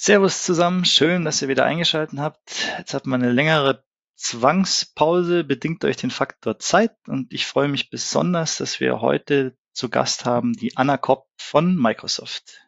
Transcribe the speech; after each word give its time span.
Servus 0.00 0.44
zusammen, 0.44 0.84
schön, 0.84 1.24
dass 1.24 1.42
ihr 1.42 1.48
wieder 1.48 1.64
eingeschaltet 1.64 2.20
habt. 2.20 2.38
Jetzt 2.78 2.94
hat 2.94 3.08
man 3.08 3.20
eine 3.20 3.32
längere 3.32 3.82
Zwangspause, 4.14 5.42
bedingt 5.42 5.82
durch 5.82 5.96
den 5.96 6.12
Faktor 6.12 6.60
Zeit 6.60 6.92
und 7.08 7.32
ich 7.32 7.46
freue 7.46 7.66
mich 7.66 7.90
besonders, 7.90 8.58
dass 8.58 8.78
wir 8.78 9.00
heute 9.00 9.56
zu 9.72 9.88
Gast 9.88 10.24
haben 10.24 10.52
die 10.52 10.76
Anna 10.76 10.98
Kopp 10.98 11.26
von 11.36 11.74
Microsoft. 11.74 12.60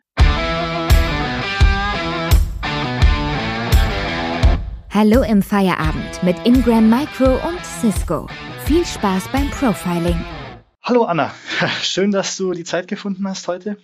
Hallo 4.90 5.22
im 5.22 5.40
Feierabend 5.40 6.24
mit 6.24 6.36
Ingram 6.44 6.90
Micro 6.90 7.36
und 7.46 7.64
Cisco. 7.64 8.26
Viel 8.64 8.84
Spaß 8.84 9.28
beim 9.28 9.48
Profiling. 9.50 10.20
Hallo 10.82 11.04
Anna, 11.04 11.32
schön, 11.80 12.10
dass 12.10 12.36
du 12.36 12.50
die 12.54 12.64
Zeit 12.64 12.88
gefunden 12.88 13.28
hast 13.28 13.46
heute. 13.46 13.76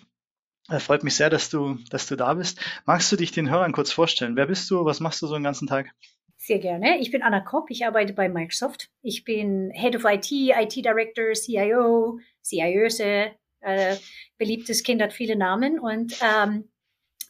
Äh, 0.69 0.81
freut 0.81 1.05
mich 1.05 1.15
sehr, 1.15 1.31
dass 1.31 1.49
du, 1.49 1.79
dass 1.91 2.07
du 2.07 2.17
da 2.17 2.35
bist. 2.35 2.59
Magst 2.85 3.11
du 3.13 3.17
dich 3.17 3.31
den 3.31 3.51
Hörern 3.51 3.73
kurz 3.73 3.93
vorstellen? 3.93 4.37
Wer 4.37 4.47
bist 4.47 4.71
du? 4.71 4.85
Was 4.85 5.01
machst 5.01 5.23
du 5.23 5.27
so 5.27 5.35
den 5.35 5.45
ganzen 5.45 5.69
Tag? 5.69 5.91
Sehr 6.37 6.59
gerne. 6.59 6.99
Ich 6.99 7.11
bin 7.11 7.23
Anna 7.23 7.41
Kopp. 7.41 7.71
Ich 7.71 7.87
arbeite 7.87 8.13
bei 8.13 8.29
Microsoft. 8.29 8.89
Ich 9.03 9.25
bin 9.25 9.71
Head 9.73 9.97
of 9.97 10.05
IT, 10.05 10.31
IT 10.31 10.77
Director, 10.77 11.33
CIO, 11.33 12.19
CIOse. 12.43 13.33
Äh, 13.61 13.97
beliebtes 14.39 14.83
Kind 14.83 15.03
hat 15.03 15.13
viele 15.13 15.37
Namen. 15.37 15.79
Und 15.79 16.17
ähm, 16.21 16.69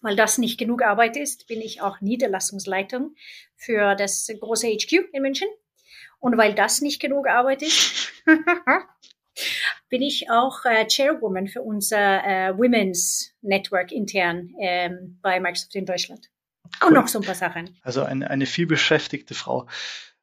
weil 0.00 0.16
das 0.16 0.38
nicht 0.38 0.58
genug 0.58 0.82
Arbeit 0.82 1.16
ist, 1.16 1.46
bin 1.46 1.60
ich 1.60 1.82
auch 1.82 2.00
Niederlassungsleitung 2.00 3.14
für 3.54 3.94
das 3.94 4.30
große 4.40 4.68
HQ 4.68 5.12
in 5.12 5.22
München. 5.22 5.48
Und 6.18 6.36
weil 6.38 6.54
das 6.54 6.80
nicht 6.80 7.00
genug 7.00 7.28
Arbeit 7.28 7.62
ist, 7.62 8.12
bin 9.88 10.02
ich 10.02 10.30
auch 10.30 10.64
äh, 10.64 10.86
Chairwoman 10.86 11.48
für 11.48 11.62
unser 11.62 12.24
äh, 12.24 12.56
Women's 12.56 13.32
Network 13.42 13.92
intern 13.92 14.50
ähm, 14.60 15.18
bei 15.22 15.40
Microsoft 15.40 15.74
in 15.74 15.86
Deutschland. 15.86 16.28
Cool. 16.80 16.88
Und 16.88 16.94
noch 16.94 17.08
so 17.08 17.20
ein 17.20 17.24
paar 17.24 17.34
Sachen. 17.34 17.76
Also 17.82 18.02
eine, 18.02 18.30
eine 18.30 18.46
vielbeschäftigte 18.46 19.34
Frau. 19.34 19.66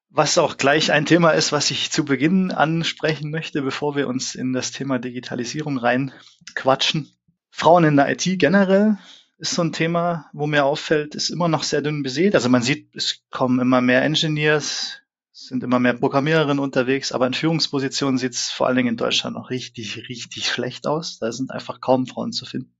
Was 0.10 0.38
auch 0.38 0.58
gleich 0.58 0.92
ein 0.92 1.06
Thema 1.06 1.32
ist, 1.32 1.52
was 1.52 1.72
ich 1.72 1.90
zu 1.90 2.06
Beginn 2.06 2.52
ansprechen 2.52 3.32
möchte, 3.32 3.62
bevor 3.64 3.96
wir 3.96 4.08
uns 4.08 4.36
in 4.36 4.54
das 4.54 4.72
Thema 4.72 5.00
Digitalisierung 5.00 5.78
reinquatschen. 5.78 7.12
Frauen 7.50 7.84
in 7.84 7.96
der 7.96 8.10
IT 8.12 8.40
generell 8.40 8.98
ist 9.38 9.56
so 9.56 9.64
ein 9.64 9.74
Thema, 9.74 10.30
wo 10.34 10.46
mir 10.46 10.66
auffällt, 10.66 11.16
ist 11.16 11.30
immer 11.30 11.48
noch 11.48 11.64
sehr 11.64 11.82
dünn 11.82 12.04
besät. 12.04 12.36
Also 12.36 12.50
man 12.50 12.62
sieht, 12.62 12.96
es 12.96 13.24
kommen 13.32 13.60
immer 13.60 13.82
mehr 13.82 14.04
Engineers, 14.04 15.02
sind 15.48 15.64
immer 15.64 15.80
mehr 15.80 15.94
Programmiererinnen 15.94 16.60
unterwegs, 16.60 17.12
aber 17.12 17.28
in 17.28 17.34
Führungspositionen 17.34 18.18
sieht 18.18 18.34
es 18.34 18.50
vor 18.50 18.68
allen 18.68 18.78
Dingen 18.78 18.90
in 18.90 18.98
Deutschland 18.98 19.36
noch 19.36 19.50
richtig, 19.50 20.08
richtig 20.10 20.48
schlecht 20.48 20.88
aus. 20.88 21.20
Da 21.20 21.32
sind 21.32 21.52
einfach 21.52 21.82
kaum 21.82 22.08
Frauen 22.08 22.32
zu 22.32 22.46
finden. 22.46 22.74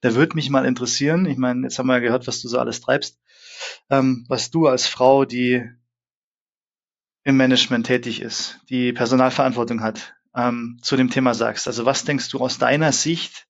Da 0.00 0.14
würde 0.14 0.36
mich 0.36 0.50
mal 0.50 0.64
interessieren, 0.64 1.26
ich 1.26 1.36
meine, 1.36 1.62
jetzt 1.62 1.78
haben 1.78 1.86
wir 1.86 1.94
ja 1.94 2.00
gehört, 2.00 2.26
was 2.26 2.40
du 2.40 2.48
so 2.48 2.58
alles 2.58 2.80
treibst, 2.80 3.20
ähm, 3.90 4.24
was 4.28 4.50
du 4.50 4.66
als 4.66 4.86
Frau, 4.86 5.24
die 5.24 5.64
im 7.24 7.36
Management 7.36 7.86
tätig 7.86 8.20
ist, 8.20 8.58
die 8.68 8.92
Personalverantwortung 8.92 9.82
hat, 9.82 10.14
ähm, 10.34 10.78
zu 10.82 10.96
dem 10.96 11.10
Thema 11.10 11.34
sagst. 11.34 11.66
Also 11.66 11.84
was 11.84 12.04
denkst 12.04 12.30
du 12.30 12.38
aus 12.38 12.58
deiner 12.58 12.92
Sicht, 12.92 13.46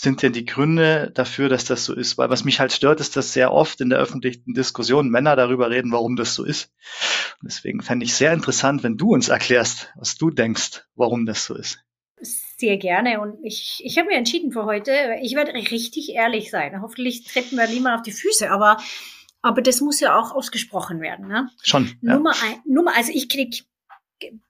sind 0.00 0.22
denn 0.22 0.32
die 0.32 0.44
Gründe 0.44 1.10
dafür, 1.12 1.48
dass 1.48 1.64
das 1.64 1.84
so 1.84 1.92
ist? 1.92 2.18
Weil 2.18 2.30
was 2.30 2.44
mich 2.44 2.60
halt 2.60 2.72
stört, 2.72 3.00
ist, 3.00 3.16
dass 3.16 3.32
sehr 3.32 3.52
oft 3.52 3.80
in 3.80 3.90
der 3.90 3.98
öffentlichen 3.98 4.54
Diskussion 4.54 5.08
Männer 5.08 5.34
darüber 5.34 5.70
reden, 5.70 5.90
warum 5.90 6.14
das 6.14 6.34
so 6.34 6.44
ist. 6.44 6.70
Und 7.42 7.50
deswegen 7.50 7.82
fände 7.82 8.04
ich 8.04 8.14
sehr 8.14 8.32
interessant, 8.32 8.84
wenn 8.84 8.96
du 8.96 9.12
uns 9.12 9.28
erklärst, 9.28 9.92
was 9.96 10.16
du 10.16 10.30
denkst, 10.30 10.84
warum 10.94 11.26
das 11.26 11.44
so 11.44 11.56
ist. 11.56 11.80
Sehr 12.20 12.76
gerne. 12.76 13.20
Und 13.20 13.44
ich, 13.44 13.80
ich 13.82 13.98
habe 13.98 14.06
mir 14.06 14.14
entschieden 14.14 14.52
für 14.52 14.66
heute, 14.66 14.92
ich 15.20 15.34
werde 15.34 15.52
richtig 15.52 16.10
ehrlich 16.10 16.52
sein. 16.52 16.80
Hoffentlich 16.80 17.24
treten 17.24 17.56
wir 17.56 17.66
niemand 17.66 17.96
auf 17.96 18.02
die 18.02 18.12
Füße, 18.12 18.52
aber, 18.52 18.76
aber 19.42 19.62
das 19.62 19.80
muss 19.80 19.98
ja 19.98 20.16
auch 20.16 20.30
ausgesprochen 20.30 21.00
werden. 21.00 21.26
Ne? 21.26 21.50
Schon. 21.60 21.98
Ja. 22.02 22.14
Nummer, 22.14 22.34
ein, 22.40 22.60
Nummer, 22.66 22.96
also 22.96 23.10
ich 23.12 23.28
krieg, 23.28 23.64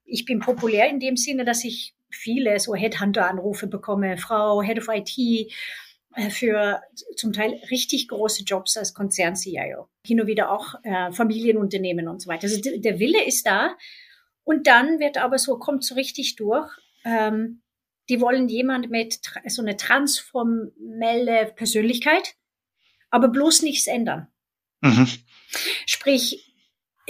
ich 0.04 0.26
bin 0.26 0.40
populär 0.40 0.90
in 0.90 1.00
dem 1.00 1.16
Sinne, 1.16 1.46
dass 1.46 1.64
ich 1.64 1.94
viele 2.10 2.58
so 2.60 2.74
Headhunter-Anrufe 2.74 3.66
bekomme, 3.66 4.18
Frau 4.18 4.62
Head 4.62 4.78
of 4.78 4.88
IT, 4.88 5.50
äh, 6.14 6.30
für 6.30 6.82
zum 7.16 7.32
Teil 7.32 7.60
richtig 7.70 8.08
große 8.08 8.44
Jobs 8.44 8.76
als 8.76 8.94
Konzern-CIO. 8.94 9.88
Hin 10.04 10.20
und 10.20 10.26
wieder 10.26 10.50
auch 10.50 10.74
äh, 10.82 11.12
Familienunternehmen 11.12 12.08
und 12.08 12.20
so 12.20 12.28
weiter. 12.28 12.44
Also 12.44 12.60
der 12.60 12.98
Wille 12.98 13.24
ist 13.24 13.46
da. 13.46 13.76
Und 14.44 14.66
dann 14.66 14.98
wird 14.98 15.18
aber 15.18 15.38
so, 15.38 15.58
kommt 15.58 15.84
so 15.84 15.94
richtig 15.94 16.36
durch, 16.36 16.70
ähm, 17.04 17.62
die 18.08 18.20
wollen 18.20 18.48
jemand 18.48 18.90
mit 18.90 19.20
so 19.46 19.60
eine 19.60 19.76
transformelle 19.76 21.52
Persönlichkeit, 21.54 22.34
aber 23.10 23.28
bloß 23.28 23.62
nichts 23.62 23.86
ändern. 23.86 24.28
Mhm. 24.80 25.06
Sprich, 25.86 26.47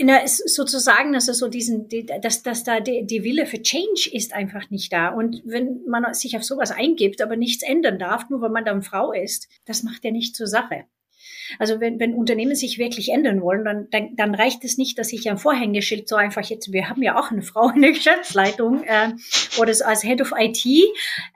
na, 0.03 0.27
sozusagen, 0.27 1.15
also 1.15 1.33
so 1.33 1.49
diesen, 1.49 1.89
dass, 2.23 2.43
dass 2.43 2.65
da 2.65 2.81
die, 2.81 3.05
die 3.07 3.25
Wille 3.25 3.47
für 3.47 3.63
Change 3.63 4.11
ist 4.13 4.33
einfach 4.33 4.71
nicht 4.71 4.93
da. 4.93 5.09
Und 5.09 5.43
wenn 5.45 5.85
man 5.87 6.15
sich 6.15 6.37
auf 6.37 6.45
sowas 6.45 6.71
eingibt, 6.71 7.21
aber 7.21 7.37
nichts 7.37 7.63
ändern 7.63 7.99
darf, 7.99 8.29
nur 8.31 8.41
weil 8.41 8.51
man 8.51 8.65
dann 8.65 8.83
Frau 8.83 9.13
ist, 9.13 9.49
das 9.65 9.83
macht 9.83 10.05
ja 10.05 10.11
nicht 10.11 10.37
zur 10.37 10.47
Sache. 10.47 10.85
Also 11.59 11.81
wenn, 11.81 11.99
wenn 11.99 12.15
Unternehmen 12.15 12.55
sich 12.55 12.79
wirklich 12.79 13.11
ändern 13.11 13.41
wollen, 13.41 13.65
dann, 13.65 13.89
dann, 13.91 14.17
dann 14.17 14.35
reicht 14.35 14.65
es 14.65 14.79
nicht, 14.79 14.99
dass 14.99 15.13
ich 15.13 15.29
ein 15.31 15.39
Vorhängeschild 15.39 16.09
so 16.09 16.17
einfach 16.17 16.45
jetzt, 16.45 16.73
wir 16.73 16.89
haben 16.89 17.03
ja 17.03 17.19
auch 17.19 17.31
eine 17.31 17.43
Frau 17.43 17.71
in 17.71 17.83
der 17.83 17.93
Geschäftsleitung 17.93 18.85
äh, 18.85 19.13
oder 19.59 19.73
als 19.87 20.03
Head 20.03 20.21
of 20.21 20.33
IT, 20.37 20.65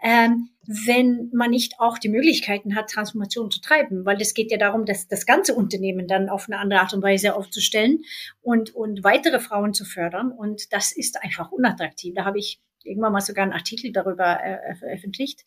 äh, 0.03 0.29
wenn 0.67 1.31
man 1.33 1.51
nicht 1.51 1.81
auch 1.81 1.99
die 1.99 2.09
Möglichkeiten 2.09 2.77
hat, 2.77 2.91
Transformation 2.91 3.51
zu 3.51 3.61
treiben, 3.61 4.05
weil 4.05 4.21
es 4.21 4.35
geht 4.35 4.51
ja 4.53 4.59
darum, 4.59 4.85
dass 4.85 5.09
das 5.09 5.27
ganze 5.27 5.55
Unternehmen 5.55 6.07
dann 6.07 6.29
auf 6.29 6.47
eine 6.49 6.59
andere 6.59 6.81
Art 6.81 6.95
und 6.95 7.03
Weise 7.03 7.35
aufzustellen 7.35 8.05
und, 8.43 8.75
und 8.75 9.03
weitere 9.03 9.41
Frauen 9.41 9.75
zu 9.75 9.85
fördern. 9.85 10.31
Und 10.31 10.73
das 10.73 10.93
ist 10.93 11.23
einfach 11.23 11.51
unattraktiv. 11.51 12.15
Da 12.15 12.25
habe 12.25 12.39
ich 12.39 12.61
irgendwann 12.85 13.13
mal 13.13 13.21
sogar 13.21 13.45
einen 13.45 13.53
Artikel 13.53 13.93
darüber 13.93 14.43
äh, 14.43 14.75
veröffentlicht. 14.77 15.45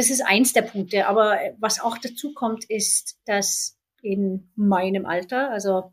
Das 0.00 0.08
ist 0.08 0.22
eins 0.22 0.54
der 0.54 0.62
Punkte. 0.62 1.08
Aber 1.08 1.38
was 1.58 1.78
auch 1.78 1.98
dazu 1.98 2.32
kommt, 2.32 2.64
ist, 2.64 3.20
dass 3.26 3.78
in 4.00 4.50
meinem 4.56 5.04
Alter, 5.04 5.50
also 5.50 5.92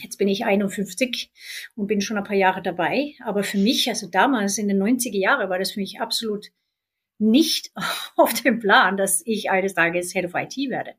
Jetzt 0.00 0.16
bin 0.16 0.28
ich 0.28 0.44
51 0.44 1.32
und 1.74 1.88
bin 1.88 2.00
schon 2.00 2.16
ein 2.16 2.24
paar 2.24 2.36
Jahre 2.36 2.62
dabei. 2.62 3.16
Aber 3.24 3.42
für 3.42 3.58
mich, 3.58 3.88
also 3.88 4.06
damals 4.06 4.56
in 4.56 4.68
den 4.68 4.80
90er 4.80 5.18
Jahren, 5.18 5.50
war 5.50 5.58
das 5.58 5.72
für 5.72 5.80
mich 5.80 6.00
absolut 6.00 6.46
nicht 7.18 7.72
auf 8.16 8.32
dem 8.32 8.60
Plan, 8.60 8.96
dass 8.96 9.22
ich 9.26 9.50
eines 9.50 9.74
Tages 9.74 10.12
Head 10.12 10.24
of 10.24 10.34
IT 10.34 10.56
werde. 10.70 10.94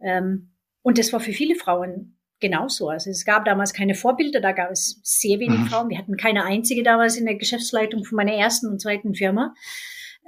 Ähm, 0.00 0.52
und 0.82 0.98
das 0.98 1.12
war 1.12 1.20
für 1.20 1.32
viele 1.32 1.56
Frauen 1.56 2.16
genauso. 2.38 2.88
Also 2.88 3.10
es 3.10 3.24
gab 3.24 3.44
damals 3.44 3.74
keine 3.74 3.96
Vorbilder, 3.96 4.40
da 4.40 4.52
gab 4.52 4.70
es 4.70 5.00
sehr 5.02 5.40
wenig 5.40 5.58
mhm. 5.58 5.66
Frauen. 5.66 5.88
Wir 5.90 5.98
hatten 5.98 6.16
keine 6.16 6.44
einzige 6.44 6.82
damals 6.84 7.16
in 7.16 7.26
der 7.26 7.34
Geschäftsleitung 7.34 8.04
von 8.04 8.14
meiner 8.14 8.34
ersten 8.34 8.68
und 8.68 8.80
zweiten 8.80 9.16
Firma. 9.16 9.52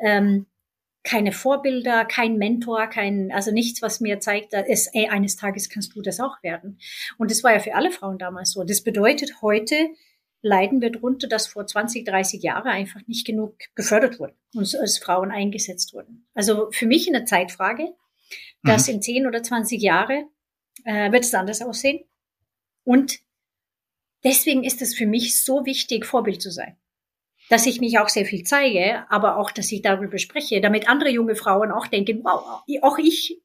Ähm, 0.03 0.47
keine 1.04 1.32
Vorbilder, 1.32 2.04
kein 2.04 2.36
Mentor, 2.36 2.86
kein, 2.88 3.32
also 3.32 3.50
nichts, 3.50 3.82
was 3.82 4.00
mir 4.00 4.20
zeigt, 4.20 4.53
dass 4.53 4.66
es, 4.69 4.88
ey, 4.92 5.09
eines 5.09 5.36
Tages 5.36 5.69
kannst 5.69 5.94
du 5.94 6.03
das 6.03 6.20
auch 6.20 6.42
werden. 6.42 6.78
Und 7.16 7.31
das 7.31 7.42
war 7.42 7.53
ja 7.53 7.60
für 7.60 7.75
alle 7.75 7.91
Frauen 7.91 8.19
damals 8.19 8.53
so. 8.53 8.64
Das 8.64 8.82
bedeutet, 8.82 9.41
heute 9.41 9.88
leiden 10.42 10.81
wir 10.81 10.91
darunter, 10.91 11.26
dass 11.26 11.47
vor 11.47 11.66
20, 11.66 12.04
30 12.04 12.42
Jahren 12.42 12.69
einfach 12.69 13.00
nicht 13.06 13.26
genug 13.26 13.56
gefördert 13.75 14.20
wurde 14.20 14.34
und 14.54 14.75
als 14.76 14.98
Frauen 14.98 15.31
eingesetzt 15.31 15.94
wurden. 15.94 16.26
Also 16.34 16.70
für 16.70 16.86
mich 16.86 17.09
eine 17.09 17.25
Zeitfrage, 17.25 17.94
dass 18.62 18.86
mhm. 18.86 18.94
in 18.94 19.03
10 19.03 19.26
oder 19.26 19.42
20 19.42 19.80
Jahre 19.80 20.25
äh, 20.84 21.10
wird 21.10 21.25
es 21.25 21.34
anders 21.34 21.62
aussehen. 21.62 22.04
Und 22.84 23.19
deswegen 24.25 24.65
ist 24.65 24.82
es 24.82 24.94
für 24.94 25.06
mich 25.06 25.42
so 25.42 25.65
wichtig, 25.65 26.06
Vorbild 26.06 26.41
zu 26.42 26.50
sein 26.50 26.76
dass 27.48 27.66
ich 27.66 27.81
mich 27.81 27.98
auch 27.98 28.09
sehr 28.09 28.25
viel 28.25 28.44
zeige, 28.44 29.04
aber 29.10 29.36
auch, 29.36 29.50
dass 29.50 29.72
ich 29.72 29.82
darüber 29.82 30.19
spreche, 30.19 30.60
damit 30.60 30.88
andere 30.88 31.10
junge 31.10 31.34
Frauen 31.34 31.72
auch 31.72 31.86
denken, 31.86 32.20
wow, 32.22 32.62
auch 32.82 32.98
ich. 32.98 33.41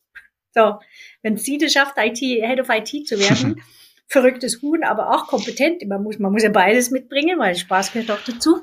So, 0.54 0.80
wenn 1.22 1.38
sie 1.38 1.58
das 1.58 1.74
schafft, 1.74 1.96
IT, 1.98 2.20
Head 2.20 2.60
of 2.60 2.70
IT 2.70 3.08
zu 3.08 3.18
werden, 3.18 3.62
verrücktes 4.08 4.62
Huhn, 4.62 4.84
aber 4.84 5.12
auch 5.12 5.28
kompetent. 5.28 5.86
Man 5.88 6.04
muss, 6.04 6.20
man 6.20 6.32
muss 6.32 6.44
ja 6.44 6.50
beides 6.50 6.92
mitbringen, 6.92 7.40
weil 7.40 7.56
Spaß 7.56 7.94
gehört 7.94 8.12
auch 8.12 8.24
dazu 8.24 8.62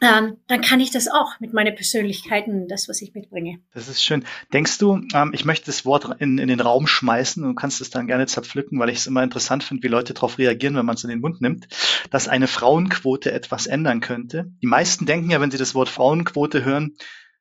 ähm, 0.00 0.36
dann 0.46 0.60
kann 0.60 0.78
ich 0.78 0.92
das 0.92 1.08
auch 1.08 1.40
mit 1.40 1.52
meinen 1.52 1.74
Persönlichkeiten, 1.74 2.68
das, 2.68 2.88
was 2.88 3.02
ich 3.02 3.14
mitbringe. 3.14 3.58
Das 3.74 3.88
ist 3.88 4.02
schön. 4.02 4.24
Denkst 4.52 4.78
du, 4.78 5.00
ähm, 5.12 5.32
ich 5.34 5.44
möchte 5.44 5.66
das 5.66 5.84
Wort 5.84 6.20
in, 6.20 6.38
in 6.38 6.48
den 6.48 6.60
Raum 6.60 6.86
schmeißen 6.86 7.44
und 7.44 7.56
kannst 7.56 7.80
es 7.80 7.90
dann 7.90 8.06
gerne 8.06 8.26
zerpflücken, 8.26 8.78
weil 8.78 8.90
ich 8.90 8.98
es 8.98 9.06
immer 9.08 9.24
interessant 9.24 9.64
finde, 9.64 9.82
wie 9.82 9.88
Leute 9.88 10.14
darauf 10.14 10.38
reagieren, 10.38 10.76
wenn 10.76 10.86
man 10.86 10.94
es 10.94 11.02
in 11.02 11.10
den 11.10 11.20
Mund 11.20 11.40
nimmt, 11.40 11.66
dass 12.10 12.28
eine 12.28 12.46
Frauenquote 12.46 13.32
etwas 13.32 13.66
ändern 13.66 14.00
könnte. 14.00 14.52
Die 14.62 14.68
meisten 14.68 15.04
denken 15.04 15.30
ja, 15.30 15.40
wenn 15.40 15.50
sie 15.50 15.58
das 15.58 15.74
Wort 15.74 15.88
Frauenquote 15.88 16.64
hören, 16.64 16.96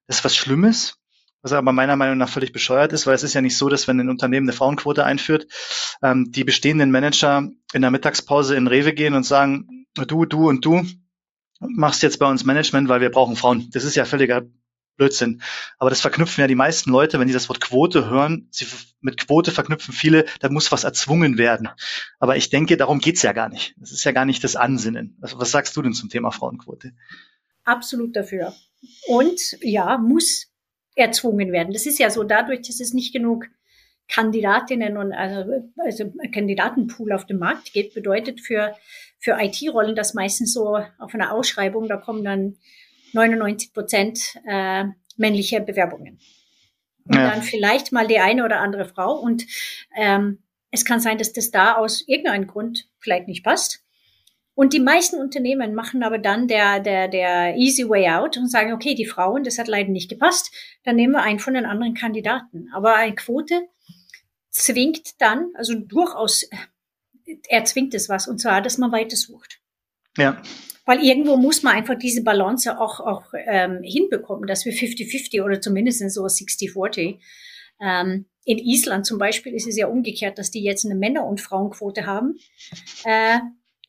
das 0.07 0.18
ist 0.18 0.25
was 0.25 0.36
Schlimmes, 0.36 0.98
was 1.44 1.51
aber 1.51 1.71
meiner 1.71 1.95
Meinung 1.95 2.18
nach 2.18 2.30
völlig 2.30 2.54
bescheuert 2.54 2.92
ist, 2.92 3.06
weil 3.06 3.13
es 3.13 3.24
ist 3.24 3.36
ja 3.36 3.42
nicht 3.42 3.57
so, 3.57 3.69
dass 3.69 3.88
wenn 3.88 4.00
ein 4.00 4.09
Unternehmen 4.09 4.48
eine 4.48 4.57
Frauenquote 4.57 5.06
einführt, 5.06 5.48
ähm, 6.01 6.31
die 6.31 6.44
bestehenden 6.44 6.89
Manager 6.89 7.48
in 7.74 7.81
der 7.81 7.92
Mittagspause 7.92 8.56
in 8.56 8.65
Rewe 8.65 8.94
gehen 8.94 9.13
und 9.13 9.24
sagen, 9.24 9.86
du, 9.95 10.25
du 10.25 10.50
und 10.50 10.65
du, 10.65 10.83
machst 11.59 12.04
jetzt 12.04 12.19
bei 12.19 12.30
uns 12.30 12.45
Management, 12.45 12.89
weil 12.89 13.01
wir 13.01 13.12
brauchen 13.12 13.36
Frauen. 13.36 13.69
Das 13.71 13.83
ist 13.83 13.95
ja 13.95 14.06
völliger 14.06 14.44
Blödsinn. 14.98 15.42
Aber 15.77 15.89
das 15.89 16.01
verknüpfen 16.01 16.42
ja 16.42 16.48
die 16.48 16.56
meisten 16.56 16.89
Leute, 16.92 17.19
wenn 17.19 17.27
sie 17.27 17.33
das 17.33 17.50
Wort 17.50 17.62
Quote 17.62 18.09
hören, 18.09 18.48
sie 18.51 18.65
mit 19.00 19.18
Quote 19.18 19.51
verknüpfen 19.51 19.94
viele, 19.94 20.25
da 20.39 20.50
muss 20.50 20.71
was 20.71 20.83
erzwungen 20.83 21.38
werden. 21.38 21.69
Aber 22.19 22.36
ich 22.36 22.50
denke, 22.50 22.77
darum 22.77 23.00
geht's 23.00 23.21
ja 23.21 23.31
gar 23.33 23.50
nicht. 23.50 23.75
Das 23.77 23.92
ist 23.92 24.04
ja 24.04 24.12
gar 24.12 24.25
nicht 24.25 24.44
das 24.44 24.56
Ansinnen. 24.56 25.18
Also 25.21 25.39
was 25.39 25.51
sagst 25.51 25.75
du 25.77 25.81
denn 25.81 25.94
zum 25.94 26.09
Thema 26.09 26.31
Frauenquote? 26.31 26.94
Absolut 27.63 28.15
dafür. 28.15 28.54
Und 29.07 29.39
ja, 29.62 29.98
muss 29.98 30.48
erzwungen 30.95 31.51
werden. 31.51 31.74
Das 31.74 31.86
ist 31.86 32.00
ja 32.00 32.09
so, 32.09 32.24
dadurch, 32.24 32.62
dass 32.62 32.80
es 32.80 32.94
nicht 32.94 33.13
genug 33.13 33.45
Kandidatinnen 34.09 34.98
und 34.98 35.12
also, 35.12 35.71
also 35.77 36.13
Kandidatenpool 36.31 37.12
auf 37.12 37.25
dem 37.25 37.39
Markt 37.39 37.74
gibt, 37.74 37.94
bedeutet 37.94 38.42
für, 38.42 38.74
für 39.19 39.38
IT-Rollen 39.39 39.95
das 39.95 40.13
meistens 40.13 40.54
so 40.54 40.77
auf 40.98 41.13
einer 41.13 41.33
Ausschreibung, 41.33 41.88
da 41.88 41.98
kommen 41.98 42.24
dann 42.24 42.57
99 43.13 43.74
Prozent 43.74 44.38
äh, 44.48 44.86
männliche 45.18 45.62
Bewerbungen. 45.62 46.19
Und 47.06 47.15
ja. 47.15 47.31
dann 47.31 47.42
vielleicht 47.42 47.92
mal 47.92 48.07
die 48.07 48.19
eine 48.19 48.44
oder 48.44 48.59
andere 48.59 48.86
Frau. 48.86 49.13
Und 49.13 49.45
ähm, 49.95 50.39
es 50.71 50.86
kann 50.86 51.00
sein, 51.00 51.18
dass 51.18 51.33
das 51.33 51.51
da 51.51 51.75
aus 51.75 52.04
irgendeinem 52.07 52.48
Grund 52.48 52.89
vielleicht 53.00 53.27
nicht 53.27 53.44
passt. 53.44 53.83
Und 54.54 54.74
die 54.74 54.80
meisten 54.80 55.21
Unternehmen 55.21 55.75
machen 55.75 56.04
aber 56.04 56.18
dann 56.18 56.48
der, 56.48 56.80
der, 56.80 57.07
der 57.07 57.56
easy 57.57 57.88
way 57.88 58.09
out 58.09 58.38
und 58.38 58.50
sagen, 58.50 58.74
okay, 58.74 58.95
die 58.95 59.06
Frauen, 59.06 59.44
das 59.44 59.59
hat 59.59 59.68
leider 59.68 59.92
nicht 59.92 60.09
gepasst, 60.09 60.51
dann 60.83 60.95
nehmen 60.95 61.13
wir 61.13 61.21
einen 61.21 61.39
von 61.39 61.54
den 61.54 61.65
anderen 61.65 61.94
Kandidaten. 61.94 62.69
Aber 62.74 62.95
eine 62.95 63.13
Quote 63.13 63.68
zwingt 64.57 65.21
dann, 65.21 65.51
also 65.56 65.74
durchaus, 65.75 66.50
er 67.48 67.65
zwingt 67.65 67.94
es 67.94 68.09
was, 68.09 68.27
und 68.27 68.39
zwar, 68.39 68.62
dass 68.62 68.77
man 68.77 68.92
weiter 68.92 69.15
sucht. 69.15 69.59
Ja. 70.18 70.42
Weil 70.86 71.04
irgendwo 71.04 71.36
muss 71.36 71.63
man 71.63 71.75
einfach 71.75 71.98
diese 71.98 72.24
Balance 72.24 72.80
auch, 72.80 73.00
auch 73.00 73.33
ähm, 73.33 73.81
hinbekommen, 73.83 74.48
dass 74.48 74.65
wir 74.65 74.74
50-50 74.74 75.44
oder 75.44 75.59
zumindest 75.59 76.09
so 76.12 76.25
60-40. 76.25 77.19
Ähm, 77.81 78.25
in 78.45 78.57
Island 78.57 79.06
zum 79.06 79.19
Beispiel 79.19 79.54
ist 79.54 79.68
es 79.68 79.75
ja 79.77 79.88
umgekehrt, 79.88 80.38
dass 80.38 80.50
die 80.50 80.63
jetzt 80.63 80.86
eine 80.86 80.95
Männer- 80.95 81.25
und 81.25 81.42
Frauenquote 81.42 82.06
haben, 82.06 82.39
äh, 83.04 83.39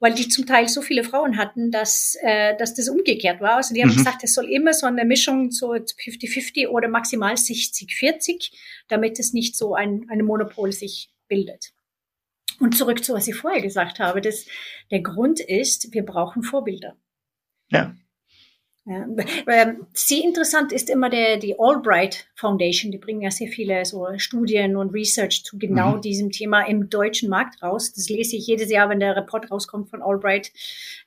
weil 0.01 0.15
die 0.15 0.29
zum 0.29 0.47
Teil 0.47 0.69
so 0.69 0.81
viele 0.81 1.03
Frauen 1.05 1.37
hatten, 1.37 1.71
dass, 1.71 2.17
äh, 2.23 2.57
dass 2.57 2.75
das 2.75 2.89
umgekehrt 2.89 3.41
war. 3.41 3.57
Also 3.57 3.75
die 3.75 3.83
haben 3.83 3.91
mhm. 3.91 3.97
gesagt, 3.97 4.23
es 4.23 4.35
soll 4.35 4.49
immer 4.49 4.73
so 4.73 4.87
eine 4.87 5.05
Mischung 5.05 5.51
so 5.51 5.73
50-50 5.73 6.69
oder 6.69 6.89
maximal 6.89 7.35
60-40, 7.35 8.53
damit 8.89 9.19
es 9.19 9.33
nicht 9.33 9.57
so 9.57 9.75
ein, 9.75 10.07
ein 10.09 10.25
Monopol 10.25 10.73
sich 10.73 11.11
bildet. 11.27 11.73
Und 12.61 12.77
zurück 12.77 13.05
zu, 13.05 13.15
was 13.15 13.29
ich 13.29 13.37
vorher 13.37 13.61
gesagt 13.63 14.01
habe, 14.01 14.21
dass 14.21 14.47
der 14.91 15.01
Grund 15.01 15.41
ist, 15.41 15.93
wir 15.93 16.05
brauchen 16.05 16.43
Vorbilder. 16.43 16.97
Ja. 17.71 17.95
Ja, 18.89 19.07
ähm, 19.49 19.87
sehr 19.93 20.25
interessant 20.25 20.73
ist 20.73 20.89
immer 20.89 21.11
der, 21.11 21.37
die 21.37 21.57
Albright 21.59 22.27
Foundation. 22.35 22.91
Die 22.91 22.97
bringen 22.97 23.21
ja 23.21 23.31
sehr 23.31 23.49
viele 23.49 23.85
so 23.85 24.07
Studien 24.17 24.77
und 24.77 24.95
Research 24.95 25.45
zu 25.45 25.59
genau 25.59 25.97
mhm. 25.97 26.01
diesem 26.01 26.31
Thema 26.31 26.63
im 26.63 26.89
deutschen 26.89 27.29
Markt 27.29 27.63
raus. 27.63 27.93
Das 27.93 28.09
lese 28.09 28.37
ich 28.37 28.47
jedes 28.47 28.71
Jahr, 28.71 28.89
wenn 28.89 29.01
der 29.01 29.15
Report 29.15 29.51
rauskommt 29.51 29.91
von 29.91 30.01
Albright, 30.01 30.53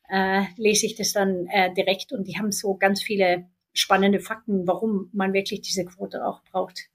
äh, 0.10 0.44
lese 0.58 0.86
ich 0.86 0.94
das 0.94 1.12
dann 1.14 1.48
äh, 1.48 1.74
direkt 1.74 2.12
und 2.12 2.28
die 2.28 2.38
haben 2.38 2.52
so 2.52 2.76
ganz 2.76 3.02
viele 3.02 3.48
spannende 3.74 4.20
Fakten, 4.20 4.68
warum 4.68 5.10
man 5.12 5.34
wirklich 5.34 5.62
diese 5.62 5.84
Quote 5.86 6.24
auch 6.24 6.44
braucht. 6.52 6.90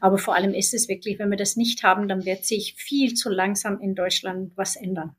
Aber 0.00 0.18
vor 0.18 0.36
allem 0.36 0.54
ist 0.54 0.72
es 0.72 0.88
wirklich, 0.88 1.18
wenn 1.18 1.30
wir 1.30 1.36
das 1.36 1.56
nicht 1.56 1.82
haben, 1.82 2.06
dann 2.06 2.24
wird 2.24 2.44
sich 2.44 2.74
viel 2.76 3.14
zu 3.14 3.28
langsam 3.28 3.80
in 3.80 3.96
Deutschland 3.96 4.52
was 4.54 4.76
ändern. 4.76 5.16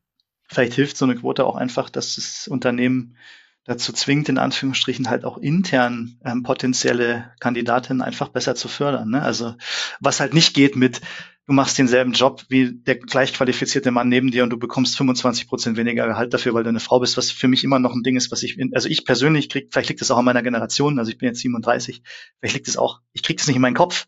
Vielleicht 0.47 0.75
hilft 0.75 0.95
so 0.95 1.03
eine 1.03 1.15
Quote 1.15 1.45
auch 1.45 1.57
einfach, 1.57 1.89
dass 1.89 2.15
das 2.15 2.47
Unternehmen 2.47 3.17
dazu 3.65 3.93
zwingt, 3.93 4.29
in 4.29 4.37
Anführungsstrichen 4.37 5.09
halt 5.09 5.25
auch 5.25 5.37
intern 5.37 6.17
ähm, 6.25 6.43
potenzielle 6.43 7.31
Kandidatinnen 7.39 8.01
einfach 8.01 8.29
besser 8.29 8.55
zu 8.55 8.67
fördern. 8.67 9.09
Ne? 9.09 9.21
Also 9.21 9.55
was 9.99 10.19
halt 10.19 10.33
nicht 10.33 10.53
geht 10.53 10.75
mit, 10.75 11.01
du 11.45 11.53
machst 11.53 11.77
denselben 11.77 12.13
Job 12.13 12.43
wie 12.49 12.71
der 12.73 12.95
gleich 12.95 13.33
qualifizierte 13.33 13.91
Mann 13.91 14.09
neben 14.09 14.31
dir 14.31 14.43
und 14.43 14.51
du 14.51 14.57
bekommst 14.57 14.97
25 14.97 15.47
Prozent 15.47 15.77
weniger 15.77 16.07
Gehalt 16.07 16.33
dafür, 16.33 16.53
weil 16.53 16.63
du 16.63 16.69
eine 16.69 16.79
Frau 16.79 16.99
bist, 16.99 17.17
was 17.17 17.31
für 17.31 17.47
mich 17.47 17.63
immer 17.63 17.79
noch 17.79 17.93
ein 17.93 18.03
Ding 18.03 18.15
ist, 18.15 18.31
was 18.31 18.43
ich, 18.43 18.57
also 18.73 18.87
ich 18.87 19.05
persönlich 19.05 19.49
krieg, 19.49 19.69
vielleicht 19.71 19.89
liegt 19.89 20.01
es 20.01 20.11
auch 20.11 20.17
an 20.17 20.25
meiner 20.25 20.43
Generation, 20.43 20.99
also 20.99 21.11
ich 21.11 21.17
bin 21.17 21.27
jetzt 21.27 21.41
37, 21.41 22.03
vielleicht 22.39 22.55
liegt 22.55 22.67
es 22.67 22.77
auch, 22.77 23.01
ich 23.13 23.23
krieg 23.23 23.37
das 23.37 23.47
nicht 23.47 23.55
in 23.55 23.61
meinen 23.61 23.75
Kopf 23.75 24.07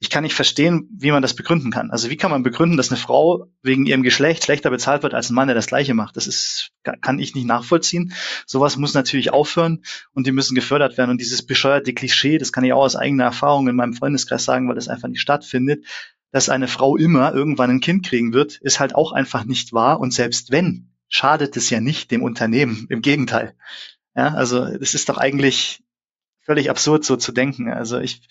ich 0.00 0.10
kann 0.10 0.22
nicht 0.22 0.34
verstehen, 0.34 0.88
wie 0.96 1.10
man 1.10 1.22
das 1.22 1.34
begründen 1.34 1.72
kann. 1.72 1.90
Also 1.90 2.08
wie 2.08 2.16
kann 2.16 2.30
man 2.30 2.44
begründen, 2.44 2.76
dass 2.76 2.90
eine 2.90 3.00
Frau 3.00 3.48
wegen 3.62 3.84
ihrem 3.84 4.04
Geschlecht 4.04 4.44
schlechter 4.44 4.70
bezahlt 4.70 5.02
wird 5.02 5.12
als 5.12 5.28
ein 5.28 5.34
Mann, 5.34 5.48
der 5.48 5.56
das 5.56 5.66
Gleiche 5.66 5.94
macht? 5.94 6.16
Das 6.16 6.28
ist, 6.28 6.70
kann 7.00 7.18
ich 7.18 7.34
nicht 7.34 7.46
nachvollziehen. 7.46 8.12
Sowas 8.46 8.76
muss 8.76 8.94
natürlich 8.94 9.32
aufhören 9.32 9.82
und 10.12 10.26
die 10.26 10.32
müssen 10.32 10.54
gefördert 10.54 10.98
werden. 10.98 11.10
Und 11.10 11.20
dieses 11.20 11.44
bescheuerte 11.44 11.94
Klischee, 11.94 12.38
das 12.38 12.52
kann 12.52 12.62
ich 12.62 12.72
auch 12.72 12.84
aus 12.84 12.94
eigener 12.94 13.24
Erfahrung 13.24 13.66
in 13.66 13.74
meinem 13.74 13.92
Freundeskreis 13.92 14.44
sagen, 14.44 14.68
weil 14.68 14.76
das 14.76 14.88
einfach 14.88 15.08
nicht 15.08 15.20
stattfindet, 15.20 15.84
dass 16.30 16.48
eine 16.48 16.68
Frau 16.68 16.96
immer 16.96 17.34
irgendwann 17.34 17.70
ein 17.70 17.80
Kind 17.80 18.06
kriegen 18.06 18.32
wird, 18.32 18.58
ist 18.58 18.78
halt 18.78 18.94
auch 18.94 19.10
einfach 19.10 19.44
nicht 19.44 19.72
wahr. 19.72 19.98
Und 19.98 20.12
selbst 20.12 20.52
wenn, 20.52 20.92
schadet 21.08 21.56
es 21.56 21.70
ja 21.70 21.80
nicht 21.80 22.12
dem 22.12 22.22
Unternehmen. 22.22 22.86
Im 22.88 23.02
Gegenteil. 23.02 23.54
Ja, 24.14 24.34
also 24.34 24.64
das 24.78 24.94
ist 24.94 25.08
doch 25.08 25.18
eigentlich 25.18 25.82
völlig 26.42 26.70
absurd, 26.70 27.04
so 27.04 27.16
zu 27.16 27.32
denken. 27.32 27.72
Also 27.72 27.98
ich, 27.98 28.22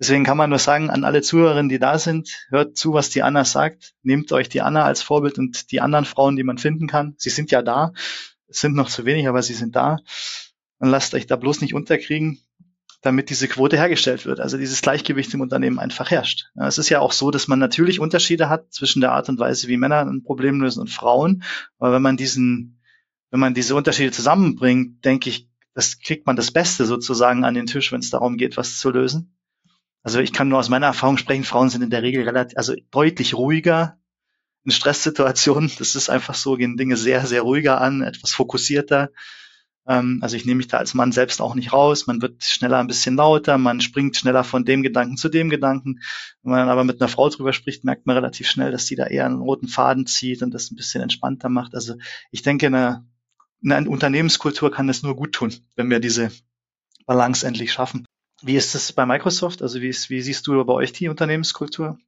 Deswegen 0.00 0.24
kann 0.24 0.38
man 0.38 0.48
nur 0.48 0.58
sagen 0.58 0.88
an 0.88 1.04
alle 1.04 1.20
Zuhörerinnen, 1.20 1.68
die 1.68 1.78
da 1.78 1.98
sind, 1.98 2.46
hört 2.48 2.74
zu, 2.74 2.94
was 2.94 3.10
die 3.10 3.22
Anna 3.22 3.44
sagt. 3.44 3.92
Nehmt 4.02 4.32
euch 4.32 4.48
die 4.48 4.62
Anna 4.62 4.84
als 4.84 5.02
Vorbild 5.02 5.38
und 5.38 5.70
die 5.72 5.82
anderen 5.82 6.06
Frauen, 6.06 6.36
die 6.36 6.42
man 6.42 6.56
finden 6.56 6.86
kann. 6.86 7.14
Sie 7.18 7.28
sind 7.28 7.50
ja 7.50 7.60
da. 7.60 7.92
Es 8.48 8.60
sind 8.60 8.74
noch 8.74 8.88
zu 8.88 9.04
wenig, 9.04 9.28
aber 9.28 9.42
sie 9.42 9.52
sind 9.52 9.76
da. 9.76 9.98
Und 10.78 10.88
lasst 10.88 11.12
euch 11.12 11.26
da 11.26 11.36
bloß 11.36 11.60
nicht 11.60 11.74
unterkriegen, 11.74 12.40
damit 13.02 13.28
diese 13.28 13.46
Quote 13.46 13.76
hergestellt 13.76 14.24
wird. 14.24 14.40
Also 14.40 14.56
dieses 14.56 14.80
Gleichgewicht 14.80 15.34
im 15.34 15.42
Unternehmen 15.42 15.78
einfach 15.78 16.10
herrscht. 16.10 16.46
Es 16.54 16.78
ist 16.78 16.88
ja 16.88 17.00
auch 17.00 17.12
so, 17.12 17.30
dass 17.30 17.46
man 17.46 17.58
natürlich 17.58 18.00
Unterschiede 18.00 18.48
hat 18.48 18.72
zwischen 18.72 19.02
der 19.02 19.12
Art 19.12 19.28
und 19.28 19.38
Weise, 19.38 19.68
wie 19.68 19.76
Männer 19.76 20.06
ein 20.06 20.22
Problem 20.22 20.62
lösen 20.62 20.80
und 20.80 20.88
Frauen. 20.88 21.42
Aber 21.78 21.92
wenn 21.92 22.02
man 22.02 22.16
diesen, 22.16 22.80
wenn 23.30 23.40
man 23.40 23.52
diese 23.52 23.74
Unterschiede 23.74 24.12
zusammenbringt, 24.12 25.04
denke 25.04 25.28
ich, 25.28 25.50
das 25.74 26.00
kriegt 26.00 26.26
man 26.26 26.36
das 26.36 26.50
Beste 26.50 26.86
sozusagen 26.86 27.44
an 27.44 27.52
den 27.52 27.66
Tisch, 27.66 27.92
wenn 27.92 28.00
es 28.00 28.08
darum 28.08 28.38
geht, 28.38 28.56
was 28.56 28.78
zu 28.78 28.90
lösen. 28.90 29.36
Also 30.02 30.20
ich 30.20 30.32
kann 30.32 30.48
nur 30.48 30.58
aus 30.58 30.68
meiner 30.68 30.86
Erfahrung 30.86 31.18
sprechen, 31.18 31.44
Frauen 31.44 31.68
sind 31.68 31.82
in 31.82 31.90
der 31.90 32.02
Regel 32.02 32.24
relativ, 32.24 32.56
also 32.56 32.74
deutlich 32.90 33.34
ruhiger 33.34 33.98
in 34.64 34.70
Stresssituationen. 34.70 35.70
Das 35.78 35.94
ist 35.94 36.10
einfach 36.10 36.34
so, 36.34 36.56
gehen 36.56 36.76
Dinge 36.76 36.96
sehr, 36.96 37.26
sehr 37.26 37.42
ruhiger 37.42 37.80
an, 37.80 38.02
etwas 38.02 38.32
fokussierter. 38.32 39.10
Ähm, 39.86 40.20
also 40.22 40.36
ich 40.36 40.44
nehme 40.44 40.58
mich 40.58 40.68
da 40.68 40.78
als 40.78 40.94
Mann 40.94 41.12
selbst 41.12 41.40
auch 41.40 41.54
nicht 41.54 41.72
raus. 41.72 42.06
Man 42.06 42.22
wird 42.22 42.42
schneller 42.44 42.78
ein 42.78 42.86
bisschen 42.86 43.16
lauter, 43.16 43.58
man 43.58 43.80
springt 43.80 44.16
schneller 44.16 44.44
von 44.44 44.64
dem 44.64 44.82
Gedanken 44.82 45.16
zu 45.16 45.28
dem 45.28 45.50
Gedanken. 45.50 46.00
Wenn 46.42 46.52
man 46.52 46.68
aber 46.68 46.84
mit 46.84 47.00
einer 47.00 47.08
Frau 47.08 47.28
drüber 47.28 47.52
spricht, 47.52 47.84
merkt 47.84 48.06
man 48.06 48.16
relativ 48.16 48.48
schnell, 48.48 48.70
dass 48.70 48.86
die 48.86 48.96
da 48.96 49.06
eher 49.06 49.26
einen 49.26 49.40
roten 49.40 49.68
Faden 49.68 50.06
zieht 50.06 50.42
und 50.42 50.52
das 50.52 50.70
ein 50.70 50.76
bisschen 50.76 51.02
entspannter 51.02 51.48
macht. 51.48 51.74
Also 51.74 51.94
ich 52.30 52.42
denke, 52.42 52.66
eine, 52.66 53.04
eine 53.64 53.90
Unternehmenskultur 53.90 54.70
kann 54.70 54.88
es 54.88 55.02
nur 55.02 55.16
gut 55.16 55.32
tun, 55.32 55.52
wenn 55.76 55.90
wir 55.90 56.00
diese 56.00 56.30
Balance 57.06 57.46
endlich 57.46 57.72
schaffen. 57.72 58.06
Wie 58.42 58.56
ist 58.56 58.74
das 58.74 58.92
bei 58.92 59.04
Microsoft? 59.06 59.62
Also 59.62 59.80
wie, 59.80 59.88
ist, 59.88 60.10
wie 60.10 60.22
siehst 60.22 60.46
du 60.46 60.64
bei 60.64 60.72
euch 60.72 60.92
die 60.92 61.08
Unternehmenskultur? 61.08 61.98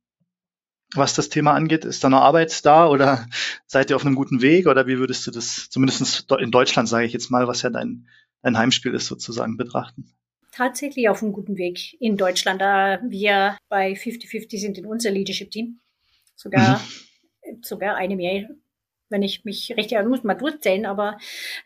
Was 0.95 1.15
das 1.15 1.29
Thema 1.29 1.53
angeht, 1.53 1.85
ist 1.85 2.05
da 2.05 2.11
noch 2.11 2.21
Arbeit 2.21 2.65
da 2.65 2.87
oder 2.89 3.27
seid 3.67 3.91
ihr 3.91 3.97
auf 3.97 4.05
einem 4.05 4.15
guten 4.15 4.43
Weg 4.43 4.67
oder 4.67 4.87
wie 4.87 4.99
würdest 4.99 5.27
du 5.27 5.31
das, 5.31 5.69
zumindest 5.71 6.27
in 6.39 6.51
Deutschland 6.51 6.89
sage 6.89 7.07
ich 7.07 7.13
jetzt 7.13 7.31
mal, 7.31 7.47
was 7.49 7.63
ja 7.63 7.71
dein, 7.71 8.09
dein 8.43 8.59
Heimspiel 8.59 8.95
ist 8.95 9.07
sozusagen, 9.07 9.57
betrachten? 9.57 10.13
Tatsächlich 10.53 11.09
auf 11.09 11.23
einem 11.23 11.33
guten 11.33 11.57
Weg 11.57 11.97
in 12.01 12.19
Deutschland, 12.19 12.61
da 12.61 13.01
wir 13.09 13.57
bei 13.71 13.93
50-50 13.93 14.59
sind 14.59 14.77
in 14.77 14.85
unser 14.85 15.11
Leadership-Team. 15.11 15.81
Sogar, 16.35 16.79
mhm. 17.47 17.63
sogar 17.63 17.97
eine 17.97 18.17
mehr, 18.17 18.51
wenn 19.09 19.23
ich 19.23 19.45
mich 19.45 19.73
recht 19.77 19.93
erinnere, 19.93 20.11
muss 20.11 20.25
mal 20.25 20.35
durchzählen, 20.35 20.85
aber 20.85 21.17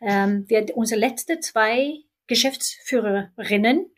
ähm, 0.01 0.45
wir, 0.49 0.67
unsere 0.77 1.01
letzte 1.01 1.41
zwei 1.41 1.95
Geschäftsführerinnen 2.29 3.91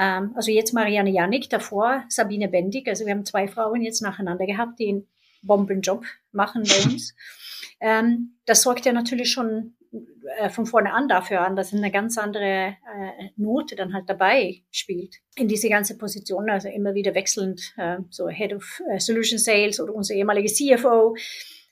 ähm, 0.00 0.32
also 0.34 0.50
jetzt 0.50 0.72
Marianne 0.72 1.10
Janik, 1.10 1.50
davor 1.50 2.04
Sabine 2.08 2.48
Bendig. 2.48 2.88
Also 2.88 3.04
wir 3.04 3.12
haben 3.12 3.26
zwei 3.26 3.46
Frauen 3.46 3.82
jetzt 3.82 4.00
nacheinander 4.00 4.46
gehabt, 4.46 4.78
die 4.78 4.88
einen 4.88 5.08
Bombenjob 5.42 6.06
machen 6.32 6.62
bei 6.62 6.90
uns. 6.90 7.14
ähm, 7.80 8.38
das 8.46 8.62
sorgt 8.62 8.86
ja 8.86 8.94
natürlich 8.94 9.30
schon 9.30 9.74
äh, 10.38 10.48
von 10.48 10.64
vorne 10.64 10.94
an 10.94 11.06
dafür 11.06 11.42
an, 11.42 11.54
dass 11.54 11.74
eine 11.74 11.90
ganz 11.90 12.16
andere 12.16 12.46
äh, 12.46 13.28
Note 13.36 13.76
dann 13.76 13.92
halt 13.92 14.08
dabei 14.08 14.62
spielt 14.70 15.16
in 15.36 15.48
diese 15.48 15.68
ganze 15.68 15.98
Position, 15.98 16.48
also 16.48 16.68
immer 16.68 16.94
wieder 16.94 17.14
wechselnd, 17.14 17.74
äh, 17.76 17.98
so 18.08 18.28
Head 18.28 18.54
of 18.54 18.80
äh, 18.90 19.00
Solution 19.00 19.38
Sales 19.38 19.80
oder 19.80 19.94
unser 19.94 20.14
ehemaliger 20.14 20.48
CFO. 20.48 21.14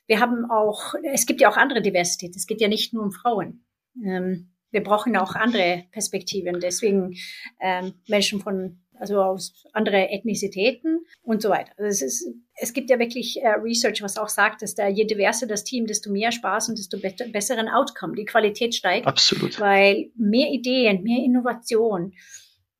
Wir 0.05 0.19
haben 0.19 0.45
auch, 0.51 0.93
es 1.13 1.25
gibt 1.25 1.41
ja 1.41 1.49
auch 1.49 1.57
andere 1.57 1.81
Diversität. 1.81 2.35
Es 2.35 2.45
geht 2.45 2.61
ja 2.61 2.67
nicht 2.67 2.93
nur 2.93 3.03
um 3.03 3.11
Frauen. 3.11 3.65
Ähm, 4.05 4.51
wir 4.71 4.83
brauchen 4.83 5.15
auch 5.17 5.35
andere 5.35 5.85
Perspektiven. 5.91 6.59
Deswegen 6.59 7.15
ähm, 7.59 7.93
Menschen 8.07 8.41
von 8.41 8.79
also 8.99 9.21
aus 9.21 9.65
andere 9.71 10.09
Ethnizitäten 10.09 11.05
und 11.21 11.41
so 11.41 11.49
weiter. 11.49 11.71
Also 11.77 11.87
es, 11.87 12.01
ist, 12.01 12.27
es 12.55 12.73
gibt 12.73 12.89
ja 12.89 12.99
wirklich 12.99 13.41
äh, 13.41 13.51
Research, 13.51 14.01
was 14.01 14.17
auch 14.17 14.27
sagt, 14.27 14.61
dass 14.61 14.75
da 14.75 14.87
je 14.87 15.05
diverser 15.05 15.47
das 15.47 15.63
Team, 15.63 15.87
desto 15.87 16.11
mehr 16.11 16.31
Spaß 16.31 16.69
und 16.69 16.77
desto 16.77 16.99
be 16.99 17.13
besseren 17.31 17.69
Outcome. 17.69 18.15
Die 18.15 18.25
Qualität 18.25 18.75
steigt. 18.75 19.07
Absolut. 19.07 19.59
Weil 19.59 20.11
mehr 20.15 20.49
Ideen, 20.49 21.03
mehr 21.03 21.23
Innovation, 21.23 22.13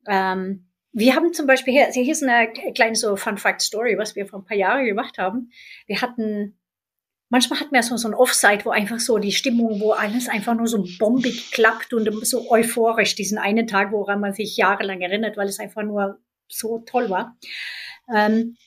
ähm, 0.07 0.65
wir 0.91 1.15
haben 1.15 1.33
zum 1.33 1.45
Beispiel 1.45 1.73
hier, 1.73 1.87
hier 1.91 2.11
ist 2.11 2.23
eine 2.23 2.51
kleine 2.73 2.95
so 2.95 3.15
Fun 3.15 3.37
Fact 3.37 3.61
Story, 3.61 3.97
was 3.97 4.15
wir 4.15 4.25
vor 4.25 4.39
ein 4.39 4.45
paar 4.45 4.57
Jahren 4.57 4.85
gemacht 4.85 5.17
haben. 5.17 5.51
Wir 5.85 6.01
hatten, 6.01 6.58
manchmal 7.29 7.59
hatten 7.59 7.73
wir 7.73 7.83
so, 7.83 7.95
so 7.97 8.07
ein 8.07 8.13
Offsite, 8.13 8.65
wo 8.65 8.71
einfach 8.71 8.99
so 8.99 9.17
die 9.17 9.31
Stimmung, 9.31 9.79
wo 9.79 9.91
alles 9.91 10.27
einfach 10.27 10.55
nur 10.55 10.67
so 10.67 10.85
bombig 10.97 11.51
klappt 11.51 11.93
und 11.93 12.09
so 12.25 12.51
euphorisch, 12.51 13.15
diesen 13.15 13.37
einen 13.37 13.67
Tag, 13.67 13.91
woran 13.91 14.19
man 14.19 14.33
sich 14.33 14.57
jahrelang 14.57 15.01
erinnert, 15.01 15.37
weil 15.37 15.47
es 15.47 15.59
einfach 15.59 15.83
nur 15.83 16.19
so 16.47 16.79
toll 16.79 17.09
war. 17.09 17.37
Ähm, 18.13 18.57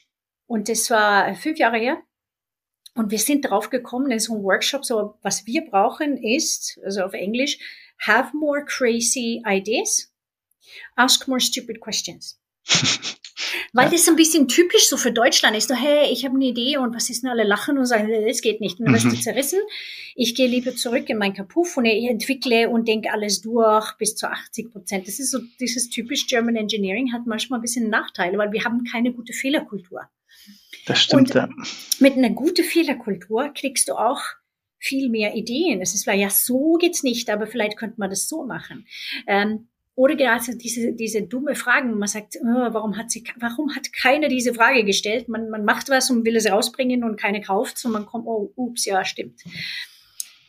und 0.47 0.69
das 0.69 0.91
war 0.91 1.35
fünf 1.35 1.59
Jahre 1.59 1.79
her. 1.79 2.03
Und 2.95 3.11
wir 3.11 3.19
sind 3.19 3.43
drauf 3.43 3.71
gekommen 3.71 4.11
in 4.11 4.21
so 4.21 4.35
einem 4.35 4.45
Workshop, 4.45 4.85
so 4.85 5.19
was 5.23 5.47
wir 5.47 5.65
brauchen 5.65 6.17
ist, 6.17 6.79
also 6.85 7.03
auf 7.03 7.15
Englisch, 7.15 7.59
have 7.99 8.37
more 8.37 8.65
crazy 8.65 9.43
ideas, 9.47 10.13
ask 10.97 11.27
more 11.27 11.41
stupid 11.41 11.81
questions. 11.81 12.42
Weil 13.75 13.91
das 13.91 14.07
ein 14.09 14.17
bisschen 14.17 14.49
typisch 14.49 14.89
so 14.89 14.97
für 14.97 15.13
Deutschland 15.13 15.57
ist. 15.57 15.69
So, 15.69 15.75
hey, 15.75 16.11
ich 16.13 16.25
habe 16.25 16.35
eine 16.35 16.45
Idee 16.45 16.77
und 16.77 16.95
was 16.95 17.09
ist 17.09 17.23
denn 17.23 17.31
alle 17.31 17.45
lachen 17.45 17.79
und 17.79 17.87
sagen, 17.87 18.09
das 18.27 18.43
geht 18.43 18.61
nicht. 18.61 18.79
Und 18.79 18.87
dann 18.87 18.95
wirst 18.95 19.07
du 19.07 19.11
mhm. 19.11 19.21
zerrissen. 19.21 19.61
Ich 20.15 20.35
gehe 20.35 20.47
lieber 20.47 20.77
zurück 20.77 21.09
in 21.09 21.17
mein 21.17 21.33
Kapuff 21.33 21.77
und 21.77 21.87
ich 21.87 22.05
entwickle 22.09 22.69
und 22.69 22.87
denke 22.87 23.13
alles 23.13 23.41
durch 23.41 23.93
bis 23.97 24.15
zu 24.15 24.31
80 24.31 24.71
Prozent. 24.71 25.09
Das 25.09 25.19
ist 25.19 25.31
so, 25.31 25.39
dieses 25.59 25.89
typisch 25.89 26.27
German 26.27 26.57
Engineering 26.57 27.13
hat 27.13 27.27
manchmal 27.27 27.61
ein 27.61 27.63
bisschen 27.63 27.89
Nachteile, 27.89 28.37
weil 28.37 28.53
wir 28.53 28.65
haben 28.65 28.85
keine 28.85 29.13
gute 29.13 29.33
Fehlerkultur. 29.33 30.03
Das 30.87 31.01
stimmt, 31.01 31.31
und 31.31 31.35
ja. 31.35 31.49
Mit 32.01 32.17
einer 32.17 32.31
guten 32.31 32.65
Fehlerkultur 32.65 33.53
kriegst 33.55 33.89
du 33.89 33.95
auch 33.95 34.21
viel 34.79 35.09
mehr 35.09 35.35
Ideen. 35.35 35.81
Es 35.81 35.95
ist 35.95 36.07
ja, 36.07 36.29
so 36.29 36.75
geht's 36.75 37.05
nicht, 37.05 37.31
aber 37.31 37.47
vielleicht 37.47 37.77
könnte 37.77 38.01
man 38.01 38.11
das 38.11 38.29
so 38.29 38.45
machen. 38.45 38.87
Ähm, 39.27 39.69
oder 39.95 40.17
gerade 40.17 40.57
diese, 40.57 40.93
diese 40.93 41.23
dumme 41.23 41.55
Fragen, 41.55 41.99
man 41.99 42.09
sagt, 42.09 42.39
oh, 42.41 42.47
warum 42.47 42.97
hat 42.97 43.11
sie, 43.11 43.25
warum 43.39 43.75
hat 43.75 43.93
keiner 43.93 44.29
diese 44.29 44.55
Frage 44.55 44.85
gestellt? 44.85 45.29
Man, 45.29 45.51
man 45.51 45.65
macht 45.65 45.91
was 45.91 46.11
und 46.11 46.25
will 46.25 46.37
es 46.37 46.51
rausbringen 46.51 47.05
und 47.05 47.21
keine 47.21 47.43
kauft, 47.43 47.85
und 47.85 47.93
man 47.93 48.07
kommt, 48.07 48.27
oh, 48.27 48.53
ups, 48.57 48.87
ja, 48.87 49.05
stimmt. 49.05 49.43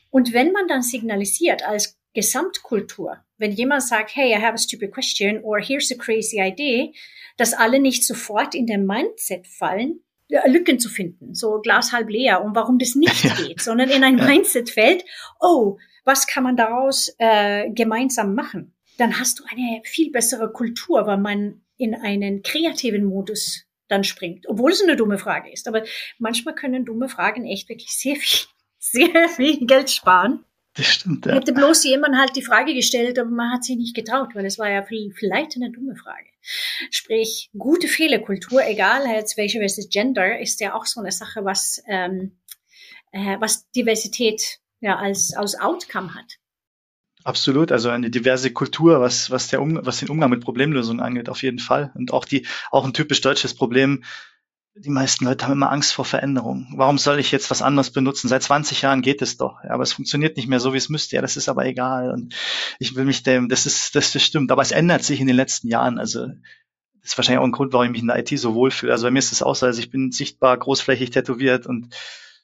Und 0.09 0.31
wenn 0.31 0.51
man 0.51 0.67
dann 0.67 0.81
signalisiert 0.81 1.67
als 1.67 1.99
Gesamtkultur, 2.13 3.17
wenn 3.37 3.51
jemand 3.51 3.83
sagt, 3.83 4.15
hey, 4.15 4.31
I 4.31 4.41
have 4.41 4.53
a 4.53 4.57
stupid 4.57 4.91
question 4.91 5.41
or 5.43 5.59
here's 5.59 5.91
a 5.91 5.95
crazy 5.95 6.39
idea, 6.39 6.91
dass 7.37 7.53
alle 7.53 7.79
nicht 7.79 8.05
sofort 8.05 8.55
in 8.55 8.67
den 8.67 8.85
Mindset 8.85 9.47
fallen, 9.47 9.99
Lücken 10.45 10.79
zu 10.79 10.89
finden, 10.89 11.35
so 11.35 11.59
Glas 11.61 11.91
halb 11.91 12.09
leer 12.09 12.43
und 12.43 12.55
warum 12.55 12.79
das 12.79 12.95
nicht 12.95 13.23
ja. 13.23 13.35
geht, 13.47 13.61
sondern 13.61 13.89
in 13.89 14.03
ein 14.03 14.15
Mindset 14.15 14.69
fällt, 14.69 15.03
oh, 15.39 15.77
was 16.05 16.27
kann 16.27 16.43
man 16.43 16.55
daraus 16.55 17.13
äh, 17.17 17.69
gemeinsam 17.71 18.33
machen? 18.33 18.72
Dann 18.97 19.19
hast 19.19 19.39
du 19.39 19.43
eine 19.45 19.81
viel 19.83 20.11
bessere 20.11 20.51
Kultur, 20.51 21.07
weil 21.07 21.17
man 21.17 21.61
in 21.77 21.95
einen 21.95 22.43
kreativen 22.43 23.05
Modus 23.05 23.65
dann 23.87 24.03
springt, 24.03 24.47
obwohl 24.47 24.71
es 24.71 24.81
eine 24.81 24.95
dumme 24.95 25.17
Frage 25.17 25.51
ist. 25.51 25.67
Aber 25.67 25.83
manchmal 26.17 26.55
können 26.55 26.85
dumme 26.85 27.09
Fragen 27.09 27.45
echt 27.45 27.69
wirklich 27.69 27.91
sehr 27.91 28.15
viel, 28.15 28.47
sehr 28.79 29.29
viel 29.29 29.65
Geld 29.65 29.89
sparen. 29.89 30.45
Das 30.75 30.87
stimmt, 30.87 31.25
ja. 31.27 31.35
Hätte 31.35 31.53
bloß 31.53 31.83
jemand 31.83 32.17
halt 32.17 32.35
die 32.35 32.41
Frage 32.41 32.73
gestellt, 32.73 33.19
aber 33.19 33.29
man 33.29 33.51
hat 33.51 33.63
sich 33.63 33.77
nicht 33.77 33.95
getraut, 33.95 34.29
weil 34.33 34.45
es 34.45 34.57
war 34.57 34.71
ja 34.71 34.81
vielleicht 34.81 35.55
eine 35.55 35.71
dumme 35.71 35.95
Frage. 35.95 36.25
Sprich, 36.89 37.51
gute 37.55 37.87
Fehlerkultur, 37.87 38.65
egal 38.65 39.05
jetzt 39.07 39.37
welche 39.37 39.59
versus 39.59 39.89
Gender, 39.89 40.39
ist 40.39 40.59
ja 40.61 40.73
auch 40.73 40.87
so 40.87 40.99
eine 40.99 41.11
Sache, 41.11 41.45
was, 41.45 41.83
ähm, 41.87 42.39
äh, 43.11 43.37
was 43.39 43.69
Diversität 43.71 44.59
ja 44.79 44.97
als, 44.97 45.35
als 45.35 45.59
Outcome 45.59 46.15
hat. 46.15 46.39
Absolut, 47.23 47.71
also 47.71 47.89
eine 47.89 48.09
diverse 48.09 48.51
Kultur, 48.51 48.99
was, 48.99 49.31
was, 49.31 49.47
der 49.47 49.61
um, 49.61 49.79
was 49.83 49.99
den 49.99 50.09
Umgang 50.09 50.29
mit 50.29 50.41
Problemlösungen 50.41 51.01
angeht, 51.01 51.29
auf 51.29 51.41
jeden 51.41 51.59
Fall. 51.59 51.91
Und 51.95 52.11
auch 52.11 52.25
die, 52.25 52.45
auch 52.69 52.85
ein 52.85 52.93
typisch 52.93 53.21
deutsches 53.21 53.53
Problem, 53.53 54.03
die 54.75 54.89
meisten 54.89 55.25
Leute 55.25 55.45
haben 55.45 55.53
immer 55.53 55.71
Angst 55.71 55.93
vor 55.93 56.03
Veränderung. 56.03 56.67
Warum 56.75 56.97
soll 56.97 57.19
ich 57.19 57.31
jetzt 57.31 57.51
was 57.51 57.61
anderes 57.61 57.91
benutzen? 57.91 58.27
Seit 58.27 58.41
20 58.41 58.81
Jahren 58.81 59.03
geht 59.03 59.21
es 59.21 59.37
doch, 59.37 59.63
ja, 59.63 59.69
aber 59.69 59.83
es 59.83 59.93
funktioniert 59.93 60.35
nicht 60.35 60.47
mehr 60.47 60.59
so, 60.59 60.73
wie 60.73 60.77
es 60.77 60.89
müsste. 60.89 61.15
Ja, 61.15 61.21
das 61.21 61.37
ist 61.37 61.47
aber 61.47 61.65
egal. 61.65 62.11
Und 62.11 62.33
ich 62.79 62.95
will 62.95 63.05
mich 63.05 63.21
dem, 63.21 63.49
das 63.49 63.67
ist, 63.67 63.95
das, 63.95 64.11
das 64.11 64.23
stimmt. 64.23 64.51
Aber 64.51 64.63
es 64.63 64.71
ändert 64.71 65.03
sich 65.03 65.21
in 65.21 65.27
den 65.27 65.35
letzten 65.35 65.67
Jahren. 65.67 65.99
Also 65.99 66.25
das 66.25 67.11
ist 67.11 67.17
wahrscheinlich 67.17 67.39
auch 67.39 67.45
ein 67.45 67.51
Grund, 67.51 67.71
warum 67.71 67.85
ich 67.85 67.91
mich 67.91 68.01
in 68.01 68.07
der 68.07 68.17
IT 68.17 68.29
so 68.39 68.55
wohlfühle. 68.55 68.91
Also 68.91 69.05
bei 69.05 69.11
mir 69.11 69.19
ist 69.19 69.31
es 69.31 69.43
auch 69.43 69.55
so, 69.55 69.67
also 69.67 69.79
ich 69.79 69.91
bin 69.91 70.11
sichtbar 70.11 70.57
großflächig 70.57 71.11
tätowiert 71.11 71.67
und 71.67 71.93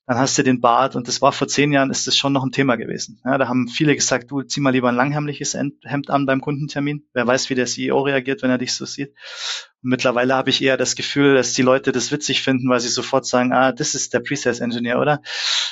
dann 0.10 0.18
hast 0.18 0.40
du 0.40 0.44
den 0.44 0.60
Bart 0.60 0.96
und 0.96 1.08
das 1.08 1.22
war 1.22 1.32
vor 1.32 1.48
zehn 1.48 1.72
Jahren 1.72 1.92
ist 1.92 2.08
das 2.08 2.18
schon 2.18 2.34
noch 2.34 2.44
ein 2.44 2.52
Thema 2.52 2.78
gewesen. 2.78 3.22
Ja, 3.24 3.38
da 3.38 3.48
haben 3.48 3.68
viele 3.68 3.94
gesagt, 3.94 4.32
du 4.32 4.42
zieh 4.42 4.60
mal 4.60 4.72
lieber 4.72 4.90
ein 4.90 4.96
langhemliches 4.96 5.54
Hemd 5.54 6.10
an 6.10 6.26
beim 6.26 6.42
Kundentermin. 6.42 7.04
Wer 7.14 7.28
weiß, 7.28 7.52
wie 7.52 7.54
der 7.54 7.68
CEO 7.68 8.02
reagiert, 8.02 8.42
wenn 8.42 8.50
er 8.50 8.58
dich 8.58 8.74
so 8.74 8.86
sieht. 8.86 9.10
Und 9.84 9.92
mittlerweile 9.92 10.34
habe 10.34 10.50
ich 10.50 10.64
eher 10.64 10.78
das 10.78 10.96
Gefühl, 10.96 11.36
dass 11.36 11.54
die 11.54 11.62
Leute 11.62 11.92
das 11.92 12.12
witzig 12.12 12.42
finden, 12.42 12.68
weil 12.70 12.80
sie 12.80 12.88
sofort 12.88 13.28
sagen, 13.28 13.54
ah, 13.54 13.72
das 13.72 13.94
ist 13.94 14.16
der 14.16 14.22
Pre-Sales 14.22 14.62
Engineer, 14.62 15.00
oder? 15.00 15.22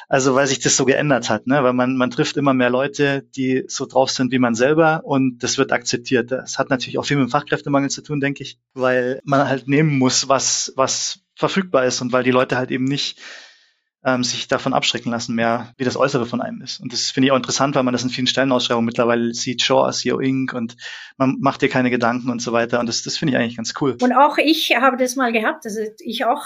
Also 0.07 0.35
weil 0.35 0.45
sich 0.45 0.59
das 0.59 0.77
so 0.77 0.85
geändert 0.85 1.31
hat, 1.31 1.47
ne? 1.47 1.63
weil 1.63 1.73
man, 1.73 1.97
man 1.97 2.11
trifft 2.11 2.37
immer 2.37 2.53
mehr 2.53 2.69
Leute, 2.69 3.23
die 3.35 3.63
so 3.67 3.87
drauf 3.87 4.11
sind 4.11 4.31
wie 4.31 4.37
man 4.37 4.53
selber 4.53 5.01
und 5.03 5.39
das 5.39 5.57
wird 5.57 5.71
akzeptiert. 5.71 6.29
Das 6.29 6.59
hat 6.59 6.69
natürlich 6.69 6.99
auch 6.99 7.05
viel 7.05 7.17
mit 7.17 7.27
dem 7.27 7.31
Fachkräftemangel 7.31 7.89
zu 7.89 8.03
tun, 8.03 8.19
denke 8.19 8.43
ich, 8.43 8.59
weil 8.75 9.19
man 9.23 9.49
halt 9.49 9.67
nehmen 9.67 9.97
muss, 9.97 10.29
was, 10.29 10.73
was 10.75 11.21
verfügbar 11.33 11.85
ist 11.85 12.01
und 12.01 12.11
weil 12.11 12.23
die 12.23 12.29
Leute 12.29 12.55
halt 12.55 12.69
eben 12.69 12.83
nicht 12.83 13.19
ähm, 14.07 14.23
sich 14.23 14.47
davon 14.47 14.73
abschrecken 14.73 15.11
lassen, 15.11 15.35
mehr 15.35 15.73
wie 15.75 15.83
das 15.83 15.97
Äußere 15.97 16.25
von 16.25 16.41
einem 16.41 16.61
ist. 16.61 16.79
Und 16.79 16.93
das 16.93 17.11
finde 17.11 17.27
ich 17.27 17.31
auch 17.33 17.35
interessant, 17.35 17.75
weil 17.75 17.83
man 17.83 17.91
das 17.91 18.03
in 18.03 18.09
vielen 18.09 18.25
Stellenausschreibungen 18.25 18.85
mittlerweile 18.85 19.33
sieht, 19.33 19.61
Shaw, 19.61 19.91
SEO 19.91 20.19
Inc. 20.19 20.53
und 20.53 20.77
man 21.17 21.35
macht 21.41 21.61
dir 21.61 21.67
keine 21.67 21.89
Gedanken 21.89 22.29
und 22.29 22.41
so 22.41 22.53
weiter. 22.53 22.79
Und 22.79 22.87
das, 22.87 23.03
das 23.03 23.17
finde 23.17 23.33
ich 23.33 23.37
eigentlich 23.37 23.57
ganz 23.57 23.73
cool. 23.81 23.97
Und 24.01 24.13
auch 24.13 24.37
ich 24.37 24.73
habe 24.77 24.95
das 24.95 25.17
mal 25.17 25.33
gehabt, 25.33 25.65
also 25.65 25.81
ich 25.99 26.23
auch 26.23 26.45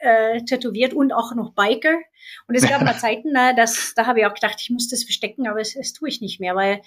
äh, 0.00 0.44
tätowiert 0.44 0.94
und 0.94 1.12
auch 1.12 1.34
noch 1.34 1.54
Biker. 1.54 1.98
Und 2.46 2.54
es 2.54 2.68
gab 2.68 2.82
mal 2.82 2.96
Zeiten, 2.98 3.30
na, 3.32 3.52
dass, 3.52 3.94
da 3.96 4.06
habe 4.06 4.20
ich 4.20 4.26
auch 4.26 4.34
gedacht, 4.34 4.60
ich 4.60 4.70
muss 4.70 4.88
das 4.88 5.02
verstecken, 5.02 5.48
aber 5.48 5.60
es, 5.60 5.74
es 5.74 5.92
tue 5.92 6.08
ich 6.08 6.20
nicht 6.20 6.38
mehr, 6.38 6.54
weil 6.54 6.82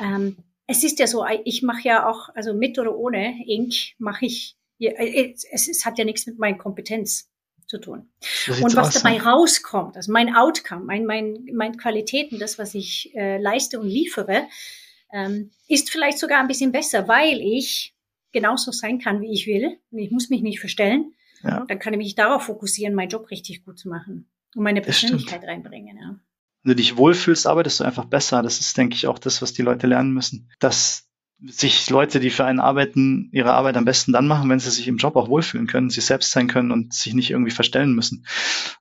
ähm, 0.00 0.36
es 0.68 0.84
ist 0.84 1.00
ja 1.00 1.08
so, 1.08 1.26
ich 1.44 1.62
mache 1.62 1.82
ja 1.82 2.08
auch, 2.08 2.28
also 2.36 2.54
mit 2.54 2.78
oder 2.78 2.94
ohne 2.94 3.34
Ink 3.48 3.74
mache 3.98 4.26
ich, 4.26 4.56
es, 4.78 5.66
es 5.66 5.84
hat 5.84 5.98
ja 5.98 6.04
nichts 6.04 6.28
mit 6.28 6.38
meiner 6.38 6.56
Kompetenz 6.56 7.29
zu 7.70 7.78
tun. 7.78 8.10
Und 8.62 8.76
was 8.76 8.94
dabei 8.94 9.18
sein. 9.18 9.20
rauskommt, 9.20 9.96
also 9.96 10.12
mein 10.12 10.34
Outcome, 10.34 10.84
mein, 10.84 11.06
mein, 11.06 11.46
mein 11.54 11.76
Qualitäten, 11.76 12.38
das, 12.38 12.58
was 12.58 12.74
ich 12.74 13.14
äh, 13.14 13.38
leiste 13.38 13.78
und 13.80 13.88
liefere, 13.88 14.48
ähm, 15.12 15.50
ist 15.68 15.90
vielleicht 15.90 16.18
sogar 16.18 16.40
ein 16.40 16.48
bisschen 16.48 16.72
besser, 16.72 17.06
weil 17.08 17.40
ich 17.40 17.94
genauso 18.32 18.72
sein 18.72 18.98
kann, 18.98 19.20
wie 19.20 19.32
ich 19.32 19.46
will. 19.46 19.78
Und 19.90 19.98
ich 19.98 20.10
muss 20.10 20.30
mich 20.30 20.42
nicht 20.42 20.60
verstellen. 20.60 21.14
Ja. 21.42 21.64
Dann 21.66 21.78
kann 21.78 21.94
ich 21.94 21.98
mich 21.98 22.14
darauf 22.16 22.44
fokussieren, 22.44 22.94
meinen 22.94 23.08
Job 23.08 23.30
richtig 23.30 23.64
gut 23.64 23.78
zu 23.78 23.88
machen 23.88 24.28
und 24.54 24.62
meine 24.62 24.82
Persönlichkeit 24.82 25.44
reinbringen. 25.44 25.96
Ja. 25.96 26.20
Wenn 26.62 26.70
du 26.70 26.76
dich 26.76 26.96
wohlfühlst, 26.96 27.46
arbeitest 27.46 27.80
du 27.80 27.84
einfach 27.84 28.04
besser. 28.04 28.42
Das 28.42 28.60
ist, 28.60 28.76
denke 28.76 28.94
ich, 28.94 29.06
auch 29.06 29.18
das, 29.18 29.40
was 29.40 29.52
die 29.52 29.62
Leute 29.62 29.86
lernen 29.86 30.12
müssen. 30.12 30.50
Dass 30.58 31.08
sich 31.46 31.88
Leute, 31.90 32.20
die 32.20 32.30
für 32.30 32.44
einen 32.44 32.60
arbeiten, 32.60 33.28
ihre 33.32 33.52
Arbeit 33.52 33.76
am 33.76 33.84
besten 33.84 34.12
dann 34.12 34.26
machen, 34.26 34.48
wenn 34.50 34.58
sie 34.58 34.70
sich 34.70 34.88
im 34.88 34.98
Job 34.98 35.16
auch 35.16 35.28
wohlfühlen 35.28 35.66
können, 35.66 35.90
sie 35.90 36.00
selbst 36.00 36.32
sein 36.32 36.48
können 36.48 36.70
und 36.70 36.92
sich 36.92 37.14
nicht 37.14 37.30
irgendwie 37.30 37.50
verstellen 37.50 37.94
müssen. 37.94 38.26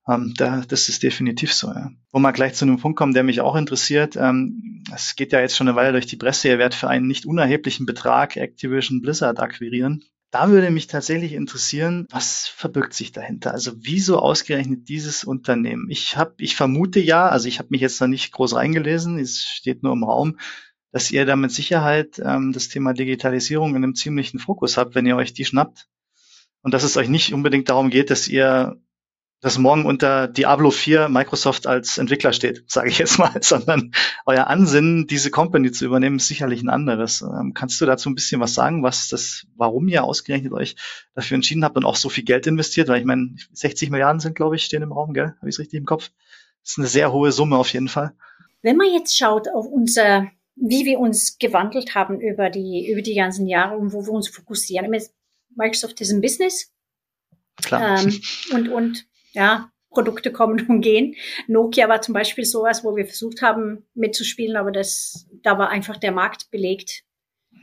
Ähm, 0.08 0.34
da, 0.36 0.62
das 0.68 0.90
ist 0.90 1.04
definitiv 1.04 1.54
so. 1.54 1.68
Ja. 1.68 1.92
Wo 2.12 2.20
wir 2.20 2.34
gleich 2.34 2.56
zu 2.56 2.66
einem 2.66 2.78
Punkt 2.78 2.98
kommen, 2.98 3.14
der 3.14 3.24
mich 3.24 3.42
auch 3.42 3.56
interessiert. 3.56 4.16
Ähm, 4.18 4.84
es 4.94 5.16
geht 5.16 5.32
ja 5.32 5.40
jetzt 5.40 5.56
schon 5.56 5.68
eine 5.68 5.78
Weile 5.78 5.94
durch 5.94 6.08
die 6.08 6.18
Presse, 6.18 6.50
ihr 6.50 6.58
werdet 6.58 6.76
für 6.76 6.90
einen 6.90 7.08
nicht 7.08 7.26
unerheblichen 7.26 7.86
Betrag 7.86 8.36
Activision 8.36 9.02
Blizzard 9.02 9.40
akquirieren. 9.40 10.04
Da 10.32 10.50
würde 10.50 10.70
mich 10.70 10.86
tatsächlich 10.86 11.34
interessieren, 11.34 12.06
was 12.12 12.48
verbirgt 12.48 12.94
sich 12.94 13.12
dahinter? 13.12 13.52
Also 13.52 13.72
wieso 13.78 14.20
ausgerechnet 14.20 14.88
dieses 14.88 15.24
Unternehmen? 15.24 15.88
Ich 15.90 16.18
habe, 16.18 16.36
ich 16.38 16.56
vermute 16.56 17.00
ja, 17.00 17.28
also 17.28 17.48
ich 17.48 17.58
habe 17.58 17.70
mich 17.72 17.82
jetzt 17.82 18.00
da 18.00 18.08
nicht 18.08 18.32
groß 18.32 18.54
reingelesen, 18.56 19.18
es 19.18 19.44
steht 19.44 19.82
nur 19.82 19.94
im 19.94 20.04
Raum, 20.04 20.38
dass 20.92 21.12
ihr 21.12 21.26
da 21.26 21.36
mit 21.36 21.52
Sicherheit 21.52 22.20
ähm, 22.24 22.52
das 22.52 22.70
Thema 22.70 22.94
Digitalisierung 22.94 23.72
in 23.72 23.84
einem 23.84 23.96
ziemlichen 23.96 24.40
Fokus 24.40 24.78
habt, 24.78 24.96
wenn 24.96 25.06
ihr 25.06 25.16
euch 25.16 25.34
die 25.34 25.46
schnappt. 25.46 25.88
Und 26.62 26.74
dass 26.74 26.84
es 26.84 26.98
euch 26.98 27.10
nicht 27.10 27.34
unbedingt 27.34 27.70
darum 27.70 27.90
geht, 27.90 28.10
dass 28.10 28.28
ihr 28.28 28.80
dass 29.42 29.58
morgen 29.58 29.86
unter 29.86 30.28
Diablo 30.28 30.70
4 30.70 31.08
Microsoft 31.08 31.66
als 31.66 31.98
Entwickler 31.98 32.34
steht, 32.34 32.64
sage 32.70 32.90
ich 32.90 32.98
jetzt 32.98 33.20
mal, 33.20 33.32
sondern 33.42 33.92
euer 34.26 34.48
Ansinnen, 34.48 35.08
diese 35.08 35.32
Company 35.32 35.72
zu 35.72 35.86
übernehmen, 35.86 36.18
ist 36.18 36.28
sicherlich 36.28 36.62
ein 36.62 36.70
anderes. 36.70 37.22
Ähm, 37.22 37.54
kannst 37.54 37.80
du 37.80 37.86
dazu 37.86 38.10
ein 38.10 38.16
bisschen 38.16 38.42
was 38.42 38.54
sagen, 38.54 38.84
was 38.84 39.08
das, 39.08 39.46
warum 39.56 39.88
ihr 39.88 40.04
ausgerechnet 40.04 40.54
euch 40.54 40.76
dafür 41.14 41.36
entschieden 41.36 41.64
habt 41.64 41.78
und 41.78 41.86
auch 41.86 41.96
so 41.96 42.10
viel 42.10 42.26
Geld 42.26 42.48
investiert? 42.48 42.90
Weil 42.90 43.00
ich 43.00 43.06
meine, 43.06 43.36
60 43.54 43.90
Milliarden 43.92 44.20
sind, 44.20 44.36
glaube 44.36 44.56
ich, 44.56 44.64
stehen 44.64 44.84
im 44.84 44.92
Raum, 44.92 45.14
gell? 45.14 45.36
Habe 45.38 45.50
ich 45.50 45.56
es 45.56 45.60
richtig 45.60 45.80
im 45.80 45.86
Kopf? 45.86 46.12
Das 46.64 46.72
ist 46.72 46.78
eine 46.78 46.88
sehr 46.88 47.14
hohe 47.14 47.32
Summe 47.32 47.58
auf 47.58 47.72
jeden 47.72 47.88
Fall. 47.88 48.14
Wenn 48.62 48.76
man 48.76 48.92
jetzt 48.92 49.18
schaut 49.18 49.48
auf 49.48 49.66
unser 49.66 50.30
wie 50.62 50.86
wir 50.86 51.00
uns 51.00 51.38
gewandelt 51.38 51.96
haben 51.96 52.20
über 52.20 52.50
die, 52.50 52.90
über 52.92 53.02
die 53.02 53.16
ganzen 53.16 53.48
Jahre 53.48 53.78
und 53.78 53.94
wo 53.94 54.06
wir 54.06 54.12
uns 54.12 54.30
fokussieren. 54.30 54.92
Microsoft 55.56 56.00
ist 56.02 56.12
ein 56.12 56.22
Business. 56.22 56.72
Klar. 57.58 58.02
Ähm, 58.02 58.22
und, 58.54 58.70
und, 58.70 59.06
ja, 59.32 59.72
Produkte 59.90 60.32
kommen 60.32 60.66
und 60.70 60.82
gehen. 60.82 61.16
Nokia 61.48 61.90
war 61.90 62.02
zum 62.02 62.14
Beispiel 62.14 62.46
sowas, 62.46 62.84
wo 62.84 62.96
wir 62.96 63.06
versucht 63.06 63.42
haben 63.42 63.86
mitzuspielen, 63.94 64.58
aber 64.58 64.72
das, 64.72 65.28
da 65.44 65.58
war 65.58 65.70
einfach 65.70 65.98
der 65.98 66.12
Markt 66.12 66.52
belegt. 66.52 67.04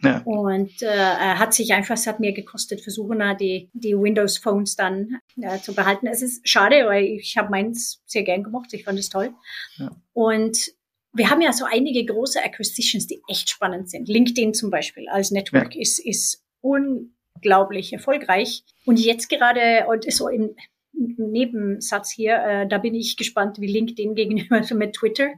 Ja. 0.02 0.20
Und 0.24 0.82
äh, 0.82 0.88
hat 0.88 1.54
sich 1.54 1.72
einfach, 1.72 1.94
es 1.94 2.06
hat 2.06 2.20
mir 2.20 2.32
gekostet, 2.32 2.82
versuchen 2.82 3.22
die, 3.40 3.70
die 3.72 3.96
Windows 3.96 4.36
Phones 4.36 4.76
dann 4.76 5.20
äh, 5.40 5.58
zu 5.58 5.74
behalten. 5.74 6.06
Es 6.06 6.20
ist 6.20 6.46
schade, 6.46 6.84
weil 6.86 7.04
ich 7.04 7.38
habe 7.38 7.50
meins 7.50 8.02
sehr 8.04 8.22
gern 8.22 8.42
gemacht. 8.42 8.72
Ich 8.74 8.84
fand 8.84 8.98
es 8.98 9.08
toll. 9.08 9.32
Ja. 9.78 9.96
Und 10.12 10.72
wir 11.16 11.30
haben 11.30 11.40
ja 11.40 11.52
so 11.52 11.64
einige 11.64 12.04
große 12.04 12.42
Acquisitions, 12.42 13.06
die 13.06 13.22
echt 13.28 13.50
spannend 13.50 13.90
sind. 13.90 14.08
LinkedIn 14.08 14.54
zum 14.54 14.70
Beispiel 14.70 15.08
als 15.08 15.30
Network 15.30 15.74
ja. 15.74 15.80
ist, 15.80 15.98
ist 15.98 16.44
unglaublich 16.60 17.92
erfolgreich. 17.92 18.64
Und 18.84 18.98
jetzt 18.98 19.28
gerade, 19.28 19.86
und 19.88 20.10
so 20.12 20.28
im 20.28 20.56
Nebensatz 20.92 22.10
hier, 22.10 22.36
äh, 22.36 22.68
da 22.68 22.78
bin 22.78 22.94
ich 22.94 23.16
gespannt, 23.16 23.60
wie 23.60 23.66
LinkedIn 23.66 24.14
gegenüber 24.14 24.62
mit 24.74 24.94
Twitter 24.94 25.28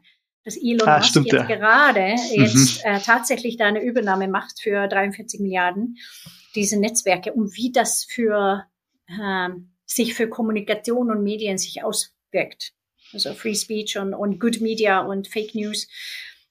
dass 0.49 0.56
Elon 0.56 0.88
ah, 0.88 0.97
Musk 0.97 1.11
stimmt, 1.11 1.26
jetzt 1.26 1.49
ja. 1.50 1.56
gerade 1.56 2.14
mhm. 2.14 2.42
jetzt 2.42 2.82
äh, 2.82 2.99
tatsächlich 3.00 3.58
da 3.58 3.66
eine 3.66 3.82
Übernahme 3.82 4.28
macht 4.28 4.61
für 4.61 4.88
43 4.88 5.40
Milliarden, 5.40 5.99
diese 6.54 6.80
Netzwerke 6.80 7.35
und 7.35 7.54
wie 7.56 7.70
das 7.70 8.06
für 8.08 8.64
äh, 9.08 9.49
sich 9.85 10.14
für 10.14 10.28
Kommunikation 10.28 11.11
und 11.11 11.23
Medien 11.23 11.58
sich 11.58 11.85
auswirkt. 11.85 12.73
Also 13.12 13.35
Free 13.35 13.55
Speech 13.55 13.99
und, 13.99 14.15
und 14.15 14.41
Good 14.41 14.61
Media 14.61 15.00
und 15.00 15.29
Fake 15.29 15.55
News. 15.55 15.88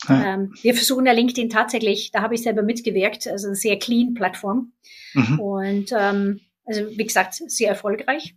Ja. 0.08 0.36
Ähm, 0.36 0.54
wir 0.62 0.74
versuchen 0.74 1.06
ja 1.06 1.12
LinkedIn 1.12 1.50
tatsächlich, 1.50 2.12
da 2.12 2.22
habe 2.22 2.36
ich 2.36 2.44
selber 2.44 2.62
mitgewirkt, 2.62 3.28
also 3.28 3.48
eine 3.48 3.56
sehr 3.56 3.80
clean 3.80 4.14
Plattform. 4.14 4.74
Mhm. 5.14 5.40
Und 5.40 5.92
ähm, 5.92 6.42
also 6.66 6.90
wie 6.90 7.06
gesagt, 7.06 7.36
sehr 7.36 7.70
erfolgreich. 7.70 8.36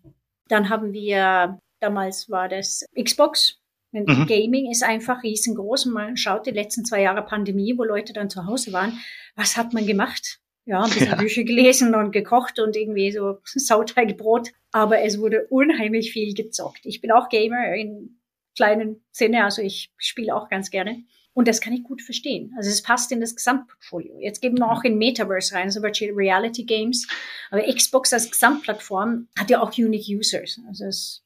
Dann 0.49 0.69
haben 0.69 0.93
wir, 0.93 1.59
damals 1.81 2.31
war 2.31 2.49
das 2.49 2.85
Xbox, 3.00 3.61
Mhm. 3.93 4.27
Gaming 4.27 4.71
ist 4.71 4.85
einfach 4.85 5.23
riesengroß 5.23 5.87
man 5.87 6.17
schaut 6.17 6.47
die 6.47 6.53
letzten 6.53 6.85
zwei 6.85 7.03
Jahre 7.03 7.23
Pandemie, 7.23 7.77
wo 7.77 7.85
Leute 7.85 8.12
dann 8.12 8.31
zu 8.31 8.47
Hause 8.47 8.73
waren. 8.73 9.00
Was 9.35 9.57
hat 9.57 9.73
man 9.73 9.87
gemacht? 9.87 10.39
Ja, 10.67 10.83
ein 10.83 10.90
bisschen 10.90 11.07
ja. 11.07 11.17
Bücher 11.17 11.43
gelesen 11.43 11.95
und 11.95 12.12
gekocht 12.12 12.59
und 12.61 12.76
irgendwie 12.76 13.11
so 13.12 13.38
Sauteigbrot. 13.45 14.50
Aber 14.73 15.00
es 15.00 15.19
wurde 15.19 15.47
unheimlich 15.49 16.12
viel 16.12 16.35
gezockt. 16.35 16.81
Ich 16.85 17.00
bin 17.00 17.11
auch 17.11 17.29
Gamer 17.29 17.75
in 17.75 18.21
kleinen 18.57 19.05
Sinne, 19.11 19.45
also 19.45 19.62
ich 19.62 19.93
spiele 19.97 20.35
auch 20.35 20.49
ganz 20.49 20.71
gerne. 20.71 21.05
Und 21.33 21.47
das 21.47 21.61
kann 21.61 21.73
ich 21.73 21.85
gut 21.85 22.02
verstehen. 22.02 22.52
Also 22.57 22.69
es 22.71 22.83
passt 22.83 23.12
in 23.12 23.21
das 23.21 23.37
Gesamtportfolio. 23.37 24.19
Jetzt 24.19 24.40
geben 24.40 24.59
wir 24.59 24.71
auch 24.71 24.83
in 24.83 24.99
Metaverse 24.99 25.55
rein, 25.55 25.71
so 25.71 25.81
Virtual 25.81 26.12
Reality 26.12 26.64
Games. 26.64 27.07
Aber 27.50 27.62
Xbox 27.62 28.12
als 28.12 28.31
Gesamtplattform 28.31 29.29
hat 29.38 29.49
ja 29.49 29.62
auch 29.62 29.73
Unique 29.79 30.09
Users. 30.09 30.61
Also 30.69 30.87
es 30.87 31.25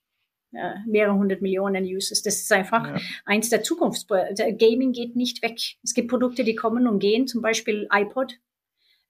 äh, 0.52 0.74
mehrere 0.86 1.14
hundert 1.14 1.42
Millionen 1.42 1.84
Users. 1.84 2.22
Das 2.22 2.36
ist 2.36 2.52
einfach 2.52 2.86
ja. 2.86 3.00
eins 3.24 3.50
der 3.50 3.62
Zukunftsprojekte. 3.62 4.54
Gaming 4.54 4.92
geht 4.92 5.16
nicht 5.16 5.42
weg. 5.42 5.58
Es 5.82 5.94
gibt 5.94 6.08
Produkte, 6.08 6.44
die 6.44 6.54
kommen 6.54 6.86
und 6.86 7.00
gehen, 7.00 7.26
zum 7.26 7.42
Beispiel 7.42 7.88
iPod. 7.90 8.38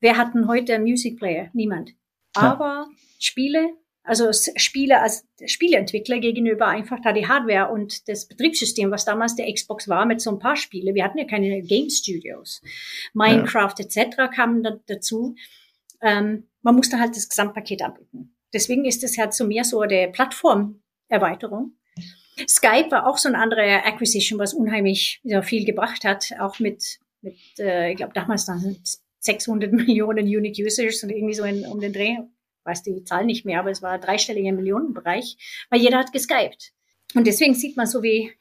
Wer 0.05 0.19
hat 0.19 0.35
denn 0.35 0.49
heute 0.49 0.75
einen 0.75 0.85
Music 0.85 1.17
Player? 1.17 1.49
Niemand. 1.55 1.95
Aber 2.35 2.87
ja. 2.87 2.97
Spiele, 3.19 3.71
also 4.03 4.33
Spiele 4.33 5.01
als 5.01 5.27
Spieleentwickler 5.47 6.19
gegenüber 6.19 6.67
einfach 6.67 7.01
da 7.01 7.15
die 7.15 7.27
Hardware 7.27 7.73
und 7.73 8.07
das 8.07 8.29
Betriebssystem, 8.29 8.91
was 8.91 9.07
damals 9.07 9.35
der 9.35 9.51
Xbox 9.51 9.89
war, 9.89 10.05
mit 10.05 10.21
so 10.21 10.29
ein 10.29 10.39
paar 10.39 10.57
Spiele. 10.57 10.95
Wir 10.95 11.05
hatten 11.05 11.17
ja 11.17 11.25
keine 11.25 11.63
Game 11.63 11.89
Studios. 11.89 12.61
Minecraft 13.15 13.73
ja. 13.79 13.87
etc. 13.87 14.31
kamen 14.37 14.63
da, 14.63 14.79
dazu. 14.89 15.37
Ähm, 16.03 16.49
man 16.61 16.77
musste 16.77 17.01
halt 17.01 17.17
das 17.17 17.31
Gesamtpaket 17.31 17.81
anbieten. 17.81 18.37
Deswegen 18.53 18.85
ist 18.85 19.03
es 19.05 19.17
halt 19.17 19.33
so 19.33 19.47
mehr 19.47 19.65
so 19.65 19.83
der 19.85 20.09
Plattform 20.09 20.83
Erweiterung. 21.09 21.79
Skype 22.47 22.91
war 22.91 23.07
auch 23.07 23.17
so 23.17 23.31
eine 23.31 23.39
andere 23.39 23.87
Acquisition, 23.87 24.39
was 24.39 24.53
unheimlich 24.53 25.23
ja, 25.23 25.41
viel 25.41 25.65
gebracht 25.65 26.05
hat, 26.05 26.31
auch 26.41 26.59
mit, 26.59 26.99
mit 27.23 27.39
äh, 27.59 27.93
ich 27.93 27.97
glaube 27.97 28.13
damals 28.13 28.45
dann 28.45 28.77
600 29.25 29.73
Millionen 29.73 30.27
Unique 30.27 30.59
Users 30.59 31.03
und 31.03 31.11
irgendwie 31.11 31.35
so 31.35 31.45
in, 31.45 31.67
um 31.67 31.81
den 31.81 31.93
Dreh, 31.93 32.17
weiß 32.65 32.83
die 32.83 33.05
Zahl 33.05 33.27
nicht 33.27 33.45
mehr, 33.45 33.61
aber 33.61 33.71
es 33.71 33.83
war 33.83 33.99
dreistelliger 33.99 34.53
Millionenbereich, 34.53 35.67
weil 35.71 35.81
jeder 35.81 35.99
hat 35.99 36.13
geskypt. 36.13 36.73
Und 37.15 37.27
deswegen 37.27 37.55
sieht 37.55 37.77
man 37.77 37.87
so 37.87 38.03
wie, 38.03 38.33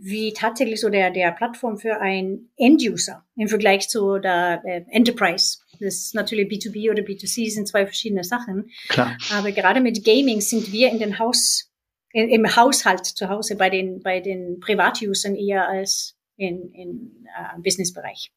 wie 0.00 0.32
tatsächlich 0.32 0.80
so 0.80 0.88
der, 0.88 1.10
der 1.10 1.32
Plattform 1.32 1.78
für 1.78 2.00
ein 2.00 2.50
End-User 2.56 3.24
im 3.36 3.48
Vergleich 3.48 3.88
zu 3.88 4.18
der 4.18 4.62
äh, 4.64 4.84
Enterprise. 4.90 5.58
Das 5.80 5.94
ist 5.94 6.14
natürlich 6.14 6.48
B2B 6.48 6.90
oder 6.90 7.02
B2C 7.02 7.50
sind 7.50 7.68
zwei 7.68 7.86
verschiedene 7.86 8.24
Sachen. 8.24 8.70
Klar. 8.88 9.16
Aber 9.32 9.50
gerade 9.52 9.80
mit 9.80 10.04
Gaming 10.04 10.40
sind 10.40 10.72
wir 10.72 10.90
in 10.90 10.98
den 10.98 11.18
Haus, 11.18 11.70
im 12.12 12.56
Haushalt 12.56 13.06
zu 13.06 13.28
Hause 13.28 13.56
bei 13.56 13.70
den, 13.70 14.02
bei 14.02 14.20
den 14.20 14.60
Privatusern 14.60 15.34
eher 15.34 15.68
als 15.68 16.16
in, 16.36 16.72
in 16.72 17.26
äh, 17.26 17.60
Businessbereich. 17.60 18.30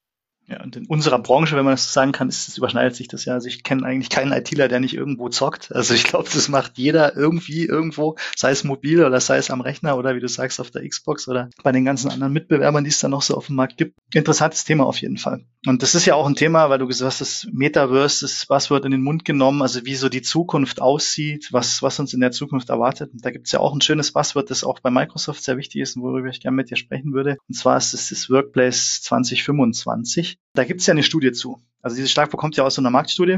Ja, 0.47 0.61
und 0.61 0.75
in 0.75 0.85
unserer 0.87 1.19
Branche, 1.19 1.55
wenn 1.55 1.63
man 1.63 1.73
das 1.73 1.85
so 1.85 1.91
sagen 1.93 2.11
kann, 2.11 2.27
ist, 2.27 2.49
es 2.49 2.57
überschneidet 2.57 2.95
sich 2.95 3.07
das 3.07 3.23
ja. 3.23 3.33
Also 3.33 3.47
ich 3.47 3.63
kenne 3.63 3.85
eigentlich 3.85 4.09
keinen 4.09 4.33
ITler, 4.33 4.67
der 4.67 4.81
nicht 4.81 4.93
irgendwo 4.93 5.29
zockt. 5.29 5.73
Also 5.73 5.93
ich 5.93 6.03
glaube, 6.03 6.27
das 6.31 6.49
macht 6.49 6.77
jeder 6.77 7.15
irgendwie 7.15 7.65
irgendwo, 7.65 8.17
sei 8.35 8.51
es 8.51 8.65
mobil 8.65 9.03
oder 9.05 9.21
sei 9.21 9.37
es 9.37 9.51
am 9.51 9.61
Rechner 9.61 9.97
oder 9.97 10.15
wie 10.15 10.19
du 10.19 10.27
sagst, 10.27 10.59
auf 10.59 10.69
der 10.69 10.87
Xbox 10.87 11.29
oder 11.29 11.49
bei 11.63 11.71
den 11.71 11.85
ganzen 11.85 12.11
anderen 12.11 12.33
Mitbewerbern, 12.33 12.83
die 12.83 12.89
es 12.89 12.99
da 12.99 13.07
noch 13.07 13.21
so 13.21 13.35
auf 13.35 13.47
dem 13.47 13.55
Markt 13.55 13.77
gibt. 13.77 13.97
Interessantes 14.13 14.65
Thema 14.65 14.85
auf 14.85 14.99
jeden 14.99 15.17
Fall. 15.17 15.45
Und 15.65 15.81
das 15.81 15.95
ist 15.95 16.05
ja 16.05 16.15
auch 16.15 16.27
ein 16.27 16.35
Thema, 16.35 16.69
weil 16.69 16.79
du 16.79 16.87
gesagt 16.87 17.11
hast, 17.11 17.21
das 17.21 17.47
Metaverse, 17.51 18.25
das 18.25 18.45
Buzzword 18.45 18.83
in 18.83 18.91
den 18.91 19.01
Mund 19.01 19.23
genommen, 19.23 19.61
also 19.61 19.85
wie 19.85 19.95
so 19.95 20.09
die 20.09 20.21
Zukunft 20.21 20.81
aussieht, 20.81 21.49
was, 21.51 21.81
was 21.81 21.99
uns 21.99 22.13
in 22.13 22.19
der 22.19 22.31
Zukunft 22.31 22.69
erwartet. 22.69 23.13
Und 23.13 23.23
da 23.23 23.31
gibt 23.31 23.45
es 23.45 23.53
ja 23.53 23.59
auch 23.61 23.73
ein 23.73 23.79
schönes 23.79 24.11
Buzzword, 24.11 24.49
das 24.49 24.65
auch 24.65 24.81
bei 24.81 24.91
Microsoft 24.91 25.41
sehr 25.41 25.55
wichtig 25.55 25.81
ist 25.81 25.95
und 25.95 26.03
worüber 26.03 26.27
ich 26.27 26.41
gerne 26.41 26.57
mit 26.57 26.69
dir 26.69 26.75
sprechen 26.75 27.13
würde. 27.13 27.37
Und 27.47 27.55
zwar 27.55 27.77
ist 27.77 27.93
es 27.93 28.09
das 28.09 28.29
Workplace 28.29 29.01
2025. 29.03 30.32
Da 30.53 30.63
gibt 30.63 30.81
es 30.81 30.87
ja 30.87 30.93
eine 30.93 31.03
Studie 31.03 31.31
zu. 31.31 31.61
Also 31.81 31.95
dieses 31.95 32.11
Schlagwort 32.11 32.39
kommt 32.39 32.55
ja 32.57 32.63
aus 32.63 32.75
so 32.75 32.81
einer 32.81 32.89
Marktstudie, 32.89 33.37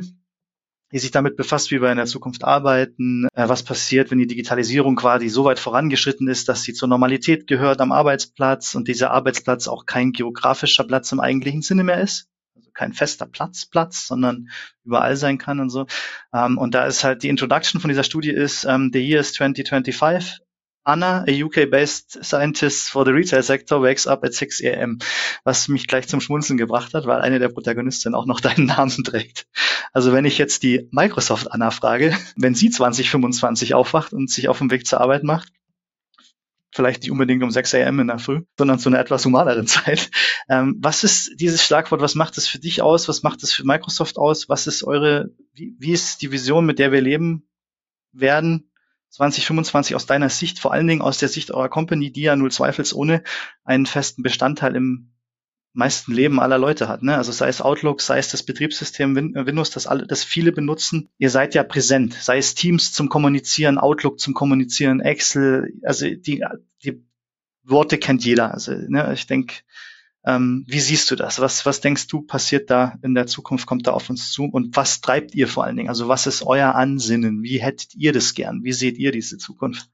die 0.92 1.00
sich 1.00 1.12
damit 1.12 1.36
befasst, 1.36 1.72
wie 1.72 1.82
wir 1.82 1.92
in 1.92 1.98
der 1.98 2.06
Zukunft 2.06 2.44
arbeiten, 2.44 3.28
äh, 3.34 3.50
was 3.50 3.64
passiert, 3.64 4.12
wenn 4.12 4.20
die 4.20 4.28
Digitalisierung 4.28 4.96
quasi 4.96 5.30
so 5.30 5.44
weit 5.46 5.60
vorangeschritten 5.60 6.28
ist, 6.28 6.48
dass 6.48 6.64
sie 6.64 6.74
zur 6.74 6.88
Normalität 6.88 7.48
gehört 7.48 7.82
am 7.82 7.92
Arbeitsplatz 7.92 8.76
und 8.76 8.88
dieser 8.88 9.12
Arbeitsplatz 9.12 9.68
auch 9.68 9.86
kein 9.86 10.12
geografischer 10.12 10.84
Platz 10.84 11.12
im 11.12 11.20
eigentlichen 11.20 11.62
Sinne 11.62 11.84
mehr 11.84 12.02
ist. 12.02 12.30
Also 12.56 12.70
kein 12.74 12.94
fester 12.94 13.26
Platz, 13.26 13.66
Platz, 13.66 14.08
sondern 14.08 14.50
überall 14.84 15.18
sein 15.18 15.38
kann 15.38 15.60
und 15.60 15.70
so. 15.70 15.88
Ähm, 16.34 16.58
und 16.58 16.76
da 16.76 16.86
ist 16.86 17.04
halt 17.04 17.24
die 17.24 17.30
Introduction 17.30 17.82
von 17.82 17.90
dieser 17.90 18.04
Studie 18.04 18.32
ist, 18.32 18.66
ähm, 18.66 18.92
the 18.94 19.00
year 19.00 19.20
is 19.20 19.34
2025 19.34 20.45
Anna, 20.86 21.26
a 21.28 21.44
UK-based 21.44 22.24
scientist 22.24 22.90
for 22.90 23.06
the 23.06 23.12
retail 23.12 23.42
sector, 23.42 23.82
wakes 23.82 24.06
up 24.06 24.24
at 24.24 24.34
6 24.34 24.62
a.m., 24.62 25.00
was 25.44 25.68
mich 25.68 25.88
gleich 25.88 26.08
zum 26.08 26.22
Schmunzeln 26.22 26.58
gebracht 26.58 26.94
hat, 26.94 27.08
weil 27.08 27.22
eine 27.22 27.40
der 27.40 27.50
Protagonistinnen 27.50 28.16
auch 28.16 28.28
noch 28.28 28.40
deinen 28.42 28.68
Namen 28.68 29.04
trägt. 29.04 29.48
Also 29.94 30.14
wenn 30.14 30.26
ich 30.26 30.38
jetzt 30.38 30.62
die 30.64 30.88
Microsoft 30.92 31.52
Anna 31.52 31.72
frage, 31.72 32.16
wenn 32.38 32.54
sie 32.54 32.70
2025 32.70 33.74
aufwacht 33.74 34.14
und 34.14 34.30
sich 34.30 34.48
auf 34.48 34.60
den 34.60 34.70
Weg 34.70 34.86
zur 34.86 35.02
Arbeit 35.02 35.24
macht, 35.24 35.52
vielleicht 36.72 37.02
nicht 37.02 37.12
unbedingt 37.12 37.42
um 37.42 37.50
6 37.50 37.74
a.m. 37.76 38.02
in 38.02 38.08
der 38.08 38.20
Früh, 38.20 38.42
sondern 38.58 38.78
zu 38.78 38.90
einer 38.90 39.00
etwas 39.00 39.26
humaneren 39.26 39.66
Zeit. 39.68 40.12
Ähm, 40.50 40.76
was 40.80 41.04
ist 41.04 41.40
dieses 41.40 41.66
Schlagwort? 41.66 42.02
Was 42.02 42.16
macht 42.16 42.38
es 42.38 42.48
für 42.48 42.60
dich 42.60 42.82
aus? 42.82 43.08
Was 43.08 43.24
macht 43.24 43.42
es 43.42 43.54
für 43.54 43.66
Microsoft 43.66 44.18
aus? 44.18 44.50
Was 44.50 44.68
ist 44.68 44.84
eure, 44.84 45.32
wie, 45.54 45.76
wie 45.80 45.94
ist 45.94 46.22
die 46.22 46.32
Vision, 46.32 46.66
mit 46.66 46.78
der 46.78 46.92
wir 46.92 47.02
leben 47.02 47.48
werden? 48.12 48.70
2025 49.16 49.96
aus 49.96 50.06
deiner 50.06 50.30
Sicht, 50.30 50.60
vor 50.60 50.74
allen 50.74 50.88
Dingen 50.88 51.02
aus 51.02 51.18
der 51.18 51.30
Sicht 51.30 51.52
eurer 51.52 51.70
Company, 51.70 52.12
die 52.12 52.24
ja 52.24 52.36
null 52.36 52.52
zweifelsohne 52.52 53.24
einen 53.64 53.86
festen 53.86 54.24
Bestandteil 54.24 54.76
im 54.76 55.12
meisten 55.72 56.14
Leben 56.14 56.40
aller 56.42 56.58
Leute 56.58 56.90
hat. 56.90 57.02
Ne? 57.02 57.16
Also 57.16 57.32
sei 57.32 57.48
es 57.48 57.62
Outlook, 57.62 58.02
sei 58.02 58.18
es 58.18 58.30
das 58.30 58.44
Betriebssystem 58.44 59.36
äh, 59.36 59.46
Windows, 59.46 59.70
das 59.70 59.88
alle, 59.88 60.06
das 60.06 60.26
viele 60.26 60.52
benutzen. 60.52 61.10
Ihr 61.18 61.30
seid 61.30 61.56
ja 61.56 61.64
präsent, 61.64 62.14
sei 62.14 62.38
es 62.38 62.56
Teams 62.56 62.92
zum 62.92 63.08
Kommunizieren, 63.08 63.78
Outlook 63.78 64.20
zum 64.20 64.34
Kommunizieren, 64.34 65.00
Excel. 65.00 65.74
Also 65.84 66.08
die, 66.08 66.44
die 66.84 67.06
Worte 67.64 67.98
kennt 67.98 68.26
jeder. 68.26 68.54
Also 68.54 68.74
ne, 68.74 69.14
ich 69.14 69.28
denke, 69.28 69.56
ähm, 70.26 70.66
wie 70.68 70.80
siehst 70.80 71.12
du 71.12 71.16
das? 71.16 71.40
Was, 71.40 71.66
was 71.66 71.82
denkst 71.82 72.08
du 72.08 72.22
passiert 72.22 72.70
da 72.70 72.98
in 73.04 73.14
der 73.14 73.28
Zukunft, 73.28 73.68
kommt 73.68 73.88
da 73.88 73.92
auf 73.92 74.10
uns 74.10 74.32
zu? 74.32 74.46
Und 74.46 74.76
was 74.76 75.02
treibt 75.02 75.36
ihr 75.36 75.48
vor 75.48 75.64
allen 75.64 75.78
Dingen? 75.78 75.90
Also 75.90 76.08
was 76.08 76.26
ist 76.26 76.44
euer 76.46 76.74
Ansinnen? 76.76 77.44
Wie 77.44 77.62
hättet 77.62 77.94
ihr 77.96 78.12
das 78.12 78.34
gern? 78.34 78.64
Wie 78.64 78.74
seht 78.74 78.98
ihr 78.98 79.12
diese 79.12 79.38
Zukunft? 79.38 79.90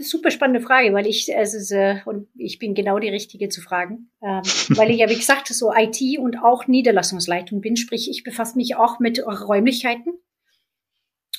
Super 0.00 0.30
spannende 0.30 0.60
Frage, 0.60 0.92
weil 0.92 1.06
ich, 1.06 1.34
also, 1.34 1.74
und 2.04 2.28
ich 2.36 2.58
bin 2.58 2.74
genau 2.74 2.98
die 2.98 3.08
Richtige 3.08 3.48
zu 3.48 3.62
fragen, 3.62 4.10
ähm, 4.22 4.42
weil 4.70 4.90
ich 4.90 4.98
ja, 4.98 5.08
wie 5.08 5.16
gesagt, 5.16 5.48
so 5.48 5.72
IT 5.72 6.18
und 6.18 6.42
auch 6.42 6.66
Niederlassungsleitung 6.66 7.60
bin, 7.60 7.76
sprich, 7.76 8.10
ich 8.10 8.24
befasse 8.24 8.56
mich 8.56 8.76
auch 8.76 8.98
mit 8.98 9.24
Räumlichkeiten 9.24 10.18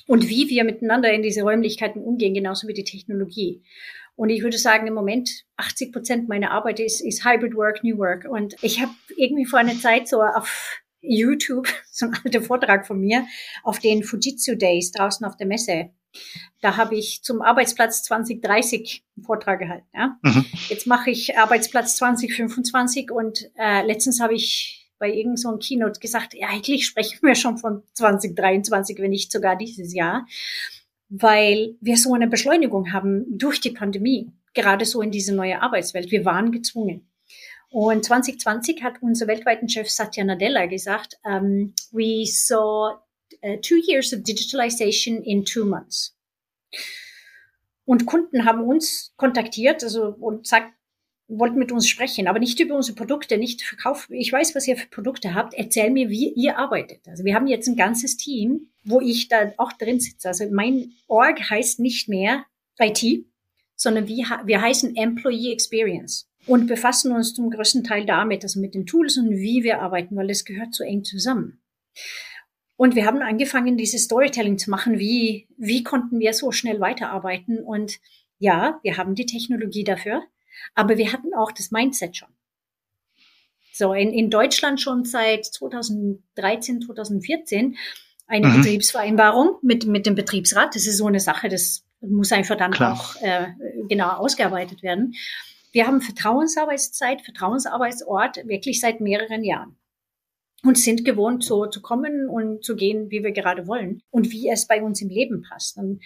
und 0.10 0.28
wie 0.28 0.50
wir 0.50 0.64
miteinander 0.64 1.14
in 1.14 1.22
diese 1.22 1.44
Räumlichkeiten 1.44 2.02
umgehen, 2.02 2.34
genauso 2.34 2.68
wie 2.68 2.74
die 2.74 2.84
Technologie. 2.84 3.62
Und 4.16 4.30
ich 4.30 4.42
würde 4.42 4.58
sagen, 4.58 4.88
im 4.88 4.96
Moment 4.96 5.46
80 5.58 5.94
Prozent 5.94 6.28
meiner 6.28 6.50
Arbeit 6.50 6.80
ist, 6.80 7.02
ist 7.02 7.24
Hybrid 7.24 7.54
Work, 7.54 7.84
New 7.84 8.00
Work. 8.00 8.26
Und 8.28 8.56
ich 8.64 8.82
habe 8.82 8.92
irgendwie 9.18 9.46
vor 9.46 9.60
einer 9.60 9.80
Zeit 9.80 10.08
so 10.08 10.24
auf 10.24 10.82
YouTube 11.02 11.68
so 11.92 12.08
ein 12.08 12.18
alter 12.26 12.42
Vortrag 12.42 12.88
von 12.88 13.00
mir 13.00 13.28
auf 13.64 13.78
den 13.78 14.02
Fujitsu 14.02 14.56
Days 14.56 14.92
draußen 14.92 15.24
auf 15.28 15.38
der 15.38 15.46
Messe. 15.46 15.92
Da 16.60 16.76
habe 16.76 16.96
ich 16.96 17.22
zum 17.22 17.44
Arbeitsplatz 17.44 18.02
2030 18.02 19.06
einen 19.16 19.26
Vortrag 19.26 19.60
gehalten. 19.60 19.88
Ja? 19.94 20.18
Mhm. 20.24 20.44
Jetzt 20.70 20.88
mache 20.88 21.12
ich 21.12 21.38
Arbeitsplatz 21.38 21.98
2025 21.98 23.12
und 23.12 23.52
äh, 23.60 23.86
letztens 23.86 24.20
habe 24.20 24.34
ich 24.34 24.79
bei 25.00 25.10
irgendeinem 25.10 25.38
so 25.38 25.58
Keynote 25.58 26.00
gesagt, 26.00 26.34
ja, 26.34 26.50
eigentlich 26.50 26.86
sprechen 26.86 27.20
wir 27.22 27.36
schon 27.36 27.58
von 27.58 27.84
2023, 27.94 29.00
wenn 29.00 29.12
nicht 29.12 29.32
sogar 29.32 29.56
dieses 29.56 29.94
Jahr, 29.94 30.28
weil 31.10 31.76
wir 31.82 31.98
so 31.98 32.14
eine 32.14 32.28
Beschleunigung 32.28 32.94
haben 32.94 33.26
durch 33.38 33.62
die 33.62 33.72
Pandemie, 33.72 34.32
gerade 34.54 34.86
so 34.86 35.02
in 35.02 35.12
diese 35.12 35.34
neue 35.34 35.62
Arbeitswelt. 35.62 36.12
Wir 36.12 36.26
waren 36.26 36.52
gezwungen. 36.52 37.10
Und 37.72 38.04
2020 38.04 38.84
hat 38.84 39.02
unser 39.02 39.28
weltweiten 39.28 39.70
Chef 39.70 39.90
Satya 39.90 40.24
Nadella 40.24 40.66
gesagt, 40.66 41.18
um, 41.24 41.32
ähm, 41.32 41.74
we 41.92 42.26
saw 42.26 43.00
uh, 43.44 43.58
two 43.62 43.78
years 43.78 44.12
of 44.14 44.24
digitalization 44.24 45.22
in 45.22 45.46
two 45.46 45.66
months. 45.66 46.16
Und 47.86 48.06
Kunden 48.06 48.46
haben 48.46 48.64
uns 48.64 49.14
kontaktiert, 49.18 49.84
also 49.84 50.16
und 50.20 50.48
sagt, 50.48 50.74
wollten 51.30 51.60
mit 51.60 51.72
uns 51.72 51.88
sprechen, 51.88 52.28
aber 52.28 52.40
nicht 52.40 52.60
über 52.60 52.76
unsere 52.76 52.96
Produkte, 52.96 53.38
nicht 53.38 53.62
Verkauf. 53.62 54.08
Ich 54.10 54.34
weiß, 54.34 54.56
was 54.56 54.68
ihr 54.68 54.76
für 54.76 54.88
Produkte 54.88 55.36
habt. 55.36 55.54
Erzähl 55.54 55.92
mir, 55.92 56.10
wie 56.10 56.34
ihr 56.34 56.58
arbeitet. 56.58 57.08
Also 57.08 57.24
wir 57.24 57.36
haben 57.36 57.48
jetzt 57.48 57.68
ein 57.68 57.76
ganzes 57.76 58.18
Team, 58.18 58.70
wo 58.84 59.00
ich 59.00 59.28
da 59.28 59.54
auch 59.58 59.72
drin 59.74 60.00
sitze. 60.00 60.28
Also 60.28 60.46
mein 60.52 60.94
Org 61.08 61.50
heißt 61.50 61.80
nicht 61.80 62.10
mehr 62.10 62.46
IT, 62.80 63.26
sondern 63.76 64.08
wir, 64.08 64.26
wir 64.46 64.62
heißen 64.62 64.96
Employee 64.96 65.54
Experience 65.54 66.28
und 66.48 66.68
befassen 66.68 67.12
uns 67.12 67.34
zum 67.34 67.52
größten 67.52 67.84
Teil 67.84 68.06
damit, 68.06 68.44
also 68.44 68.60
mit 68.60 68.74
den 68.74 68.88
Tools 68.88 69.18
und 69.18 69.30
wie 69.30 69.64
wir 69.64 69.82
arbeiten, 69.82 70.16
weil 70.16 70.28
das 70.28 70.46
gehört 70.46 70.74
so 70.74 70.84
eng 70.84 71.04
zusammen. 71.04 71.62
Und 72.76 72.96
wir 72.96 73.06
haben 73.06 73.22
angefangen, 73.22 73.78
dieses 73.78 74.06
Storytelling 74.06 74.58
zu 74.58 74.70
machen. 74.70 75.00
Wie, 75.00 75.48
wie 75.58 75.84
konnten 75.84 76.20
wir 76.20 76.34
so 76.34 76.52
schnell 76.52 76.80
weiterarbeiten? 76.80 77.60
Und 77.60 78.00
ja, 78.40 78.80
wir 78.84 78.98
haben 78.98 79.16
die 79.16 79.26
Technologie 79.26 79.84
dafür, 79.84 80.24
aber 80.76 80.98
wir 80.98 81.12
hatten 81.12 81.34
auch 81.34 81.52
das 81.52 81.72
Mindset 81.72 82.18
schon. 82.18 82.30
So, 83.74 83.94
in, 83.94 84.12
in 84.12 84.30
Deutschland 84.30 84.82
schon 84.82 85.06
seit 85.06 85.46
2013, 85.46 86.82
2014 86.82 87.78
eine 88.28 88.48
mhm. 88.48 88.58
Betriebsvereinbarung 88.58 89.58
mit, 89.62 89.86
mit 89.86 90.06
dem 90.06 90.16
Betriebsrat. 90.16 90.76
Das 90.76 90.86
ist 90.86 90.98
so 90.98 91.08
eine 91.08 91.20
Sache, 91.20 91.50
das 91.50 91.86
muss 92.02 92.32
einfach 92.32 92.58
dann 92.58 92.72
Klar. 92.72 92.94
auch 92.94 93.16
äh, 93.22 93.48
genau 93.88 94.10
ausgearbeitet 94.10 94.84
werden. 94.84 95.16
Wir 95.72 95.88
haben 95.88 96.02
Vertrauensarbeitszeit, 96.02 97.22
Vertrauensarbeitsort 97.22 98.48
wirklich 98.48 98.80
seit 98.80 99.02
mehreren 99.02 99.44
Jahren 99.44 99.78
und 100.64 100.78
sind 100.78 101.06
gewohnt, 101.06 101.44
so 101.44 101.68
zu 101.68 101.82
kommen 101.82 102.28
und 102.28 102.64
zu 102.64 102.76
gehen, 102.76 103.12
wie 103.12 103.24
wir 103.24 103.32
gerade 103.32 103.68
wollen 103.68 104.02
und 104.10 104.32
wie 104.32 104.50
es 104.50 104.68
bei 104.68 104.82
uns 104.82 105.02
im 105.02 105.10
Leben 105.10 105.44
passt. 105.48 105.78
Und 105.78 106.02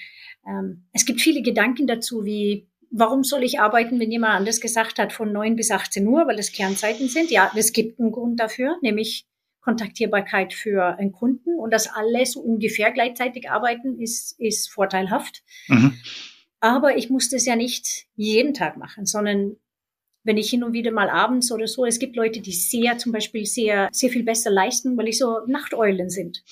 ähm, 0.47 0.85
es 0.91 1.05
gibt 1.05 1.21
viele 1.21 1.41
Gedanken 1.41 1.87
dazu, 1.87 2.25
wie 2.25 2.67
warum 2.93 3.23
soll 3.23 3.43
ich 3.43 3.60
arbeiten, 3.60 3.99
wenn 3.99 4.12
jemand 4.12 4.36
anders 4.36 4.62
gesagt 4.62 4.99
hat, 4.99 5.12
von 5.12 5.32
9 5.32 5.56
bis 5.56 5.71
18 5.71 6.08
Uhr, 6.08 6.27
weil 6.27 6.39
es 6.39 6.51
Kernzeiten 6.51 7.10
sind? 7.10 7.32
Ja, 7.32 7.51
es 7.56 7.73
gibt 7.73 7.99
einen 7.99 8.12
Grund 8.12 8.39
dafür, 8.39 8.77
nämlich 8.82 9.25
Kontaktierbarkeit 9.62 10.53
für 10.53 10.97
einen 10.97 11.12
Kunden 11.12 11.58
und 11.58 11.71
dass 11.71 11.88
alle 11.88 12.25
so 12.25 12.41
ungefähr 12.41 12.91
gleichzeitig 12.91 13.49
arbeiten, 13.49 13.99
ist, 13.99 14.39
ist 14.39 14.71
vorteilhaft. 14.71 15.43
Mhm. 15.67 15.97
Aber 16.60 16.95
ich 16.97 17.10
muss 17.10 17.29
das 17.29 17.45
ja 17.45 17.56
nicht 17.56 18.06
jeden 18.15 18.53
Tag 18.53 18.77
machen, 18.77 19.06
sondern 19.06 19.58
wenn 20.23 20.38
ich 20.38 20.49
hin 20.49 20.63
und 20.63 20.73
wieder 20.73 20.91
mal 20.91 21.10
abends 21.10 21.51
oder 21.51 21.67
so, 21.67 21.86
es 21.86 21.99
gibt 21.99 22.15
Leute, 22.15 22.39
die 22.39 22.53
sehr 22.53 22.97
zum 22.97 23.12
Beispiel 23.12 23.45
sehr, 23.45 23.89
sehr 23.91 24.10
viel 24.10 24.23
besser 24.23 24.51
leisten, 24.51 24.97
weil 24.97 25.10
ich 25.10 25.17
so 25.17 25.39
Nachteulen 25.47 26.10
sind. 26.10 26.43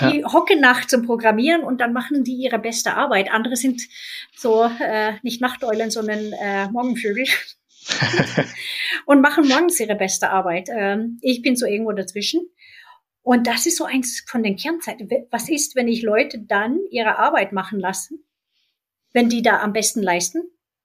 Die 0.00 0.20
ja. 0.20 0.32
hocken 0.32 0.60
nachts 0.60 0.88
zum 0.88 1.06
Programmieren 1.06 1.62
und 1.62 1.80
dann 1.80 1.92
machen 1.92 2.24
die 2.24 2.34
ihre 2.34 2.58
beste 2.58 2.94
Arbeit. 2.94 3.30
Andere 3.30 3.56
sind 3.56 3.82
so 4.36 4.64
äh, 4.64 5.14
nicht 5.22 5.40
Nachteulen, 5.40 5.90
sondern 5.90 6.32
äh, 6.32 6.68
Morgenvögel. 6.68 7.26
und 9.06 9.20
machen 9.20 9.46
morgens 9.48 9.78
ihre 9.78 9.94
beste 9.94 10.30
Arbeit. 10.30 10.68
Ähm, 10.70 11.18
ich 11.22 11.40
bin 11.42 11.56
so 11.56 11.66
irgendwo 11.66 11.92
dazwischen. 11.92 12.40
Und 13.22 13.46
das 13.46 13.66
ist 13.66 13.76
so 13.76 13.84
eins 13.84 14.24
von 14.26 14.42
den 14.42 14.56
Kernzeiten. 14.56 15.08
Was 15.30 15.48
ist, 15.48 15.76
wenn 15.76 15.88
ich 15.88 16.02
Leute 16.02 16.38
dann 16.38 16.80
ihre 16.90 17.18
Arbeit 17.18 17.52
machen 17.52 17.78
lassen 17.78 18.26
wenn 19.16 19.30
die 19.30 19.40
da 19.40 19.62
am 19.62 19.72
besten 19.72 20.02
leisten, 20.02 20.42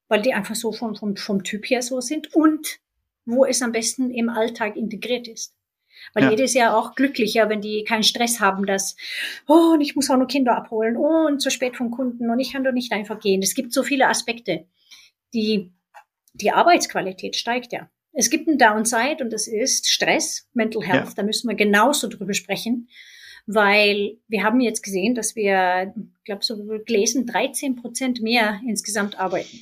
weil 0.08 0.22
die 0.22 0.32
einfach 0.32 0.54
so 0.54 0.72
vom, 0.72 0.96
vom, 0.96 1.16
vom 1.16 1.44
Typ 1.44 1.68
her 1.68 1.82
so 1.82 2.00
sind 2.00 2.34
und 2.34 2.80
wo 3.26 3.44
es 3.44 3.60
am 3.60 3.72
besten 3.72 4.10
im 4.10 4.30
Alltag 4.30 4.74
integriert 4.74 5.28
ist. 5.28 5.54
Weil 6.14 6.24
ja. 6.24 6.30
jeder 6.30 6.44
ist 6.44 6.54
ja 6.54 6.76
auch 6.76 6.94
glücklicher, 6.94 7.48
wenn 7.48 7.60
die 7.60 7.84
keinen 7.84 8.02
Stress 8.02 8.40
haben, 8.40 8.66
dass, 8.66 8.96
oh, 9.46 9.72
und 9.74 9.80
ich 9.80 9.96
muss 9.96 10.10
auch 10.10 10.16
noch 10.16 10.28
Kinder 10.28 10.56
abholen, 10.56 10.96
oh, 10.96 11.26
und 11.26 11.40
zu 11.40 11.50
spät 11.50 11.76
vom 11.76 11.90
Kunden 11.90 12.30
und 12.30 12.40
ich 12.40 12.52
kann 12.52 12.64
doch 12.64 12.72
nicht 12.72 12.92
einfach 12.92 13.20
gehen. 13.20 13.42
Es 13.42 13.54
gibt 13.54 13.72
so 13.72 13.82
viele 13.82 14.08
Aspekte. 14.08 14.66
Die, 15.34 15.72
die 16.34 16.50
Arbeitsqualität 16.50 17.36
steigt 17.36 17.72
ja. 17.72 17.88
Es 18.14 18.28
gibt 18.28 18.46
einen 18.46 18.58
Downside 18.58 19.24
und 19.24 19.32
das 19.32 19.46
ist 19.46 19.88
Stress, 19.88 20.48
Mental 20.52 20.82
Health. 20.82 21.08
Ja. 21.08 21.14
Da 21.16 21.22
müssen 21.22 21.48
wir 21.48 21.56
genauso 21.56 22.08
drüber 22.08 22.34
sprechen 22.34 22.88
weil 23.46 24.18
wir 24.28 24.44
haben 24.44 24.60
jetzt 24.60 24.82
gesehen, 24.82 25.14
dass 25.14 25.34
wir, 25.34 25.94
ich 25.96 26.24
glaube, 26.24 26.44
so 26.44 26.56
gelesen, 26.84 27.26
13 27.26 27.76
Prozent 27.76 28.20
mehr 28.20 28.60
insgesamt 28.66 29.18
arbeiten. 29.18 29.58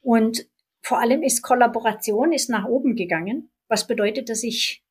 Und 0.00 0.46
vor 0.80 1.00
allem 1.00 1.22
ist 1.22 1.42
Kollaboration 1.42 2.32
ist 2.32 2.50
nach 2.50 2.66
oben 2.66 2.96
gegangen, 2.96 3.50
was 3.68 3.86
bedeutet, 3.86 4.28
dass 4.28 4.42
ich 4.42 4.81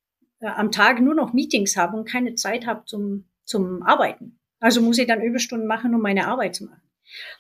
äh, 0.42 0.48
am 0.48 0.72
Tag 0.72 1.00
nur 1.00 1.16
noch 1.16 1.34
Meetings 1.34 1.78
habe 1.78 1.98
und 1.98 2.10
keine 2.10 2.36
Zeit 2.36 2.66
habe 2.66 2.86
zum, 2.86 3.26
zum 3.46 3.84
Arbeiten. 3.84 4.40
Also 4.60 4.82
muss 4.82 4.98
ich 4.98 5.08
dann 5.08 5.22
Überstunden 5.22 5.68
machen, 5.68 5.96
um 5.96 6.02
meine 6.02 6.28
Arbeit 6.28 6.56
zu 6.56 6.66
machen. 6.66 6.82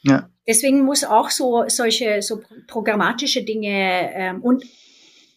Ja. 0.01 0.29
Deswegen 0.47 0.81
muss 0.81 1.03
auch 1.03 1.29
so 1.29 1.65
solche 1.67 2.21
so 2.21 2.41
programmatische 2.67 3.43
Dinge 3.43 4.11
ähm, 4.13 4.41
und 4.41 4.65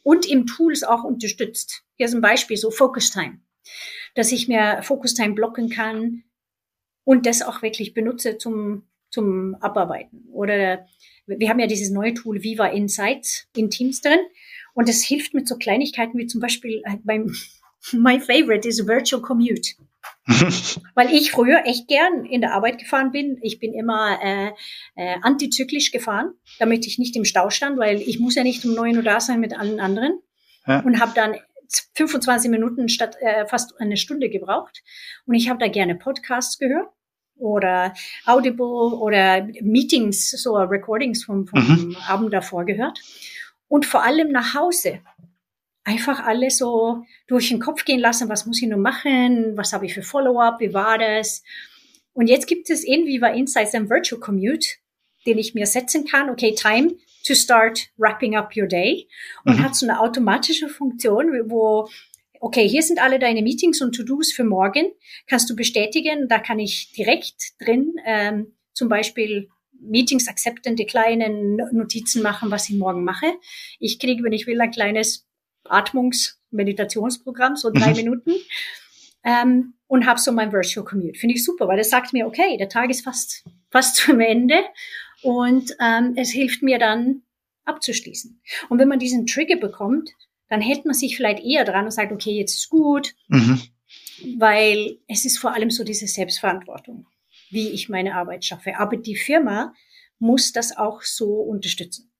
und 0.03 0.27
im 0.27 0.47
Tools 0.47 0.85
auch 0.85 1.03
unterstützt. 1.03 1.83
Hier 1.97 2.07
ist 2.07 2.15
ein 2.15 2.21
Beispiel, 2.21 2.59
so 2.59 2.71
Focus 2.71 3.11
Time 3.11 3.41
dass 4.15 4.33
ich 4.33 4.49
mir 4.49 4.81
Focus 4.83 5.15
Time 5.15 5.35
blocken 5.35 5.69
kann 5.69 6.25
und 7.05 7.27
das 7.27 7.43
auch 7.43 7.63
wirklich 7.63 7.95
benutze 7.95 8.39
zum, 8.39 8.85
zum 9.11 9.57
Abarbeiten. 9.57 10.27
Oder 10.33 10.87
wir 11.27 11.49
haben 11.49 11.61
ja 11.61 11.67
dieses 11.67 11.91
neue 11.91 12.15
Tool 12.15 12.43
Viva 12.43 12.67
Insights 12.67 13.49
in 13.57 13.71
Teams 13.71 14.01
drin 14.01 14.21
und 14.75 14.89
das 14.89 15.03
hilft 15.03 15.35
mit 15.35 15.49
so 15.49 15.57
Kleinigkeiten 15.57 16.19
wie 16.19 16.27
zum 16.27 16.41
Beispiel 16.41 16.83
äh, 16.85 16.97
beim 17.03 17.35
My 17.93 18.21
favorite 18.21 18.69
is 18.69 18.87
Virtual 18.87 19.23
Commute. 19.23 19.75
Weil 20.95 21.13
ich 21.13 21.31
früher 21.33 21.67
echt 21.67 21.89
gern 21.89 22.25
in 22.25 22.41
der 22.41 22.53
Arbeit 22.53 22.79
gefahren 22.79 23.13
bin. 23.13 23.39
Ich 23.43 23.59
bin 23.59 23.75
immer 23.75 24.19
äh, 24.23 24.51
äh, 24.97 25.17
antizyklisch 25.23 25.93
gefahren, 25.93 26.33
damit 26.59 26.87
ich 26.87 26.99
nicht 26.99 27.17
im 27.17 27.25
Stau 27.25 27.51
stand, 27.51 27.79
weil 27.79 28.01
ich 28.01 28.19
muss 28.21 28.35
ja 28.35 28.43
nicht 28.43 28.65
um 28.65 28.75
neun 28.75 28.97
Uhr 28.97 29.03
da 29.03 29.21
sein 29.21 29.41
mit 29.41 29.59
allen 29.59 29.81
anderen. 29.81 30.21
Ja. 30.67 30.81
Und 30.81 31.01
habe 31.01 31.13
dann 31.15 31.37
25 31.95 32.51
Minuten 32.51 32.89
statt 32.89 33.17
äh, 33.21 33.47
fast 33.47 33.81
eine 33.81 33.97
Stunde 33.97 34.31
gebraucht. 34.31 34.83
Und 35.27 35.35
ich 35.35 35.49
habe 35.49 35.59
da 35.59 35.69
gerne 35.69 35.95
Podcasts 35.95 36.59
gehört 36.59 36.89
oder 37.37 37.93
Audible 38.25 38.97
oder 38.97 39.47
Meetings, 39.61 40.31
so 40.31 40.55
Recordings 40.57 41.25
vom, 41.25 41.47
vom 41.47 41.61
mhm. 41.61 41.97
Abend 42.07 42.33
davor 42.33 42.65
gehört. 42.65 43.01
Und 43.75 43.87
vor 43.87 44.05
allem 44.05 44.31
nach 44.31 44.55
Hause. 44.55 45.01
Einfach 45.83 46.25
alles 46.25 46.59
so 46.59 47.03
durch 47.27 47.49
den 47.49 47.59
Kopf 47.59 47.85
gehen 47.85 47.99
lassen, 47.99 48.29
was 48.29 48.47
muss 48.47 48.63
ich 48.63 48.69
nur 48.69 48.79
machen, 48.79 49.57
was 49.57 49.73
habe 49.73 49.85
ich 49.85 49.95
für 49.95 50.05
Follow-up, 50.05 50.61
wie 50.61 50.73
war 50.73 50.97
das. 50.97 51.43
Und 52.13 52.29
jetzt 52.29 52.47
gibt 52.47 52.71
es 52.71 52.85
irgendwie 52.85 53.19
bei 53.19 53.35
Insights 53.35 53.75
ein 53.75 53.91
Virtual 53.91 54.21
Commute, 54.21 54.77
den 55.27 55.39
ich 55.39 55.55
mir 55.55 55.67
setzen 55.67 56.07
kann. 56.07 56.31
Okay, 56.31 56.55
Time, 56.55 56.93
to 57.27 57.35
start 57.35 57.89
wrapping 57.97 58.37
up 58.37 58.57
your 58.57 58.69
day 58.69 59.09
und 59.45 59.59
mhm. 59.59 59.65
hat 59.65 59.75
so 59.75 59.89
eine 59.89 59.99
automatische 59.99 60.69
Funktion, 60.69 61.33
wo 61.51 61.89
okay, 62.39 62.69
hier 62.69 62.83
sind 62.83 63.03
alle 63.03 63.19
deine 63.19 63.43
Meetings 63.43 63.83
und 63.83 63.97
To-Dos 63.97 64.31
für 64.31 64.45
morgen, 64.45 64.93
kannst 65.27 65.51
du 65.51 65.57
bestätigen, 65.57 66.29
da 66.29 66.39
kann 66.39 66.61
ich 66.61 66.93
direkt 66.93 67.61
drin 67.61 67.97
ähm, 68.07 68.55
zum 68.73 68.89
Beispiel 68.89 69.49
Meetings 69.85 70.29
accepten, 70.29 70.77
die 70.77 70.87
kleinen 70.87 71.57
Notizen 71.73 72.23
machen, 72.23 72.51
was 72.51 72.69
ich 72.69 72.77
morgen 72.77 73.05
mache. 73.05 73.27
Ich 73.79 73.99
kriege, 73.99 74.23
wenn 74.23 74.33
ich 74.33 74.47
will, 74.47 74.61
ein 74.61 74.71
kleines 74.71 75.27
Atmungs-Meditationsprogramm, 75.65 77.57
so 77.57 77.71
drei 77.71 77.91
mhm. 77.91 77.97
Minuten. 77.97 78.33
Ähm, 79.25 79.75
und 79.87 80.07
habe 80.07 80.21
so 80.21 80.33
mein 80.33 80.53
Virtual 80.53 80.85
Commute. 80.85 81.19
Finde 81.19 81.35
ich 81.35 81.45
super, 81.45 81.69
weil 81.69 81.79
das 81.79 81.89
sagt 81.91 82.13
mir, 82.13 82.27
okay, 82.27 82.57
der 82.57 82.69
Tag 82.69 82.91
ist 82.91 83.05
fast, 83.05 83.45
fast 83.71 83.97
zum 84.05 84.21
Ende 84.21 84.57
und 85.23 85.75
ähm, 85.81 86.15
es 86.17 86.31
hilft 86.31 86.63
mir 86.63 86.79
dann 86.79 87.23
abzuschließen. 87.65 88.41
Und 88.69 88.79
wenn 88.79 88.89
man 88.89 88.99
diesen 88.99 89.27
Trigger 89.27 89.57
bekommt, 89.57 90.11
dann 90.49 90.61
hält 90.61 90.85
man 90.85 90.95
sich 90.95 91.17
vielleicht 91.17 91.43
eher 91.43 91.65
dran 91.65 91.87
und 91.87 91.91
sagt, 91.91 92.13
okay, 92.13 92.33
jetzt 92.33 92.55
ist 92.55 92.69
gut, 92.69 93.15
mhm. 93.29 93.61
weil 94.39 94.99
es 95.09 95.25
ist 95.25 95.39
vor 95.39 95.55
allem 95.55 95.71
so 95.71 95.85
diese 95.85 96.07
Selbstverantwortung, 96.07 97.07
wie 97.55 97.71
ich 97.71 97.89
meine 97.89 98.15
Arbeit 98.15 98.45
schaffe. 98.45 98.79
Aber 98.79 98.97
die 98.97 99.17
Firma 99.17 99.73
muss 100.19 100.53
das 100.53 100.77
auch 100.77 101.03
so 101.03 101.27
unterstützen. 101.41 102.11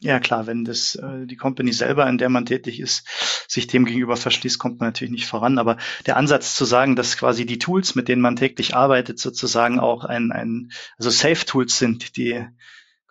Ja, 0.00 0.18
klar, 0.18 0.48
wenn 0.48 0.64
das 0.64 0.96
äh, 0.96 1.26
die 1.26 1.36
Company 1.36 1.72
selber, 1.72 2.08
in 2.08 2.18
der 2.18 2.28
man 2.28 2.44
tätig 2.44 2.80
ist, 2.80 3.06
sich 3.46 3.68
dem 3.68 3.84
gegenüber 3.84 4.16
verschließt, 4.16 4.58
kommt 4.58 4.80
man 4.80 4.88
natürlich 4.88 5.12
nicht 5.12 5.26
voran. 5.26 5.58
Aber 5.58 5.76
der 6.06 6.16
Ansatz 6.16 6.56
zu 6.56 6.64
sagen, 6.64 6.96
dass 6.96 7.16
quasi 7.16 7.46
die 7.46 7.60
Tools, 7.60 7.94
mit 7.94 8.08
denen 8.08 8.20
man 8.20 8.34
täglich 8.34 8.74
arbeitet, 8.74 9.20
sozusagen 9.20 9.78
auch 9.78 10.04
ein, 10.04 10.32
ein 10.32 10.72
also 10.98 11.08
Safe-Tools 11.10 11.78
sind, 11.78 12.16
die 12.16 12.44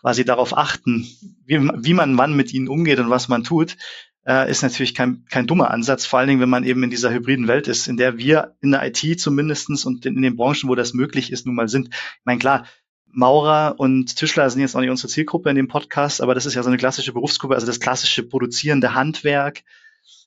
quasi 0.01 0.25
darauf 0.25 0.57
achten, 0.57 1.07
wie, 1.45 1.59
wie 1.59 1.93
man 1.93 2.17
wann 2.17 2.35
mit 2.35 2.53
ihnen 2.53 2.67
umgeht 2.67 2.99
und 2.99 3.09
was 3.09 3.29
man 3.29 3.45
tut, 3.45 3.77
äh, 4.25 4.49
ist 4.49 4.61
natürlich 4.61 4.93
kein, 4.93 5.25
kein 5.29 5.47
dummer 5.47 5.71
Ansatz, 5.71 6.05
vor 6.05 6.19
allen 6.19 6.27
Dingen, 6.27 6.41
wenn 6.41 6.49
man 6.49 6.63
eben 6.63 6.83
in 6.83 6.89
dieser 6.89 7.11
hybriden 7.11 7.47
Welt 7.47 7.67
ist, 7.67 7.87
in 7.87 7.97
der 7.97 8.17
wir 8.17 8.55
in 8.61 8.71
der 8.71 8.85
IT 8.85 9.19
zumindestens 9.19 9.85
und 9.85 10.05
in, 10.05 10.15
in 10.15 10.21
den 10.21 10.35
Branchen, 10.35 10.69
wo 10.69 10.75
das 10.75 10.93
möglich 10.93 11.31
ist, 11.31 11.45
nun 11.45 11.55
mal 11.55 11.67
sind. 11.67 11.89
Ich 11.89 12.25
meine, 12.25 12.39
klar, 12.39 12.65
Maurer 13.13 13.75
und 13.77 14.15
Tischler 14.15 14.49
sind 14.49 14.61
jetzt 14.61 14.75
auch 14.75 14.79
nicht 14.79 14.89
unsere 14.89 15.09
Zielgruppe 15.09 15.49
in 15.49 15.55
dem 15.55 15.67
Podcast, 15.67 16.21
aber 16.21 16.33
das 16.33 16.45
ist 16.45 16.53
ja 16.53 16.63
so 16.63 16.69
eine 16.69 16.77
klassische 16.77 17.13
Berufsgruppe, 17.13 17.55
also 17.55 17.67
das 17.67 17.79
klassische 17.79 18.23
produzierende 18.23 18.93
Handwerk, 18.93 19.63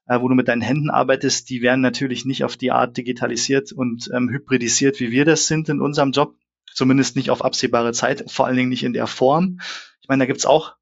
äh, 0.07 0.20
wo 0.20 0.28
du 0.28 0.35
mit 0.35 0.48
deinen 0.48 0.61
Händen 0.61 0.90
arbeitest, 0.90 1.48
die 1.48 1.62
werden 1.62 1.80
natürlich 1.80 2.24
nicht 2.24 2.44
auf 2.44 2.57
die 2.57 2.72
Art 2.72 2.96
digitalisiert 2.96 3.72
und 3.72 4.11
ähm, 4.12 4.28
hybridisiert, 4.28 5.00
wie 5.00 5.11
wir 5.11 5.24
das 5.24 5.46
sind 5.46 5.68
in 5.68 5.80
unserem 5.80 6.12
Job, 6.12 6.37
zumindest 6.74 7.16
nicht 7.16 7.30
auf 7.30 7.44
absehbare 7.44 7.92
Zeit, 7.92 8.30
vor 8.30 8.46
allen 8.46 8.57
Dingen 8.57 8.68
nicht 8.68 8.85
in 8.85 8.92
der 8.92 9.07
Form. 9.07 9.61
Ich 10.02 10.09
meine, 10.09 10.22
da 10.22 10.26
gibt's 10.26 10.44
auch 10.44 10.74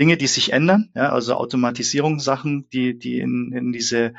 Dinge, 0.00 0.16
die 0.16 0.26
sich 0.26 0.52
ändern, 0.52 0.90
ja, 0.94 1.10
also 1.10 1.34
Automatisierungssachen, 1.34 2.68
die, 2.70 2.98
die 2.98 3.20
in, 3.20 3.52
in, 3.52 3.72
diese, 3.72 4.14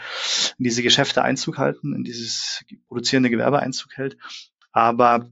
in 0.58 0.63
diese 0.63 0.84
Geschäfte 0.84 1.24
Einzug 1.24 1.58
halten, 1.58 1.96
in 1.96 2.04
dieses 2.04 2.63
produzierende 2.88 3.30
Gewerbe 3.30 3.60
Einzug 3.60 3.98
hält. 3.98 4.15
Aber 4.72 5.30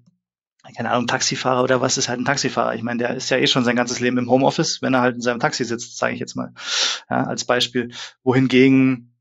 keine 0.76 0.92
Ahnung, 0.92 1.08
Taxifahrer 1.08 1.64
oder 1.64 1.82
was 1.82 1.98
ist 1.98 2.10
halt 2.10 2.20
ein 2.20 2.26
Taxifahrer? 2.26 2.76
Ich 2.76 2.84
meine, 2.84 3.00
der 3.00 3.16
ist 3.16 3.30
ja 3.30 3.38
eh 3.38 3.48
schon 3.48 3.64
sein 3.64 3.76
ganzes 3.76 4.00
Leben 4.00 4.18
im 4.18 4.30
Homeoffice, 4.30 4.82
wenn 4.82 4.94
er 4.94 5.02
halt 5.02 5.16
in 5.16 5.22
seinem 5.22 5.40
Taxi 5.40 5.64
sitzt, 5.66 5.98
sage 5.98 6.14
ich 6.14 6.20
jetzt 6.20 6.36
mal 6.36 6.54
ja, 7.10 7.24
als 7.24 7.46
Beispiel. 7.46 7.92
Wohingegen 8.24 9.16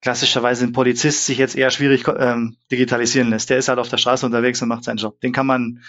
klassischerweise 0.00 0.64
ein 0.64 0.72
Polizist 0.72 1.26
sich 1.26 1.38
jetzt 1.38 1.56
eher 1.56 1.70
schwierig 1.70 2.04
ähm, 2.18 2.56
digitalisieren 2.70 3.30
lässt. 3.30 3.50
Der 3.50 3.58
ist 3.58 3.68
halt 3.68 3.78
auf 3.78 3.88
der 3.88 3.98
Straße 3.98 4.26
unterwegs 4.26 4.60
und 4.62 4.68
macht 4.68 4.84
seinen 4.84 4.96
Job. 4.98 5.20
Den 5.20 5.32
kann 5.32 5.46
man 5.46 5.82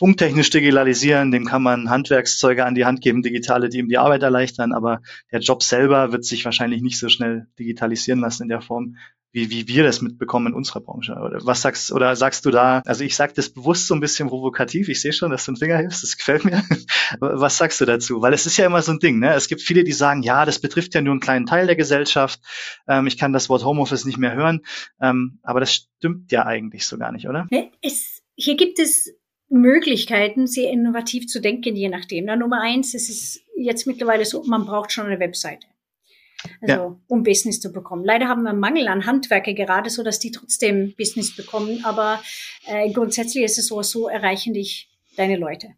funktechnisch 0.00 0.48
digitalisieren, 0.48 1.30
dem 1.30 1.44
kann 1.44 1.62
man 1.62 1.90
Handwerkszeuge 1.90 2.64
an 2.64 2.74
die 2.74 2.86
Hand 2.86 3.02
geben, 3.02 3.20
digitale, 3.20 3.68
die 3.68 3.80
ihm 3.80 3.88
die 3.90 3.98
Arbeit 3.98 4.22
erleichtern, 4.22 4.72
aber 4.72 5.02
der 5.30 5.40
Job 5.40 5.62
selber 5.62 6.10
wird 6.10 6.24
sich 6.24 6.46
wahrscheinlich 6.46 6.80
nicht 6.80 6.98
so 6.98 7.10
schnell 7.10 7.48
digitalisieren 7.58 8.18
lassen 8.18 8.44
in 8.44 8.48
der 8.48 8.62
Form, 8.62 8.96
wie, 9.30 9.50
wie 9.50 9.68
wir 9.68 9.82
das 9.82 10.00
mitbekommen 10.00 10.48
in 10.48 10.54
unserer 10.54 10.80
Branche. 10.80 11.12
Oder 11.12 11.40
was 11.42 11.60
sagst 11.60 11.92
oder 11.92 12.16
sagst 12.16 12.46
du 12.46 12.50
da? 12.50 12.80
Also 12.86 13.04
ich 13.04 13.14
sage 13.14 13.34
das 13.36 13.50
bewusst 13.50 13.88
so 13.88 13.94
ein 13.94 14.00
bisschen 14.00 14.28
provokativ. 14.28 14.88
Ich 14.88 15.02
sehe 15.02 15.12
schon, 15.12 15.30
dass 15.30 15.44
du 15.44 15.50
einen 15.50 15.58
Finger 15.58 15.76
hilfst. 15.76 16.02
Das 16.02 16.16
gefällt 16.16 16.46
mir. 16.46 16.64
was 17.20 17.58
sagst 17.58 17.78
du 17.82 17.84
dazu? 17.84 18.22
Weil 18.22 18.32
es 18.32 18.46
ist 18.46 18.56
ja 18.56 18.64
immer 18.64 18.80
so 18.80 18.92
ein 18.92 19.00
Ding. 19.00 19.18
Ne? 19.18 19.34
Es 19.34 19.48
gibt 19.48 19.60
viele, 19.60 19.84
die 19.84 19.92
sagen, 19.92 20.22
ja, 20.22 20.46
das 20.46 20.60
betrifft 20.60 20.94
ja 20.94 21.02
nur 21.02 21.12
einen 21.12 21.20
kleinen 21.20 21.44
Teil 21.44 21.66
der 21.66 21.76
Gesellschaft. 21.76 22.40
Ähm, 22.88 23.06
ich 23.06 23.18
kann 23.18 23.34
das 23.34 23.50
Wort 23.50 23.66
Homeoffice 23.66 24.06
nicht 24.06 24.18
mehr 24.18 24.34
hören. 24.34 24.62
Ähm, 25.00 25.40
aber 25.42 25.60
das 25.60 25.74
stimmt 25.74 26.32
ja 26.32 26.46
eigentlich 26.46 26.86
so 26.86 26.96
gar 26.96 27.12
nicht, 27.12 27.28
oder? 27.28 27.46
Es, 27.82 28.22
hier 28.34 28.56
gibt 28.56 28.78
es 28.78 29.12
Möglichkeiten, 29.50 30.46
sehr 30.46 30.70
innovativ 30.70 31.26
zu 31.26 31.40
denken, 31.40 31.76
je 31.76 31.88
nachdem. 31.88 32.26
Na, 32.26 32.36
Nummer 32.36 32.60
eins, 32.62 32.94
es 32.94 33.08
ist 33.08 33.42
jetzt 33.56 33.86
mittlerweile 33.86 34.24
so, 34.24 34.42
man 34.44 34.64
braucht 34.64 34.92
schon 34.92 35.06
eine 35.06 35.20
Webseite. 35.20 35.66
Also, 36.62 36.74
ja. 36.74 36.96
um 37.08 37.22
Business 37.22 37.60
zu 37.60 37.70
bekommen. 37.70 38.04
Leider 38.04 38.28
haben 38.28 38.42
wir 38.42 38.50
einen 38.50 38.60
Mangel 38.60 38.88
an 38.88 39.04
Handwerker 39.04 39.52
gerade, 39.52 39.90
so 39.90 40.02
dass 40.02 40.18
die 40.20 40.30
trotzdem 40.30 40.94
Business 40.96 41.36
bekommen. 41.36 41.84
Aber 41.84 42.22
äh, 42.66 42.90
grundsätzlich 42.92 43.44
ist 43.44 43.58
es 43.58 43.66
so, 43.66 43.82
so 43.82 44.08
erreichen 44.08 44.54
dich 44.54 44.88
deine 45.16 45.36
Leute. 45.36 45.74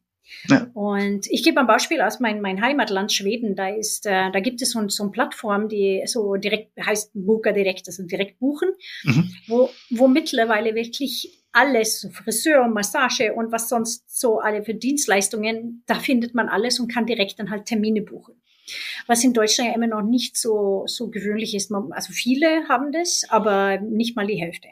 Ja. 0.48 0.68
Und 0.74 1.26
ich 1.30 1.42
gebe 1.42 1.60
ein 1.60 1.66
Beispiel 1.66 2.00
aus 2.00 2.20
mein, 2.20 2.40
mein 2.40 2.62
Heimatland 2.62 3.12
Schweden. 3.12 3.56
Da 3.56 3.68
ist, 3.68 4.06
äh, 4.06 4.30
da 4.30 4.40
gibt 4.40 4.62
es 4.62 4.70
so, 4.70 4.88
so 4.88 5.02
eine 5.02 5.12
Plattform, 5.12 5.68
die 5.68 6.02
so 6.06 6.36
direkt 6.36 6.70
heißt 6.80 7.10
Booker 7.14 7.52
direkt, 7.52 7.88
also 7.88 8.04
direkt 8.04 8.38
buchen, 8.38 8.70
mhm. 9.04 9.34
wo, 9.48 9.70
wo 9.90 10.08
mittlerweile 10.08 10.74
wirklich 10.74 11.41
alles, 11.52 12.08
Friseur, 12.12 12.68
Massage 12.68 13.34
und 13.34 13.52
was 13.52 13.68
sonst 13.68 14.04
so 14.08 14.40
alle 14.40 14.62
für 14.64 14.74
Dienstleistungen, 14.74 15.82
da 15.86 15.94
findet 15.94 16.34
man 16.34 16.48
alles 16.48 16.80
und 16.80 16.92
kann 16.92 17.06
direkt 17.06 17.38
dann 17.38 17.50
halt 17.50 17.66
Termine 17.66 18.02
buchen 18.02 18.34
was 19.06 19.24
in 19.24 19.32
Deutschland 19.32 19.70
ja 19.70 19.74
immer 19.74 19.86
noch 19.86 20.02
nicht 20.02 20.36
so, 20.36 20.84
so 20.86 21.10
gewöhnlich 21.10 21.54
ist. 21.54 21.72
Also 21.90 22.12
viele 22.12 22.68
haben 22.68 22.92
das, 22.92 23.22
aber 23.28 23.78
nicht 23.78 24.16
mal 24.16 24.26
die 24.26 24.40
Hälfte. 24.40 24.68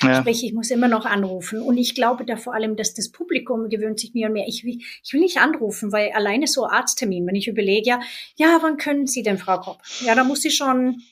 Ja. 0.00 0.20
Sprich, 0.20 0.44
ich 0.44 0.52
muss 0.52 0.70
immer 0.70 0.86
noch 0.86 1.06
anrufen. 1.06 1.60
Und 1.60 1.76
ich 1.76 1.94
glaube 1.94 2.24
da 2.24 2.36
vor 2.36 2.54
allem, 2.54 2.76
dass 2.76 2.94
das 2.94 3.10
Publikum 3.10 3.68
gewöhnt 3.68 3.98
sich 3.98 4.14
mehr 4.14 4.28
und 4.28 4.34
mehr. 4.34 4.46
Ich 4.46 4.64
will, 4.64 4.78
ich 5.02 5.12
will 5.12 5.20
nicht 5.20 5.38
anrufen, 5.38 5.90
weil 5.90 6.12
alleine 6.12 6.46
so 6.46 6.66
Arzttermin, 6.66 7.26
wenn 7.26 7.34
ich 7.34 7.48
überlege, 7.48 7.90
ja, 7.90 8.00
ja, 8.36 8.58
wann 8.62 8.76
können 8.76 9.06
Sie 9.08 9.24
denn, 9.24 9.38
Frau 9.38 9.58
Kopp? 9.58 9.78
Ja, 10.04 10.14
da 10.14 10.22
muss 10.22 10.44
ich 10.44 10.56
schon, 10.56 11.02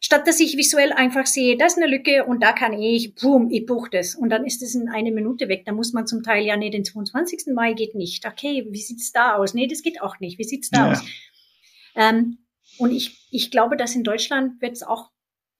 statt 0.00 0.26
dass 0.26 0.40
ich 0.40 0.56
visuell 0.56 0.92
einfach 0.92 1.26
sehe, 1.26 1.56
da 1.56 1.66
ist 1.66 1.76
eine 1.76 1.86
Lücke 1.86 2.24
und 2.24 2.42
da 2.42 2.52
kann 2.52 2.72
ich, 2.72 3.14
boom, 3.14 3.50
ich 3.50 3.66
buche 3.66 3.90
das. 3.90 4.14
Und 4.14 4.30
dann 4.30 4.44
ist 4.44 4.62
es 4.62 4.74
in 4.74 4.88
eine 4.88 5.12
Minute 5.12 5.48
weg. 5.48 5.64
Da 5.64 5.72
muss 5.72 5.92
man 5.92 6.06
zum 6.06 6.22
Teil, 6.22 6.44
ja, 6.44 6.56
nee, 6.56 6.70
den 6.70 6.84
22. 6.84 7.52
Mai 7.54 7.72
geht 7.72 7.94
nicht. 7.94 8.26
Okay, 8.26 8.66
wie 8.70 8.80
sieht's 8.80 9.12
da 9.12 9.36
aus? 9.36 9.54
Nee, 9.54 9.66
das 9.66 9.82
geht 9.82 10.02
auch 10.02 10.20
nicht. 10.20 10.38
Wie 10.38 10.44
sieht's 10.44 10.70
da 10.70 10.86
ja. 10.86 10.92
aus? 10.92 11.04
Ähm, 11.94 12.38
und 12.78 12.92
ich, 12.92 13.28
ich 13.30 13.50
glaube, 13.50 13.76
dass 13.76 13.94
in 13.94 14.04
Deutschland 14.04 14.60
wird 14.62 14.72
es 14.72 14.82
auch 14.82 15.10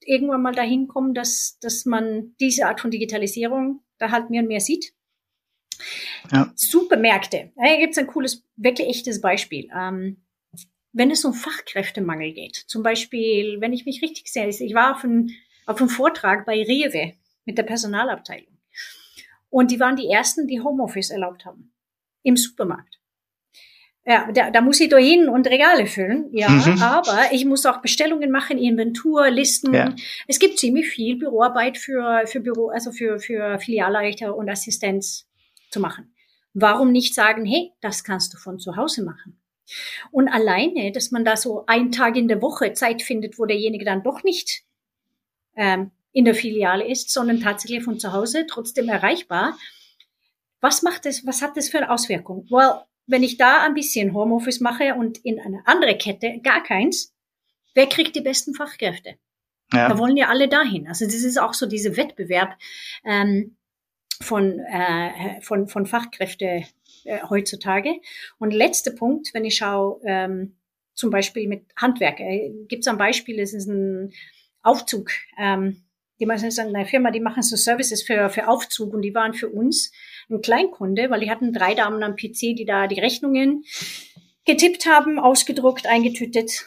irgendwann 0.01 0.41
mal 0.41 0.55
dahin 0.55 0.87
kommen, 0.87 1.13
dass, 1.13 1.57
dass 1.59 1.85
man 1.85 2.33
diese 2.39 2.67
Art 2.67 2.79
von 2.79 2.91
Digitalisierung 2.91 3.81
da 3.97 4.11
halt 4.11 4.29
mehr 4.29 4.41
und 4.41 4.47
mehr 4.47 4.61
sieht. 4.61 4.93
Ja. 6.31 6.51
Supermärkte. 6.55 7.51
Hier 7.61 7.77
gibt 7.77 7.93
es 7.93 7.97
ein 7.97 8.07
cooles, 8.07 8.43
wirklich 8.55 8.87
echtes 8.87 9.21
Beispiel. 9.21 9.69
Ähm, 9.75 10.23
wenn 10.99 11.11
es 11.11 11.23
um 11.23 11.33
Fachkräftemangel 11.33 12.33
geht, 12.33 12.57
zum 12.67 12.83
Beispiel, 12.83 13.61
wenn 13.61 13.71
ich 13.71 13.85
mich 13.85 14.01
richtig 14.01 14.27
sehe, 14.27 14.49
ich 14.49 14.73
war 14.73 14.97
auf, 14.97 15.03
ein, 15.05 15.31
auf 15.65 15.79
einem 15.79 15.89
Vortrag 15.89 16.45
bei 16.45 16.61
Rewe 16.61 17.13
mit 17.45 17.57
der 17.57 17.63
Personalabteilung. 17.63 18.59
Und 19.49 19.71
die 19.71 19.79
waren 19.79 19.95
die 19.95 20.09
ersten, 20.09 20.45
die 20.45 20.59
Homeoffice 20.59 21.09
erlaubt 21.09 21.45
haben. 21.45 21.71
Im 22.21 22.35
Supermarkt. 22.35 22.99
Ja, 24.05 24.29
da, 24.33 24.51
da 24.51 24.59
muss 24.59 24.81
ich 24.81 24.89
da 24.89 24.97
hin 24.97 25.29
und 25.29 25.47
Regale 25.47 25.85
füllen, 25.85 26.27
ja, 26.33 26.49
mhm. 26.49 26.81
aber 26.81 27.31
ich 27.31 27.45
muss 27.45 27.65
auch 27.65 27.81
Bestellungen 27.81 28.29
machen, 28.29 28.57
Inventur, 28.57 29.29
Listen. 29.29 29.73
Ja. 29.73 29.95
Es 30.27 30.37
gibt 30.37 30.59
ziemlich 30.59 30.89
viel 30.89 31.15
Büroarbeit 31.15 31.77
für, 31.77 32.23
für 32.25 32.41
Büro, 32.41 32.69
also 32.69 32.91
für, 32.91 33.19
für 33.19 33.57
Filialleiter 33.59 34.35
und 34.35 34.49
Assistenz 34.49 35.29
zu 35.71 35.79
machen. 35.79 36.13
Warum 36.53 36.91
nicht 36.91 37.15
sagen, 37.15 37.45
hey, 37.45 37.71
das 37.79 38.03
kannst 38.03 38.33
du 38.33 38.37
von 38.37 38.59
zu 38.59 38.75
Hause 38.75 39.03
machen? 39.03 39.38
Und 40.11 40.27
alleine, 40.27 40.91
dass 40.91 41.11
man 41.11 41.25
da 41.25 41.37
so 41.37 41.65
einen 41.67 41.91
Tag 41.91 42.15
in 42.15 42.27
der 42.27 42.41
Woche 42.41 42.73
Zeit 42.73 43.01
findet, 43.01 43.39
wo 43.39 43.45
derjenige 43.45 43.85
dann 43.85 44.03
doch 44.03 44.23
nicht 44.23 44.63
ähm, 45.55 45.91
in 46.11 46.25
der 46.25 46.35
Filiale 46.35 46.87
ist, 46.87 47.11
sondern 47.11 47.39
tatsächlich 47.39 47.83
von 47.83 47.99
zu 47.99 48.13
Hause 48.13 48.45
trotzdem 48.47 48.89
erreichbar. 48.89 49.57
Was 50.61 50.81
macht 50.81 51.05
das, 51.05 51.25
was 51.25 51.41
hat 51.41 51.55
das 51.55 51.69
für 51.69 51.77
eine 51.77 51.89
Auswirkung? 51.89 52.45
Well, 52.49 52.81
wenn 53.07 53.23
ich 53.23 53.37
da 53.37 53.63
ein 53.63 53.73
bisschen 53.73 54.13
Homeoffice 54.13 54.59
mache 54.59 54.93
und 54.95 55.17
in 55.19 55.39
eine 55.39 55.61
andere 55.65 55.97
Kette 55.97 56.39
gar 56.43 56.63
keins, 56.63 57.13
wer 57.73 57.87
kriegt 57.87 58.15
die 58.15 58.21
besten 58.21 58.53
Fachkräfte? 58.53 59.15
Ja. 59.73 59.89
Da 59.89 59.97
wollen 59.97 60.17
ja 60.17 60.29
alle 60.29 60.47
dahin. 60.47 60.87
Also 60.87 61.05
das 61.05 61.15
ist 61.15 61.39
auch 61.39 61.53
so 61.53 61.65
diese 61.65 61.95
Wettbewerb 61.95 62.57
ähm, 63.05 63.55
von, 64.21 64.59
äh, 64.59 65.41
von, 65.41 65.67
von 65.67 65.85
Fachkräfte 65.85 66.65
äh, 67.09 67.19
heutzutage. 67.29 67.99
Und 68.37 68.53
letzter 68.53 68.91
Punkt, 68.91 69.33
wenn 69.33 69.45
ich 69.45 69.57
schaue, 69.57 69.99
ähm, 70.05 70.55
zum 70.93 71.09
Beispiel 71.09 71.47
mit 71.47 71.65
Handwerk, 71.75 72.19
äh, 72.19 72.51
gibt 72.67 72.83
es 72.83 72.87
ein 72.87 72.97
Beispiel, 72.97 73.39
es 73.39 73.53
ist 73.53 73.67
ein 73.67 74.13
Aufzug. 74.61 75.11
Ähm, 75.37 75.83
die 76.19 76.25
machen 76.25 76.47
ist 76.47 76.59
eine 76.59 76.85
Firma, 76.85 77.11
die 77.11 77.21
machen 77.21 77.41
so 77.41 77.55
Services 77.55 78.03
für, 78.03 78.29
für 78.29 78.47
Aufzug 78.47 78.93
und 78.93 79.01
die 79.01 79.15
waren 79.15 79.33
für 79.33 79.49
uns 79.49 79.91
ein 80.29 80.41
Kleinkunde, 80.41 81.09
weil 81.09 81.21
die 81.21 81.31
hatten 81.31 81.53
drei 81.53 81.73
Damen 81.73 82.03
am 82.03 82.15
PC, 82.15 82.55
die 82.55 82.65
da 82.65 82.87
die 82.87 82.99
Rechnungen 82.99 83.63
getippt 84.45 84.85
haben, 84.85 85.19
ausgedruckt, 85.19 85.87
eingetütet 85.87 86.65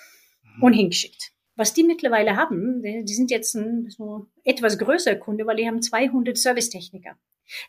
mhm. 0.56 0.62
und 0.62 0.72
hingeschickt. 0.72 1.32
Was 1.54 1.74
die 1.74 1.84
mittlerweile 1.84 2.36
haben, 2.36 2.82
die 2.82 3.14
sind 3.14 3.30
jetzt 3.30 3.54
ein 3.54 3.90
so 3.90 4.26
etwas 4.42 4.78
größer 4.78 5.16
Kunde, 5.16 5.46
weil 5.46 5.56
die 5.56 5.66
haben 5.66 5.82
200 5.82 6.38
Servicetechniker, 6.38 7.18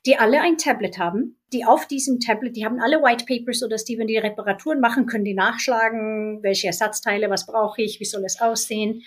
die 0.06 0.18
alle 0.18 0.42
ein 0.42 0.58
Tablet 0.58 0.98
haben, 0.98 1.40
die 1.52 1.66
auf 1.66 1.88
diesem 1.88 2.20
Tablet, 2.20 2.56
die 2.56 2.66
haben 2.66 2.80
alle 2.80 3.02
White 3.02 3.26
Papers, 3.26 3.60
sodass 3.60 3.86
die, 3.86 3.98
wenn 3.98 4.08
die 4.08 4.18
Reparaturen 4.18 4.80
machen, 4.80 5.06
können 5.06 5.26
die 5.26 5.34
nachschlagen, 5.34 6.42
welche 6.42 6.68
Ersatzteile, 6.68 7.30
was 7.30 7.46
brauche 7.46 7.82
ich, 7.82 8.00
wie 8.00 8.06
soll 8.06 8.24
es 8.26 8.42
aussehen, 8.42 9.04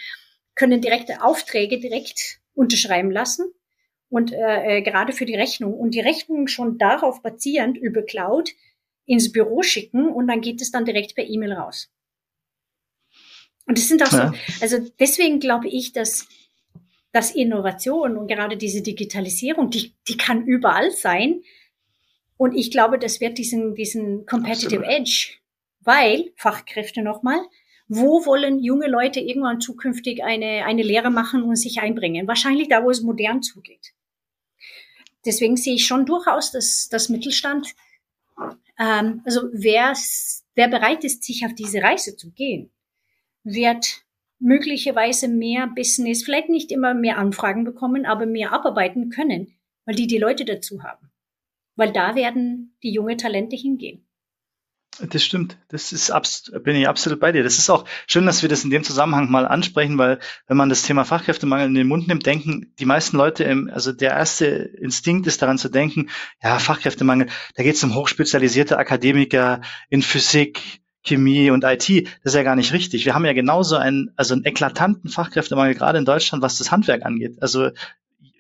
können 0.55 0.81
direkte 0.81 1.23
Aufträge 1.23 1.79
direkt 1.79 2.41
unterschreiben 2.55 3.11
lassen 3.11 3.53
und 4.09 4.33
äh, 4.33 4.79
äh, 4.79 4.83
gerade 4.83 5.13
für 5.13 5.27
die 5.27 5.37
Rechnung 5.37 5.75
und 5.75 5.93
die 5.93 6.01
Rechnung 6.01 6.47
schon 6.47 6.79
darauf 6.79 7.23
basierend 7.23 7.77
über 7.77 8.03
Cloud 8.03 8.51
ins 9.05 9.33
Büro 9.33 9.63
schicken 9.63 10.09
und 10.09 10.27
dann 10.27 10.41
geht 10.41 10.61
es 10.61 10.71
dann 10.71 10.85
direkt 10.85 11.15
per 11.15 11.25
E-Mail 11.25 11.53
raus. 11.53 11.91
Und 13.67 13.79
das 13.79 13.89
sind 13.89 14.03
auch 14.03 14.13
ja. 14.13 14.33
so, 14.33 14.63
also 14.63 14.91
deswegen 14.99 15.41
glaube 15.41 15.69
ich, 15.69 15.93
dass 15.93 16.29
dass 17.17 17.31
Innovation 17.31 18.17
und 18.17 18.29
gerade 18.29 18.57
diese 18.57 18.83
Digitalisierung, 18.83 19.71
die, 19.71 19.95
die 20.07 20.17
kann 20.17 20.45
überall 20.45 20.91
sein. 20.91 21.43
Und 22.37 22.55
ich 22.55 22.71
glaube, 22.71 22.99
das 22.99 23.21
wird 23.21 23.39
diesen, 23.39 23.75
diesen 23.75 24.27
Competitive 24.27 24.85
Absolut. 24.85 25.01
Edge, 25.01 25.33
weil 25.81 26.33
Fachkräfte 26.37 27.03
nochmal, 27.03 27.41
wo 27.89 28.27
wollen 28.27 28.63
junge 28.63 28.89
Leute 28.89 29.21
irgendwann 29.21 29.61
zukünftig 29.61 30.23
eine, 30.23 30.65
eine 30.67 30.83
Lehre 30.83 31.11
machen 31.11 31.43
und 31.43 31.57
sich 31.57 31.81
einbringen? 31.81 32.29
Wahrscheinlich 32.29 32.69
da, 32.69 32.85
wo 32.85 32.91
es 32.91 33.03
modern 33.03 33.43
zugeht 33.43 33.95
deswegen 35.27 35.57
sehe 35.57 35.75
ich 35.75 35.87
schon 35.87 36.07
durchaus, 36.07 36.53
dass 36.53 36.89
das 36.89 37.09
Mittelstand, 37.09 37.75
ähm, 38.79 39.21
also 39.25 39.49
wer, 39.53 39.95
wer 40.55 40.69
bereit 40.69 41.05
ist, 41.05 41.25
sich 41.25 41.45
auf 41.45 41.55
diese 41.55 41.83
Reise 41.83 42.17
zu 42.17 42.31
gehen, 42.31 42.71
wird 43.43 44.05
möglicherweise 44.39 45.29
mehr 45.29 45.69
Business, 45.75 46.25
vielleicht 46.25 46.49
nicht 46.49 46.71
immer 46.71 46.95
mehr 46.95 47.19
Anfragen 47.19 47.65
bekommen, 47.65 48.07
aber 48.07 48.27
mehr 48.27 48.53
abarbeiten 48.53 49.11
können, 49.11 49.55
weil 49.85 49.95
die 49.95 50.07
die 50.07 50.19
Leute 50.19 50.45
dazu 50.45 50.83
haben. 50.83 51.11
Weil 51.77 51.93
da 51.93 52.15
werden 52.15 52.77
die 52.83 52.93
junge 52.93 53.17
Talente 53.17 53.57
hingehen. 53.57 54.07
Das 54.99 55.23
stimmt. 55.23 55.59
Das 55.69 55.93
ist 55.93 56.11
bin 56.63 56.77
ich 56.77 56.89
absolut 56.89 57.21
bei 57.21 57.31
dir. 57.31 57.43
Das 57.43 57.59
ist 57.59 57.69
auch 57.69 57.85
schön, 58.07 58.25
dass 58.25 58.41
wir 58.41 58.49
das 58.49 58.65
in 58.65 58.71
dem 58.71 58.83
Zusammenhang 58.83 59.31
mal 59.31 59.47
ansprechen, 59.47 59.99
weil 59.99 60.19
wenn 60.47 60.57
man 60.57 60.71
das 60.71 60.83
Thema 60.83 61.05
Fachkräftemangel 61.05 61.67
in 61.67 61.75
den 61.75 61.87
Mund 61.87 62.09
nimmt, 62.09 62.25
denken 62.25 62.73
die 62.79 62.87
meisten 62.87 63.17
Leute, 63.19 63.45
im, 63.45 63.69
also 63.69 63.93
der 63.93 64.13
erste 64.13 64.47
Instinkt 64.47 65.27
ist 65.27 65.43
daran 65.43 65.59
zu 65.59 65.69
denken, 65.69 66.09
ja, 66.43 66.59
Fachkräftemangel, 66.59 67.29
da 67.57 67.63
geht 67.63 67.75
es 67.75 67.85
um 67.85 67.95
hochspezialisierte 67.95 68.79
Akademiker 68.79 69.61
in 69.91 70.01
Physik, 70.01 70.81
Chemie 71.07 71.51
und 71.51 71.65
IT. 71.65 71.89
Das 72.23 72.33
ist 72.33 72.35
ja 72.35 72.43
gar 72.43 72.57
nicht 72.57 72.73
richtig. 72.73 73.05
Wir 73.05 73.15
haben 73.15 73.25
ja 73.25 73.33
genauso 73.33 73.77
einen, 73.77 74.11
also 74.17 74.35
einen 74.35 74.45
eklatanten 74.45 75.11
Fachkräftemangel 75.11 75.75
gerade 75.75 75.99
in 75.99 76.05
Deutschland, 76.05 76.43
was 76.43 76.59
das 76.59 76.71
Handwerk 76.71 77.05
angeht. 77.05 77.37
Also 77.41 77.71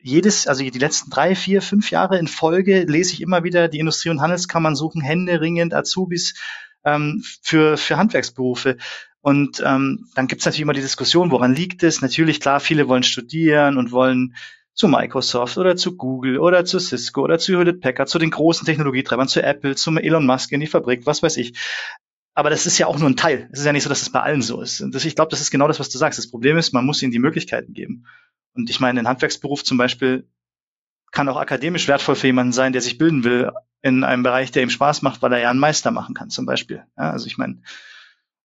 jedes, 0.03 0.47
also 0.47 0.63
die 0.63 0.79
letzten 0.79 1.11
drei, 1.11 1.35
vier, 1.35 1.63
fünf 1.63 1.91
Jahre 1.91 2.19
in 2.19 2.29
Folge 2.29 2.85
lese 2.85 3.15
ich 3.15 3.21
immer 3.21 3.43
wieder, 3.45 3.69
die 3.69 3.81
Industrie- 3.81 4.11
und 4.11 4.21
Handelskammern 4.21 4.77
suchen 4.77 5.01
händeringend 5.01 5.75
Azubis 5.75 6.35
ähm, 6.85 7.25
für, 7.43 7.77
für 7.77 7.97
Handwerksberufe. 7.97 8.77
Und 9.21 9.61
ähm, 9.67 10.07
dann 10.15 10.29
gibt 10.29 10.43
es 10.43 10.47
natürlich 10.47 10.63
immer 10.63 10.73
die 10.73 10.81
Diskussion, 10.81 11.33
woran 11.33 11.55
liegt 11.55 11.83
es? 11.83 12.01
Natürlich, 12.01 12.41
klar, 12.41 12.61
viele 12.61 12.87
wollen 12.87 13.03
studieren 13.03 13.77
und 13.77 13.91
wollen 13.91 14.37
zu 14.73 14.87
Microsoft 14.87 15.59
oder 15.59 15.75
zu 15.75 15.97
Google 15.97 16.39
oder 16.39 16.65
zu 16.65 16.79
Cisco 16.79 17.23
oder 17.23 17.39
zu 17.39 17.55
Hewlett 17.55 17.81
Packard, 17.81 18.09
zu 18.09 18.19
den 18.21 18.31
großen 18.31 18.67
Technologietreibern, 18.67 19.27
zu 19.27 19.43
Apple, 19.43 19.75
zum 19.75 19.97
Elon 19.97 20.27
Musk 20.27 20.53
in 20.53 20.61
die 20.61 20.67
Fabrik, 20.67 21.07
was 21.07 21.23
weiß 21.23 21.39
ich. 21.39 21.55
Aber 22.37 22.51
das 22.51 22.67
ist 22.67 22.77
ja 22.77 22.87
auch 22.87 22.99
nur 22.99 23.09
ein 23.09 23.17
Teil. 23.17 23.49
Es 23.51 23.61
ist 23.61 23.65
ja 23.65 23.73
nicht 23.73 23.83
so, 23.83 23.89
dass 23.89 23.99
es 23.99 24.05
das 24.05 24.13
bei 24.13 24.21
allen 24.21 24.43
so 24.43 24.61
ist. 24.61 24.83
Und 24.83 24.95
das, 24.95 25.07
ich 25.07 25.17
glaube, 25.17 25.31
das 25.31 25.41
ist 25.41 25.51
genau 25.51 25.69
das, 25.69 25.81
was 25.81 25.89
du 25.89 25.97
sagst. 25.97 26.19
Das 26.19 26.31
Problem 26.31 26.59
ist, 26.59 26.75
man 26.75 26.85
muss 26.85 27.03
ihnen 27.03 27.11
die 27.11 27.19
Möglichkeiten 27.19 27.73
geben. 27.73 28.05
Und 28.53 28.69
ich 28.69 28.79
meine, 28.79 29.01
ein 29.01 29.09
Handwerksberuf 29.09 29.65
zum 29.65 29.79
Beispiel 29.79 30.29
kann 31.13 31.31
auch 31.31 31.39
akademisch 31.39 31.89
wertvoll 31.89 32.15
für 32.15 32.27
jemanden 32.27 32.53
sein, 32.53 32.75
der 32.75 32.83
sich 32.83 32.99
bilden 32.99 33.25
will 33.25 33.53
in 33.81 34.05
einem 34.05 34.23
Bereich, 34.23 34.51
der 34.51 34.63
ihm 34.63 34.69
Spaß 34.69 35.01
macht, 35.01 35.23
weil 35.23 35.33
er 35.33 35.39
ja 35.39 35.51
einen 35.51 35.61
Meister 35.61 35.91
machen 35.91 36.15
kann, 36.15 36.29
zum 36.29 36.45
Beispiel. 36.45 36.85
Ja, 36.99 37.11
also 37.11 37.27
ich 37.27 37.39
meine, 37.39 37.63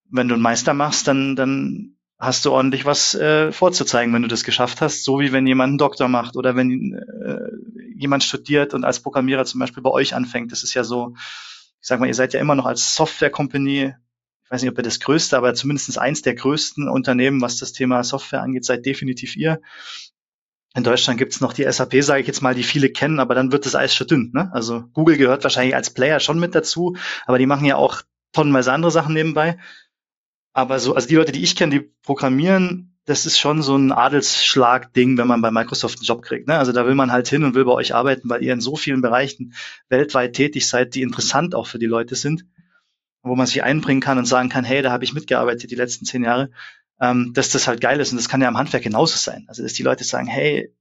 wenn 0.09 0.29
du 0.29 0.35
einen 0.35 0.43
Meister 0.43 0.73
machst, 0.73 1.09
dann, 1.09 1.35
dann 1.35 1.97
hast 2.17 2.45
du 2.45 2.53
ordentlich 2.53 2.85
was 2.85 3.13
äh, 3.15 3.51
vorzuzeigen, 3.51 4.13
wenn 4.13 4.21
du 4.21 4.29
das 4.29 4.45
geschafft 4.45 4.79
hast, 4.79 5.03
so 5.03 5.19
wie 5.19 5.33
wenn 5.33 5.45
jemand 5.45 5.71
einen 5.71 5.77
Doktor 5.79 6.07
macht 6.07 6.37
oder 6.37 6.55
wenn 6.55 6.93
äh, 6.93 7.97
jemand 7.97 8.23
studiert 8.23 8.73
und 8.73 8.85
als 8.85 9.01
Programmierer 9.01 9.43
zum 9.43 9.59
Beispiel 9.59 9.83
bei 9.83 9.89
euch 9.89 10.15
anfängt. 10.15 10.53
Das 10.53 10.63
ist 10.63 10.73
ja 10.75 10.85
so, 10.85 11.13
ich 11.81 11.87
sag 11.87 11.99
mal, 11.99 12.07
ihr 12.07 12.13
seid 12.13 12.33
ja 12.33 12.39
immer 12.39 12.55
noch 12.55 12.65
als 12.65 12.95
Software-Company 12.95 13.93
ich 14.51 14.53
weiß 14.53 14.63
nicht, 14.63 14.71
ob 14.71 14.79
ihr 14.79 14.83
das 14.83 14.99
größte, 14.99 15.37
aber 15.37 15.53
zumindest 15.53 15.97
eins 15.97 16.23
der 16.23 16.35
größten 16.35 16.89
Unternehmen, 16.89 17.39
was 17.39 17.55
das 17.55 17.71
Thema 17.71 18.03
Software 18.03 18.41
angeht, 18.41 18.65
seid 18.65 18.85
definitiv 18.85 19.37
ihr. 19.37 19.61
In 20.75 20.83
Deutschland 20.83 21.17
gibt 21.17 21.31
es 21.31 21.39
noch 21.39 21.53
die 21.53 21.63
SAP, 21.71 22.03
sage 22.03 22.19
ich 22.19 22.27
jetzt 22.27 22.41
mal, 22.41 22.53
die 22.53 22.63
viele 22.63 22.89
kennen, 22.89 23.21
aber 23.21 23.33
dann 23.33 23.53
wird 23.53 23.65
das 23.65 23.75
Eis 23.75 23.95
schon 23.95 24.07
dünn. 24.07 24.31
Ne? 24.33 24.51
Also 24.53 24.83
Google 24.91 25.15
gehört 25.15 25.43
wahrscheinlich 25.43 25.73
als 25.73 25.93
Player 25.93 26.19
schon 26.19 26.37
mit 26.37 26.53
dazu, 26.53 26.97
aber 27.25 27.37
die 27.37 27.45
machen 27.45 27.63
ja 27.63 27.77
auch 27.77 28.01
tonnenweise 28.33 28.73
andere 28.73 28.91
Sachen 28.91 29.13
nebenbei. 29.13 29.57
Aber 30.51 30.79
so, 30.79 30.95
also 30.95 31.07
die 31.07 31.15
Leute, 31.15 31.31
die 31.31 31.43
ich 31.43 31.55
kenne, 31.55 31.79
die 31.79 31.89
programmieren, 32.03 32.90
das 33.11 33.25
ist 33.25 33.37
schon 33.37 33.61
so 33.61 33.75
ein 33.75 33.91
Adelsschlag-Ding, 33.91 35.17
wenn 35.17 35.27
man 35.27 35.41
bei 35.41 35.51
Microsoft 35.51 35.99
einen 35.99 36.05
Job 36.05 36.23
kriegt. 36.23 36.47
Ne? 36.47 36.57
Also 36.57 36.71
da 36.71 36.85
will 36.85 36.95
man 36.95 37.11
halt 37.11 37.27
hin 37.27 37.43
und 37.43 37.53
will 37.53 37.65
bei 37.65 37.73
euch 37.73 37.93
arbeiten, 37.93 38.29
weil 38.29 38.43
ihr 38.43 38.53
in 38.53 38.61
so 38.61 38.75
vielen 38.75 39.01
Bereichen 39.01 39.53
weltweit 39.89 40.33
tätig 40.33 40.67
seid, 40.67 40.95
die 40.95 41.03
interessant 41.03 41.53
auch 41.53 41.67
für 41.67 41.79
die 41.79 41.85
Leute 41.85 42.15
sind 42.15 42.45
wo 43.23 43.35
man 43.35 43.45
sich 43.45 43.63
einbringen 43.63 44.01
kann 44.01 44.17
und 44.17 44.25
sagen 44.25 44.49
kann, 44.49 44.63
hey, 44.63 44.81
da 44.81 44.91
habe 44.91 45.03
ich 45.03 45.13
mitgearbeitet 45.13 45.69
die 45.69 45.75
letzten 45.75 46.05
zehn 46.05 46.23
Jahre, 46.23 46.51
ähm, 46.99 47.33
dass 47.33 47.49
das 47.49 47.67
halt 47.67 47.81
geil 47.81 47.99
ist. 47.99 48.11
Und 48.11 48.17
das 48.17 48.29
kann 48.29 48.41
ja 48.41 48.47
am 48.47 48.57
Handwerk 48.57 48.83
genauso 48.83 49.17
sein. 49.17 49.45
Also 49.47 49.63
dass 49.63 49.73
die 49.73 49.83
Leute 49.83 50.03
sagen, 50.03 50.27
hey, 50.27 50.73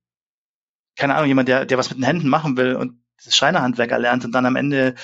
keine 0.96 1.14
Ahnung, 1.14 1.28
jemand, 1.28 1.48
der, 1.48 1.66
der 1.66 1.78
was 1.78 1.90
mit 1.90 1.98
den 1.98 2.04
Händen 2.04 2.28
machen 2.28 2.56
will 2.56 2.76
und 2.76 3.02
das 3.24 3.36
Schreinerhandwerk 3.36 3.90
erlernt 3.90 4.24
und 4.24 4.32
dann 4.32 4.46
am 4.46 4.56
Ende 4.56 4.94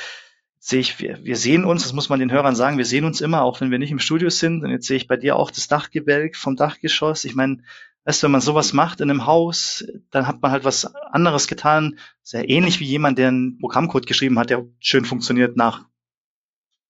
sehe 0.59 0.81
ich, 0.81 0.99
wir, 1.01 1.19
wir 1.23 1.37
sehen 1.37 1.65
uns, 1.65 1.83
das 1.83 1.93
muss 1.93 2.09
man 2.09 2.21
den 2.21 2.33
Hörern 2.33 2.57
sagen, 2.57 2.79
wir 2.79 2.85
sehen 2.85 3.05
uns 3.05 3.21
immer, 3.21 3.43
auch 3.43 3.61
wenn 3.61 3.71
wir 3.71 3.79
nicht 3.79 3.91
im 3.91 3.99
Studio 3.99 4.31
sind. 4.31 4.65
Und 4.65 4.71
jetzt 4.71 4.87
sehe 4.87 4.97
ich 4.97 5.07
bei 5.07 5.17
dir 5.17 5.37
auch 5.37 5.51
das 5.51 5.69
Dachgebälk 5.69 6.37
vom 6.37 6.57
Dachgeschoss. 6.57 7.25
Ich 7.25 7.35
meine, 7.35 7.59
weißt 8.05 8.23
wenn 8.23 8.31
man 8.31 8.41
sowas 8.41 8.73
macht 8.73 9.01
in 9.01 9.11
einem 9.11 9.27
Haus, 9.27 9.85
dann 10.11 10.27
hat 10.27 10.41
man 10.43 10.51
halt 10.51 10.65
was 10.65 10.95
anderes 10.95 11.47
getan. 11.47 11.99
Sehr 12.23 12.49
ähnlich 12.49 12.81
wie 12.81 12.85
jemand, 12.85 13.19
der 13.19 13.29
einen 13.29 13.59
Programmcode 13.59 14.07
geschrieben 14.07 14.39
hat, 14.39 14.51
der 14.51 14.67
schön 14.81 15.05
funktioniert 15.05 15.57
nach 15.57 15.85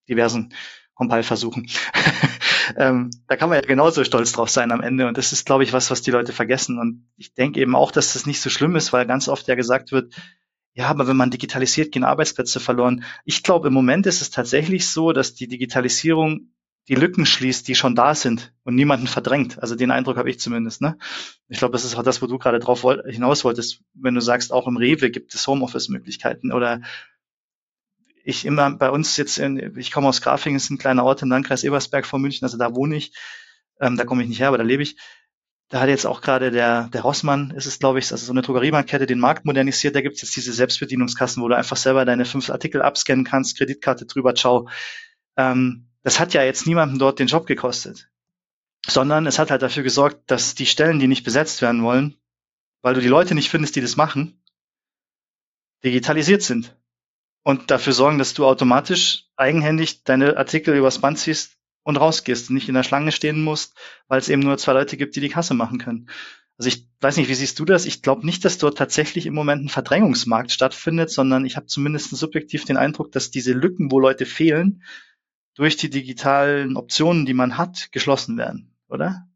diversen 0.08 0.52
Compile-Versuchen. 0.94 1.68
ähm, 2.76 3.10
da 3.28 3.36
kann 3.36 3.48
man 3.48 3.56
ja 3.56 3.66
genauso 3.66 4.04
stolz 4.04 4.32
drauf 4.32 4.48
sein 4.48 4.72
am 4.72 4.80
Ende. 4.80 5.06
Und 5.08 5.18
das 5.18 5.32
ist, 5.32 5.44
glaube 5.44 5.64
ich, 5.64 5.72
was, 5.72 5.90
was 5.90 6.02
die 6.02 6.10
Leute 6.10 6.32
vergessen. 6.32 6.78
Und 6.78 7.08
ich 7.16 7.34
denke 7.34 7.60
eben 7.60 7.74
auch, 7.74 7.92
dass 7.92 8.14
das 8.14 8.26
nicht 8.26 8.40
so 8.40 8.50
schlimm 8.50 8.76
ist, 8.76 8.92
weil 8.92 9.06
ganz 9.06 9.28
oft 9.28 9.46
ja 9.48 9.54
gesagt 9.54 9.92
wird, 9.92 10.14
ja, 10.76 10.88
aber 10.88 11.08
wenn 11.08 11.16
man 11.16 11.30
digitalisiert, 11.30 11.90
gehen 11.90 12.04
Arbeitsplätze 12.04 12.60
verloren. 12.60 13.02
Ich 13.24 13.42
glaube, 13.42 13.68
im 13.68 13.74
Moment 13.74 14.04
ist 14.04 14.20
es 14.20 14.30
tatsächlich 14.30 14.86
so, 14.86 15.12
dass 15.12 15.32
die 15.32 15.48
Digitalisierung 15.48 16.50
die 16.88 16.94
Lücken 16.94 17.24
schließt, 17.24 17.66
die 17.66 17.74
schon 17.74 17.94
da 17.94 18.14
sind 18.14 18.52
und 18.62 18.74
niemanden 18.74 19.06
verdrängt. 19.06 19.58
Also 19.58 19.74
den 19.74 19.90
Eindruck 19.90 20.18
habe 20.18 20.28
ich 20.28 20.38
zumindest. 20.38 20.82
Ne? 20.82 20.98
Ich 21.48 21.58
glaube, 21.58 21.72
das 21.72 21.86
ist 21.86 21.96
auch 21.96 22.02
das, 22.02 22.20
wo 22.20 22.26
du 22.26 22.36
gerade 22.36 22.58
drauf 22.58 22.84
hinaus 23.06 23.42
wolltest, 23.42 23.80
wenn 23.94 24.14
du 24.14 24.20
sagst, 24.20 24.52
auch 24.52 24.66
im 24.66 24.76
Rewe 24.76 25.10
gibt 25.10 25.34
es 25.34 25.46
Homeoffice-Möglichkeiten 25.46 26.52
oder 26.52 26.82
ich 28.22 28.44
immer 28.44 28.70
bei 28.70 28.90
uns 28.90 29.16
jetzt, 29.16 29.38
in, 29.38 29.78
ich 29.78 29.90
komme 29.90 30.08
aus 30.08 30.20
Grafing, 30.20 30.56
ist 30.56 30.68
ein 30.68 30.78
kleiner 30.78 31.04
Ort 31.04 31.22
im 31.22 31.30
Landkreis 31.30 31.64
Ebersberg 31.64 32.04
vor 32.04 32.18
München, 32.18 32.44
also 32.44 32.58
da 32.58 32.74
wohne 32.74 32.96
ich, 32.96 33.14
ähm, 33.80 33.96
da 33.96 34.04
komme 34.04 34.22
ich 34.22 34.28
nicht 34.28 34.40
her, 34.40 34.48
aber 34.48 34.58
da 34.58 34.64
lebe 34.64 34.82
ich. 34.82 34.98
Da 35.68 35.80
hat 35.80 35.88
jetzt 35.88 36.06
auch 36.06 36.20
gerade 36.20 36.52
der, 36.52 36.88
der 36.88 37.02
Rossmann, 37.02 37.50
ist 37.50 37.66
es 37.66 37.80
glaube 37.80 37.98
ich, 37.98 38.12
also 38.12 38.24
so 38.24 38.32
eine 38.32 38.42
Drogeriemarktkette, 38.42 39.06
den 39.06 39.18
Markt 39.18 39.44
modernisiert. 39.44 39.96
Da 39.96 40.00
gibt 40.00 40.16
es 40.16 40.22
jetzt 40.22 40.36
diese 40.36 40.52
Selbstbedienungskassen, 40.52 41.42
wo 41.42 41.48
du 41.48 41.56
einfach 41.56 41.76
selber 41.76 42.04
deine 42.04 42.24
fünf 42.24 42.50
Artikel 42.50 42.82
abscannen 42.82 43.24
kannst, 43.24 43.58
Kreditkarte 43.58 44.06
drüber, 44.06 44.34
ciao. 44.34 44.68
Ähm, 45.36 45.88
das 46.04 46.20
hat 46.20 46.34
ja 46.34 46.44
jetzt 46.44 46.68
niemandem 46.68 47.00
dort 47.00 47.18
den 47.18 47.26
Job 47.26 47.46
gekostet, 47.46 48.08
sondern 48.86 49.26
es 49.26 49.40
hat 49.40 49.50
halt 49.50 49.62
dafür 49.62 49.82
gesorgt, 49.82 50.30
dass 50.30 50.54
die 50.54 50.66
Stellen, 50.66 51.00
die 51.00 51.08
nicht 51.08 51.24
besetzt 51.24 51.62
werden 51.62 51.82
wollen, 51.82 52.16
weil 52.82 52.94
du 52.94 53.00
die 53.00 53.08
Leute 53.08 53.34
nicht 53.34 53.50
findest, 53.50 53.74
die 53.74 53.80
das 53.80 53.96
machen, 53.96 54.40
digitalisiert 55.82 56.42
sind 56.42 56.76
und 57.42 57.72
dafür 57.72 57.92
sorgen, 57.92 58.18
dass 58.18 58.34
du 58.34 58.46
automatisch 58.46 59.24
eigenhändig 59.34 60.04
deine 60.04 60.36
Artikel 60.36 60.76
übers 60.76 61.00
Band 61.00 61.18
ziehst 61.18 61.55
und 61.86 61.96
rausgehst 61.96 62.50
und 62.50 62.56
nicht 62.56 62.68
in 62.68 62.74
der 62.74 62.82
Schlange 62.82 63.12
stehen 63.12 63.44
musst, 63.44 63.76
weil 64.08 64.18
es 64.18 64.28
eben 64.28 64.42
nur 64.42 64.58
zwei 64.58 64.72
Leute 64.72 64.96
gibt, 64.96 65.14
die 65.14 65.20
die 65.20 65.28
Kasse 65.28 65.54
machen 65.54 65.78
können. 65.78 66.10
Also 66.58 66.68
ich 66.68 66.88
weiß 67.00 67.16
nicht, 67.16 67.28
wie 67.28 67.34
siehst 67.34 67.60
du 67.60 67.64
das? 67.64 67.86
Ich 67.86 68.02
glaube 68.02 68.26
nicht, 68.26 68.44
dass 68.44 68.58
dort 68.58 68.76
tatsächlich 68.76 69.24
im 69.26 69.34
Moment 69.34 69.64
ein 69.64 69.68
Verdrängungsmarkt 69.68 70.50
stattfindet, 70.50 71.10
sondern 71.10 71.46
ich 71.46 71.56
habe 71.56 71.66
zumindest 71.66 72.10
subjektiv 72.10 72.64
den 72.64 72.76
Eindruck, 72.76 73.12
dass 73.12 73.30
diese 73.30 73.52
Lücken, 73.52 73.92
wo 73.92 74.00
Leute 74.00 74.26
fehlen, 74.26 74.82
durch 75.54 75.76
die 75.76 75.88
digitalen 75.88 76.76
Optionen, 76.76 77.24
die 77.24 77.34
man 77.34 77.56
hat, 77.56 77.92
geschlossen 77.92 78.36
werden, 78.36 78.74
oder? 78.88 79.28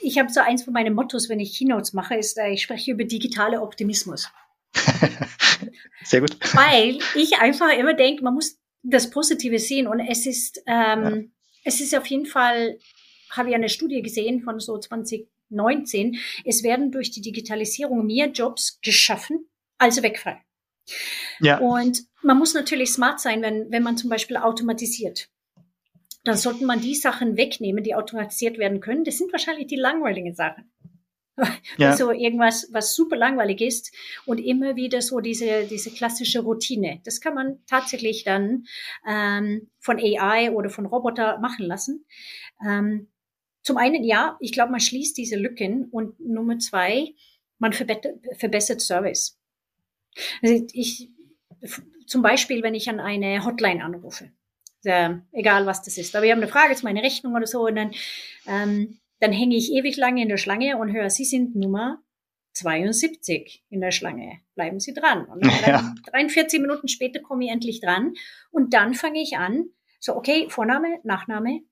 Ich 0.00 0.18
habe 0.18 0.30
so 0.30 0.40
eins 0.40 0.64
von 0.64 0.74
meinen 0.74 0.94
Mottos, 0.94 1.30
wenn 1.30 1.40
ich 1.40 1.56
Keynotes 1.56 1.94
mache, 1.94 2.16
ist, 2.16 2.36
äh, 2.36 2.50
ich 2.50 2.62
spreche 2.62 2.92
über 2.92 3.04
digitale 3.04 3.62
Optimismus. 3.62 4.30
Sehr 6.04 6.20
gut. 6.20 6.36
Weil 6.54 6.98
ich 7.14 7.38
einfach 7.38 7.72
immer 7.72 7.94
denke, 7.94 8.22
man 8.22 8.34
muss 8.34 8.58
das 8.82 9.08
Positive 9.08 9.58
sehen 9.58 9.86
und 9.86 10.00
es 10.00 10.26
ist, 10.26 10.62
ähm, 10.66 11.02
ja. 11.02 11.37
Es 11.64 11.80
ist 11.80 11.94
auf 11.94 12.06
jeden 12.06 12.26
Fall, 12.26 12.78
habe 13.30 13.50
ich 13.50 13.54
eine 13.54 13.68
Studie 13.68 14.02
gesehen 14.02 14.42
von 14.42 14.60
so 14.60 14.78
2019, 14.78 16.18
es 16.44 16.62
werden 16.62 16.90
durch 16.90 17.10
die 17.10 17.20
Digitalisierung 17.20 18.06
mehr 18.06 18.28
Jobs 18.28 18.80
geschaffen, 18.82 19.48
als 19.78 20.02
wegfallen. 20.02 20.40
Ja. 21.40 21.58
Und 21.58 22.04
man 22.22 22.38
muss 22.38 22.54
natürlich 22.54 22.90
smart 22.90 23.20
sein, 23.20 23.42
wenn, 23.42 23.70
wenn 23.70 23.82
man 23.82 23.96
zum 23.96 24.10
Beispiel 24.10 24.36
automatisiert. 24.36 25.28
Dann 26.24 26.36
sollten 26.36 26.66
man 26.66 26.80
die 26.80 26.94
Sachen 26.94 27.36
wegnehmen, 27.36 27.84
die 27.84 27.94
automatisiert 27.94 28.58
werden 28.58 28.80
können. 28.80 29.04
Das 29.04 29.18
sind 29.18 29.32
wahrscheinlich 29.32 29.68
die 29.68 29.76
langweiligen 29.76 30.34
Sachen. 30.34 30.70
Ja. 31.76 31.96
So 31.96 32.10
irgendwas, 32.10 32.68
was 32.72 32.94
super 32.94 33.16
langweilig 33.16 33.60
ist 33.60 33.94
und 34.26 34.38
immer 34.38 34.76
wieder 34.76 35.00
so 35.00 35.20
diese, 35.20 35.64
diese 35.64 35.90
klassische 35.90 36.40
Routine. 36.40 37.00
Das 37.04 37.20
kann 37.20 37.34
man 37.34 37.58
tatsächlich 37.66 38.24
dann 38.24 38.66
ähm, 39.08 39.68
von 39.78 39.98
AI 39.98 40.50
oder 40.50 40.70
von 40.70 40.86
Roboter 40.86 41.38
machen 41.38 41.66
lassen. 41.66 42.04
Ähm, 42.66 43.08
zum 43.62 43.76
einen, 43.76 44.02
ja, 44.02 44.36
ich 44.40 44.52
glaube, 44.52 44.72
man 44.72 44.80
schließt 44.80 45.16
diese 45.16 45.36
Lücken 45.36 45.84
und 45.90 46.18
Nummer 46.20 46.58
zwei, 46.58 47.14
man 47.58 47.72
verbessert, 47.72 48.06
verbessert 48.38 48.80
Service. 48.80 49.38
Also 50.42 50.66
ich, 50.72 51.10
zum 52.06 52.22
Beispiel, 52.22 52.62
wenn 52.62 52.74
ich 52.74 52.88
an 52.88 53.00
eine 53.00 53.44
Hotline 53.44 53.84
anrufe, 53.84 54.30
äh, 54.84 55.14
egal 55.32 55.66
was 55.66 55.82
das 55.82 55.98
ist, 55.98 56.14
aber 56.14 56.24
wir 56.24 56.32
haben 56.32 56.40
eine 56.40 56.50
Frage 56.50 56.74
zu 56.76 56.84
meiner 56.84 57.02
Rechnung 57.02 57.34
oder 57.34 57.46
so 57.46 57.66
und 57.66 57.76
dann 57.76 57.92
ähm, 58.46 59.00
dann 59.20 59.32
hänge 59.32 59.56
ich 59.56 59.72
ewig 59.72 59.96
lange 59.96 60.22
in 60.22 60.28
der 60.28 60.36
Schlange 60.36 60.76
und 60.78 60.92
höre, 60.92 61.10
Sie 61.10 61.24
sind 61.24 61.56
Nummer 61.56 62.02
72 62.52 63.64
in 63.70 63.80
der 63.80 63.90
Schlange. 63.90 64.40
Bleiben 64.54 64.80
Sie 64.80 64.94
dran. 64.94 65.26
Und 65.26 65.44
ja. 65.66 65.94
43 66.10 66.60
Minuten 66.60 66.88
später 66.88 67.20
komme 67.20 67.44
ich 67.44 67.50
endlich 67.50 67.80
dran 67.80 68.14
und 68.50 68.74
dann 68.74 68.94
fange 68.94 69.20
ich 69.20 69.36
an, 69.36 69.70
so, 70.00 70.14
okay, 70.14 70.46
Vorname, 70.48 71.00
Nachname, 71.02 71.62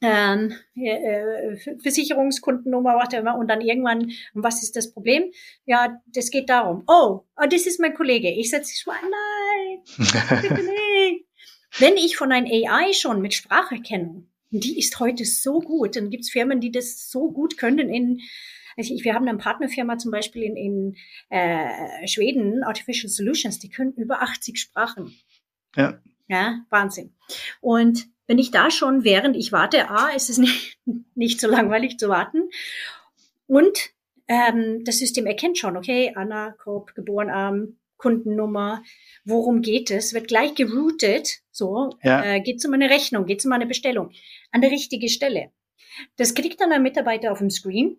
ähm, 0.00 0.54
äh, 0.76 1.56
Versicherungskundennummer, 1.82 2.96
was 2.96 3.12
immer, 3.14 3.36
und 3.36 3.48
dann 3.48 3.60
irgendwann, 3.60 4.12
was 4.34 4.62
ist 4.62 4.76
das 4.76 4.92
Problem? 4.92 5.32
Ja, 5.64 6.00
das 6.06 6.30
geht 6.30 6.50
darum, 6.50 6.84
oh, 6.86 7.24
oh 7.36 7.46
das 7.48 7.66
ist 7.66 7.80
mein 7.80 7.94
Kollege. 7.94 8.30
Ich 8.30 8.50
setze 8.50 8.72
dich 8.72 8.86
mal, 8.86 8.96
nein, 9.00 10.42
bitte 10.42 10.54
nicht. 10.62 11.26
Wenn 11.78 11.96
ich 11.96 12.16
von 12.16 12.30
einem 12.30 12.46
AI 12.46 12.92
schon 12.92 13.20
mit 13.20 13.34
Spracherkennung, 13.34 14.28
die 14.60 14.78
ist 14.78 15.00
heute 15.00 15.24
so 15.24 15.60
gut, 15.60 15.96
dann 15.96 16.10
gibt's 16.10 16.30
Firmen, 16.30 16.60
die 16.60 16.70
das 16.70 17.10
so 17.10 17.30
gut 17.30 17.56
können 17.56 17.88
in 17.88 18.20
also 18.76 18.94
ich, 18.94 19.04
wir 19.04 19.14
haben 19.14 19.28
eine 19.28 19.38
Partnerfirma 19.38 19.98
zum 19.98 20.10
Beispiel 20.10 20.42
in, 20.42 20.56
in 20.56 20.96
äh, 21.28 22.06
Schweden, 22.06 22.64
Artificial 22.64 23.08
Solutions, 23.08 23.58
die 23.58 23.70
können 23.70 23.92
über 23.92 24.22
80 24.22 24.58
Sprachen. 24.58 25.16
Ja. 25.76 26.00
Ja, 26.26 26.60
Wahnsinn. 26.70 27.14
Und 27.60 28.06
wenn 28.26 28.38
ich 28.38 28.50
da 28.50 28.70
schon, 28.70 29.04
während 29.04 29.36
ich 29.36 29.52
warte, 29.52 29.90
A, 29.90 30.08
ist 30.08 30.30
es 30.30 30.38
nicht, 30.38 30.78
nicht 31.14 31.40
so 31.40 31.48
langweilig 31.48 31.98
zu 31.98 32.08
warten. 32.08 32.50
Und 33.46 33.90
ähm, 34.26 34.84
das 34.84 34.98
System 34.98 35.26
erkennt 35.26 35.58
schon, 35.58 35.76
okay, 35.76 36.12
Anna, 36.14 36.52
Korb, 36.52 36.94
geboren 36.94 37.30
am, 37.30 37.76
Kundennummer, 38.04 38.82
worum 39.24 39.62
geht 39.62 39.90
es, 39.90 40.12
wird 40.12 40.28
gleich 40.28 40.54
geroutet, 40.54 41.40
so, 41.50 41.90
ja. 42.02 42.22
äh, 42.22 42.40
geht 42.42 42.58
es 42.58 42.66
um 42.66 42.74
eine 42.74 42.90
Rechnung, 42.90 43.24
geht 43.24 43.38
es 43.38 43.46
um 43.46 43.52
eine 43.52 43.66
Bestellung, 43.66 44.10
an 44.52 44.60
der 44.60 44.70
richtige 44.70 45.08
Stelle. 45.08 45.50
Das 46.16 46.34
kriegt 46.34 46.60
dann 46.60 46.70
ein 46.70 46.82
Mitarbeiter 46.82 47.32
auf 47.32 47.38
dem 47.38 47.48
Screen 47.48 47.96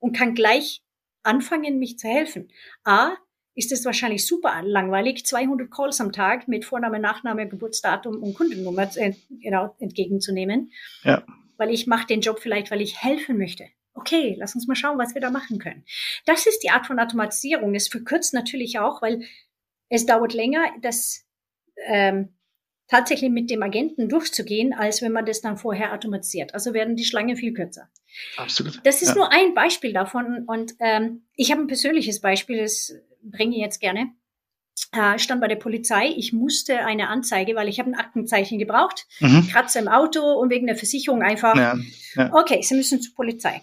und 0.00 0.16
kann 0.16 0.34
gleich 0.34 0.82
anfangen, 1.22 1.78
mich 1.78 1.98
zu 2.00 2.08
helfen. 2.08 2.50
A, 2.82 3.12
ist 3.54 3.70
es 3.70 3.84
wahrscheinlich 3.84 4.26
super 4.26 4.60
langweilig, 4.64 5.24
200 5.24 5.70
Calls 5.70 6.00
am 6.00 6.10
Tag 6.10 6.48
mit 6.48 6.64
Vorname, 6.64 6.98
Nachname, 6.98 7.48
Geburtsdatum 7.48 8.20
und 8.20 8.34
Kundennummer 8.34 8.90
genau, 9.40 9.76
entgegenzunehmen. 9.78 10.72
Ja. 11.04 11.24
Weil 11.58 11.70
ich 11.70 11.86
mache 11.86 12.08
den 12.08 12.22
Job 12.22 12.40
vielleicht, 12.40 12.72
weil 12.72 12.80
ich 12.80 13.00
helfen 13.00 13.38
möchte. 13.38 13.68
Okay, 13.94 14.36
lass 14.38 14.54
uns 14.54 14.66
mal 14.66 14.74
schauen, 14.74 14.98
was 14.98 15.14
wir 15.14 15.20
da 15.20 15.30
machen 15.30 15.58
können. 15.58 15.84
Das 16.26 16.46
ist 16.46 16.60
die 16.60 16.70
Art 16.70 16.86
von 16.86 16.98
Automatisierung. 16.98 17.74
Es 17.74 17.88
verkürzt 17.88 18.34
natürlich 18.34 18.78
auch, 18.78 19.02
weil 19.02 19.24
es 19.88 20.04
dauert 20.06 20.34
länger, 20.34 20.64
das 20.82 21.24
ähm, 21.86 22.34
tatsächlich 22.88 23.30
mit 23.30 23.50
dem 23.50 23.62
Agenten 23.62 24.08
durchzugehen, 24.08 24.72
als 24.72 25.00
wenn 25.00 25.12
man 25.12 25.26
das 25.26 25.40
dann 25.40 25.56
vorher 25.56 25.92
automatisiert. 25.92 26.54
Also 26.54 26.74
werden 26.74 26.96
die 26.96 27.04
Schlangen 27.04 27.36
viel 27.36 27.54
kürzer. 27.54 27.88
Absolut. 28.36 28.80
Das 28.84 29.02
ist 29.02 29.10
ja. 29.10 29.14
nur 29.14 29.32
ein 29.32 29.54
Beispiel 29.54 29.92
davon. 29.92 30.44
Und 30.46 30.74
ähm, 30.80 31.22
ich 31.34 31.50
habe 31.50 31.62
ein 31.62 31.66
persönliches 31.66 32.20
Beispiel, 32.20 32.58
das 32.58 32.94
bringe 33.22 33.56
ich 33.56 33.62
jetzt 33.62 33.80
gerne. 33.80 34.12
Äh, 34.92 35.18
stand 35.18 35.40
bei 35.40 35.48
der 35.48 35.56
Polizei, 35.56 36.08
ich 36.16 36.32
musste 36.32 36.80
eine 36.80 37.08
Anzeige, 37.08 37.54
weil 37.54 37.68
ich 37.68 37.78
habe 37.78 37.90
ein 37.90 37.94
Aktenzeichen 37.94 38.58
gebraucht, 38.58 39.06
mhm. 39.20 39.46
Kratzer 39.48 39.80
im 39.80 39.88
Auto 39.88 40.20
und 40.20 40.50
wegen 40.50 40.66
der 40.66 40.76
Versicherung 40.76 41.22
einfach. 41.22 41.56
Ja, 41.56 41.76
ja. 42.16 42.32
Okay, 42.32 42.60
Sie 42.62 42.74
müssen 42.74 43.00
zur 43.00 43.14
Polizei. 43.14 43.62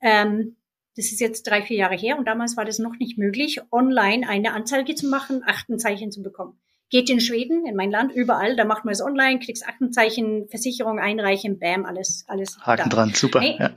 Ähm, 0.00 0.56
das 0.96 1.12
ist 1.12 1.20
jetzt 1.20 1.46
drei, 1.46 1.62
vier 1.62 1.76
Jahre 1.76 1.96
her 1.96 2.18
und 2.18 2.26
damals 2.26 2.56
war 2.56 2.64
das 2.64 2.80
noch 2.80 2.96
nicht 2.98 3.18
möglich, 3.18 3.60
online 3.70 4.28
eine 4.28 4.52
Anzeige 4.52 4.96
zu 4.96 5.06
machen, 5.06 5.44
Aktenzeichen 5.44 6.10
zu 6.10 6.22
bekommen. 6.22 6.58
Geht 6.90 7.08
in 7.08 7.20
Schweden, 7.20 7.66
in 7.66 7.76
mein 7.76 7.90
Land, 7.90 8.12
überall, 8.12 8.56
da 8.56 8.64
macht 8.64 8.84
man 8.84 8.92
es 8.92 9.00
online, 9.00 9.38
kriegst 9.38 9.68
Aktenzeichen, 9.68 10.48
Versicherung 10.48 10.98
einreichen, 10.98 11.58
bam, 11.58 11.84
alles, 11.84 12.24
alles. 12.26 12.58
Haken 12.60 12.90
da. 12.90 12.96
dran, 12.96 13.14
super. 13.14 13.40
Hey, 13.40 13.56
ja. 13.60 13.70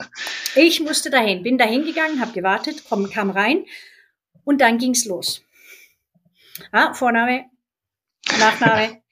Ich 0.56 0.80
musste 0.80 1.12
dahin, 1.12 1.44
bin 1.44 1.58
dahin 1.60 1.86
gegangen, 1.86 2.22
habe 2.22 2.32
gewartet, 2.32 2.86
komm, 2.90 3.10
kam 3.10 3.30
rein 3.30 3.66
und 4.44 4.62
dann 4.62 4.80
ging's 4.80 5.06
los. 5.06 5.44
Ja, 6.74 6.94
Vorname, 6.94 7.46
Nachname 8.40 9.02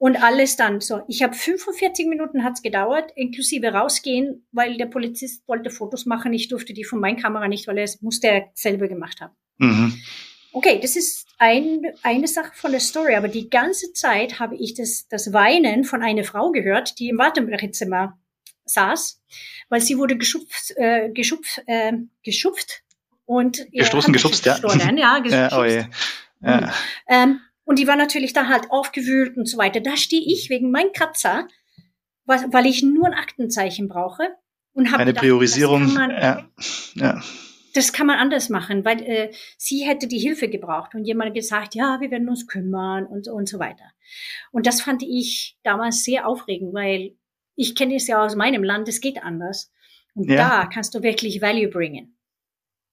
und 0.00 0.16
alles 0.16 0.56
dann 0.56 0.80
so. 0.80 1.02
Ich 1.08 1.22
habe 1.22 1.34
45 1.34 2.06
Minuten 2.06 2.42
hat's 2.42 2.62
gedauert, 2.62 3.12
inklusive 3.16 3.68
rausgehen, 3.68 4.46
weil 4.50 4.78
der 4.78 4.86
Polizist 4.86 5.46
wollte 5.46 5.68
Fotos 5.68 6.06
machen. 6.06 6.32
Ich 6.32 6.48
durfte 6.48 6.72
die 6.72 6.84
von 6.84 7.00
meiner 7.00 7.20
Kamera 7.20 7.48
nicht, 7.48 7.68
weil 7.68 7.76
er 7.76 7.84
es 7.84 8.00
musste 8.00 8.28
er 8.28 8.48
selber 8.54 8.88
gemacht 8.88 9.20
haben. 9.20 9.34
Mhm. 9.58 10.00
Okay, 10.54 10.80
das 10.80 10.96
ist 10.96 11.26
ein, 11.36 11.82
eine 12.02 12.26
Sache 12.28 12.52
von 12.54 12.70
der 12.70 12.80
Story, 12.80 13.14
aber 13.14 13.28
die 13.28 13.50
ganze 13.50 13.92
Zeit 13.92 14.40
habe 14.40 14.56
ich 14.56 14.72
das, 14.72 15.06
das 15.08 15.34
Weinen 15.34 15.84
von 15.84 16.02
einer 16.02 16.24
Frau 16.24 16.50
gehört, 16.50 16.98
die 16.98 17.10
im 17.10 17.18
Wartezimmer 17.18 18.18
saß, 18.64 19.20
weil 19.68 19.82
sie 19.82 19.98
wurde 19.98 20.16
geschupft, 20.16 20.72
äh, 20.76 21.10
geschupft, 21.10 21.62
äh, 21.66 21.92
geschupft 22.24 22.84
und 23.26 23.70
gestoßen, 23.70 24.14
geschubst, 24.14 24.46
ja. 24.46 24.58
ja, 24.96 25.18
geschubst. 25.18 25.32
ja, 25.52 25.58
oh 25.60 25.64
je. 25.64 25.84
ja. 26.40 26.60
Mhm. 26.60 26.70
Ähm, 27.06 27.40
und 27.70 27.78
die 27.78 27.86
war 27.86 27.94
natürlich 27.94 28.32
dann 28.32 28.48
halt 28.48 28.72
aufgewühlt 28.72 29.36
und 29.36 29.46
so 29.46 29.56
weiter. 29.56 29.78
Da 29.78 29.96
stehe 29.96 30.20
ich 30.26 30.50
wegen 30.50 30.72
mein 30.72 30.90
Kratzer, 30.92 31.46
weil 32.24 32.66
ich 32.66 32.82
nur 32.82 33.06
ein 33.06 33.14
Aktenzeichen 33.14 33.86
brauche 33.86 34.24
und 34.72 34.88
habe 34.88 35.02
eine 35.02 35.10
gedacht, 35.10 35.22
Priorisierung. 35.22 35.84
Das 35.84 35.94
kann, 35.94 36.08
man, 36.08 36.20
ja. 36.20 36.50
Ja. 36.96 37.22
das 37.74 37.92
kann 37.92 38.08
man 38.08 38.18
anders 38.18 38.48
machen, 38.48 38.84
weil 38.84 39.00
äh, 39.02 39.32
sie 39.56 39.86
hätte 39.86 40.08
die 40.08 40.18
Hilfe 40.18 40.48
gebraucht 40.48 40.96
und 40.96 41.04
jemand 41.04 41.32
gesagt, 41.32 41.76
ja, 41.76 41.98
wir 42.00 42.10
werden 42.10 42.28
uns 42.28 42.48
kümmern 42.48 43.06
und 43.06 43.28
und 43.28 43.48
so 43.48 43.60
weiter. 43.60 43.84
Und 44.50 44.66
das 44.66 44.80
fand 44.80 45.04
ich 45.04 45.56
damals 45.62 46.02
sehr 46.02 46.26
aufregend, 46.26 46.74
weil 46.74 47.14
ich 47.54 47.76
kenne 47.76 47.94
es 47.94 48.08
ja 48.08 48.20
aus 48.20 48.34
meinem 48.34 48.64
Land, 48.64 48.88
es 48.88 49.00
geht 49.00 49.22
anders. 49.22 49.70
Und 50.14 50.28
ja. 50.28 50.36
da 50.36 50.66
kannst 50.66 50.96
du 50.96 51.04
wirklich 51.04 51.40
Value 51.40 51.68
bringen. 51.68 52.18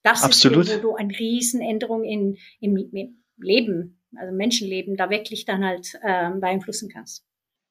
Das 0.04 0.22
Absolut. 0.22 0.68
ist, 0.68 0.78
wo 0.78 0.82
du 0.90 0.96
eine 0.98 1.18
Riesenänderung 1.18 2.04
in, 2.04 2.38
im, 2.60 2.78
im 2.78 3.24
Leben, 3.38 3.97
also 4.20 4.36
Menschenleben, 4.36 4.96
da 4.98 5.10
wirklich 5.10 5.46
dann 5.46 5.64
halt 5.64 6.00
äh, 6.02 6.30
beeinflussen 6.32 6.90
kannst. 6.90 7.24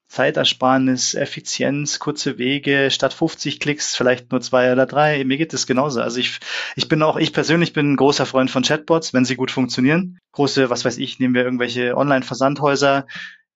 Zeitersparnis, 0.08 1.14
Effizienz, 1.14 1.98
kurze 1.98 2.38
Wege, 2.38 2.90
statt 2.92 3.12
50 3.12 3.58
Klicks 3.58 3.96
vielleicht 3.96 4.30
nur 4.30 4.40
zwei 4.40 4.72
oder 4.72 4.86
drei. 4.86 5.24
Mir 5.24 5.36
geht 5.36 5.52
es 5.52 5.66
genauso. 5.66 6.00
Also 6.00 6.20
ich, 6.20 6.38
ich 6.76 6.88
bin 6.88 7.02
auch, 7.02 7.16
ich 7.16 7.32
persönlich 7.32 7.72
bin 7.72 7.92
ein 7.92 7.96
großer 7.96 8.24
Freund 8.24 8.50
von 8.50 8.62
Chatbots, 8.62 9.12
wenn 9.12 9.24
sie 9.24 9.34
gut 9.34 9.50
funktionieren. 9.50 10.18
Große, 10.32 10.70
was 10.70 10.84
weiß 10.84 10.98
ich, 10.98 11.18
nehmen 11.18 11.34
wir 11.34 11.44
irgendwelche 11.44 11.96
Online-Versandhäuser. 11.96 13.06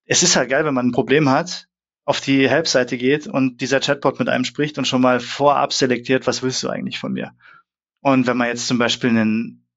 Es 0.06 0.24
ist 0.24 0.34
halt 0.34 0.50
geil, 0.50 0.64
wenn 0.64 0.74
man 0.74 0.88
ein 0.88 0.92
Problem 0.92 1.28
hat, 1.30 1.68
auf 2.04 2.20
die 2.20 2.48
Help-Seite 2.48 2.98
geht 2.98 3.28
und 3.28 3.60
dieser 3.60 3.78
Chatbot 3.78 4.18
mit 4.18 4.28
einem 4.28 4.44
spricht 4.44 4.76
und 4.76 4.88
schon 4.88 5.02
mal 5.02 5.20
vorab 5.20 5.72
selektiert, 5.72 6.26
was 6.26 6.42
willst 6.42 6.62
du 6.64 6.68
eigentlich 6.68 6.98
von 6.98 7.12
mir? 7.12 7.32
Und 8.00 8.26
wenn 8.26 8.36
man 8.36 8.48
jetzt 8.48 8.66
zum 8.66 8.78
Beispiel 8.78 9.10
einen 9.10 9.69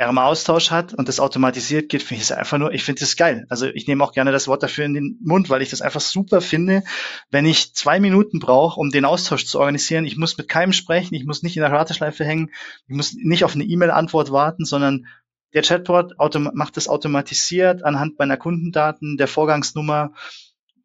RMA-Austausch 0.00 0.70
hat 0.70 0.94
und 0.94 1.08
das 1.08 1.18
automatisiert 1.18 1.88
geht, 1.88 2.02
finde 2.02 2.22
ich 2.22 2.30
es 2.30 2.32
einfach 2.32 2.58
nur, 2.58 2.72
ich 2.72 2.84
finde 2.84 3.02
es 3.02 3.16
geil. 3.16 3.46
Also 3.48 3.66
ich 3.66 3.88
nehme 3.88 4.04
auch 4.04 4.12
gerne 4.12 4.30
das 4.30 4.46
Wort 4.46 4.62
dafür 4.62 4.84
in 4.84 4.94
den 4.94 5.18
Mund, 5.22 5.50
weil 5.50 5.60
ich 5.60 5.70
das 5.70 5.82
einfach 5.82 6.00
super 6.00 6.40
finde, 6.40 6.84
wenn 7.30 7.46
ich 7.46 7.74
zwei 7.74 7.98
Minuten 7.98 8.38
brauche, 8.38 8.78
um 8.78 8.90
den 8.90 9.04
Austausch 9.04 9.46
zu 9.46 9.58
organisieren. 9.58 10.04
Ich 10.04 10.16
muss 10.16 10.38
mit 10.38 10.48
keinem 10.48 10.72
sprechen, 10.72 11.14
ich 11.14 11.24
muss 11.24 11.42
nicht 11.42 11.56
in 11.56 11.62
der 11.62 11.72
Warteschleife 11.72 12.24
hängen, 12.24 12.50
ich 12.86 12.94
muss 12.94 13.14
nicht 13.14 13.42
auf 13.42 13.54
eine 13.54 13.64
E-Mail-Antwort 13.64 14.30
warten, 14.30 14.64
sondern 14.64 15.06
der 15.52 15.62
Chatbot 15.62 16.14
macht 16.54 16.76
das 16.76 16.88
automatisiert 16.88 17.84
anhand 17.84 18.18
meiner 18.18 18.36
Kundendaten, 18.36 19.16
der 19.16 19.28
Vorgangsnummer. 19.28 20.12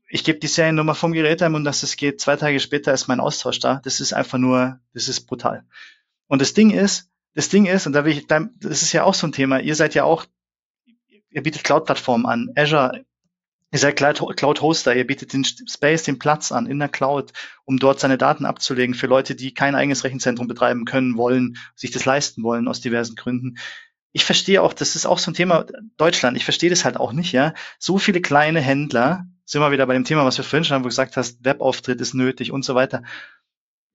Ich 0.07 0.23
gebe 0.23 0.39
die 0.39 0.47
Seriennummer 0.47 0.95
vom 0.95 1.11
Gerät 1.11 1.41
ein 1.43 1.53
und 1.53 1.65
dass 1.65 1.83
es 1.83 1.97
geht. 1.97 2.21
Zwei 2.21 2.35
Tage 2.35 2.59
später 2.59 2.93
ist 2.93 3.07
mein 3.07 3.19
Austausch 3.19 3.59
da. 3.59 3.81
Das 3.83 3.99
ist 3.99 4.13
einfach 4.13 4.37
nur, 4.37 4.79
das 4.93 5.07
ist 5.07 5.27
brutal. 5.27 5.65
Und 6.27 6.41
das 6.41 6.53
Ding 6.53 6.71
ist, 6.71 7.09
das 7.33 7.49
Ding 7.49 7.65
ist, 7.65 7.87
und 7.87 7.93
da 7.93 8.05
will 8.05 8.13
ich, 8.17 8.27
das 8.27 8.81
ist 8.81 8.93
ja 8.93 9.03
auch 9.03 9.13
so 9.13 9.27
ein 9.27 9.31
Thema, 9.31 9.59
ihr 9.59 9.75
seid 9.75 9.95
ja 9.95 10.03
auch, 10.03 10.25
ihr 11.29 11.43
bietet 11.43 11.63
Cloud-Plattformen 11.63 12.25
an, 12.25 12.51
Azure, 12.55 13.05
ihr 13.71 13.79
seid 13.79 13.97
Cloud-Hoster, 13.97 14.95
ihr 14.95 15.07
bietet 15.07 15.33
den 15.33 15.43
Space, 15.43 16.03
den 16.03 16.19
Platz 16.19 16.51
an 16.51 16.67
in 16.67 16.77
der 16.77 16.89
Cloud, 16.89 17.33
um 17.65 17.77
dort 17.77 17.99
seine 17.99 18.19
Daten 18.19 18.45
abzulegen 18.45 18.93
für 18.93 19.07
Leute, 19.07 19.33
die 19.33 19.53
kein 19.53 19.73
eigenes 19.73 20.03
Rechenzentrum 20.03 20.47
betreiben 20.47 20.85
können, 20.85 21.17
wollen, 21.17 21.57
sich 21.75 21.89
das 21.89 22.05
leisten 22.05 22.43
wollen 22.43 22.67
aus 22.67 22.81
diversen 22.81 23.15
Gründen. 23.15 23.57
Ich 24.11 24.25
verstehe 24.25 24.61
auch, 24.61 24.73
das 24.73 24.95
ist 24.95 25.07
auch 25.07 25.17
so 25.17 25.31
ein 25.31 25.33
Thema 25.33 25.65
Deutschland, 25.97 26.37
ich 26.37 26.43
verstehe 26.43 26.69
das 26.69 26.85
halt 26.85 26.97
auch 26.97 27.13
nicht, 27.13 27.31
ja. 27.31 27.55
So 27.79 27.97
viele 27.97 28.21
kleine 28.21 28.61
Händler, 28.61 29.25
sind 29.43 29.59
wir 29.59 29.71
wieder 29.71 29.87
bei 29.87 29.95
dem 29.95 30.05
Thema, 30.05 30.23
was 30.23 30.37
wir 30.37 30.45
vorhin 30.45 30.65
schon 30.65 30.75
haben, 30.75 30.83
wo 30.83 30.89
du 30.89 30.89
gesagt 30.89 31.17
hast, 31.17 31.43
Webauftritt 31.43 31.99
ist 31.99 32.13
nötig 32.13 32.51
und 32.51 32.63
so 32.63 32.75
weiter, 32.75 33.01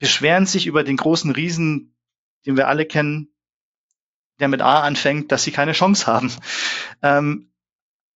beschweren 0.01 0.45
sich 0.45 0.67
über 0.67 0.83
den 0.83 0.97
großen 0.97 1.31
Riesen 1.31 1.95
den 2.47 2.57
wir 2.57 2.69
alle 2.69 2.87
kennen, 2.87 3.35
der 4.41 4.49
mit 4.49 4.63
A 4.63 4.81
anfängt, 4.81 5.33
dass 5.33 5.43
sie 5.43 5.53
keine 5.53 5.73
Chance 5.73 6.07
haben. 6.07 6.33
Ähm, 7.03 7.53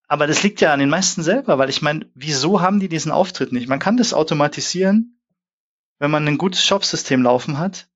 aber 0.06 0.26
das 0.26 0.42
liegt 0.42 0.60
ja 0.60 0.72
an 0.72 0.80
den 0.80 0.90
meisten 0.90 1.22
selber, 1.22 1.58
weil 1.58 1.70
ich 1.70 1.82
meine, 1.82 2.06
wieso 2.14 2.60
haben 2.60 2.80
die 2.80 2.88
diesen 2.88 3.12
Auftritt 3.12 3.52
nicht? 3.52 3.68
Man 3.68 3.78
kann 3.78 3.96
das 3.96 4.12
automatisieren, 4.12 5.18
wenn 5.98 6.10
man 6.10 6.26
ein 6.28 6.38
gutes 6.38 6.64
Shopsystem 6.64 7.22
laufen 7.22 7.58
hat, 7.58 7.88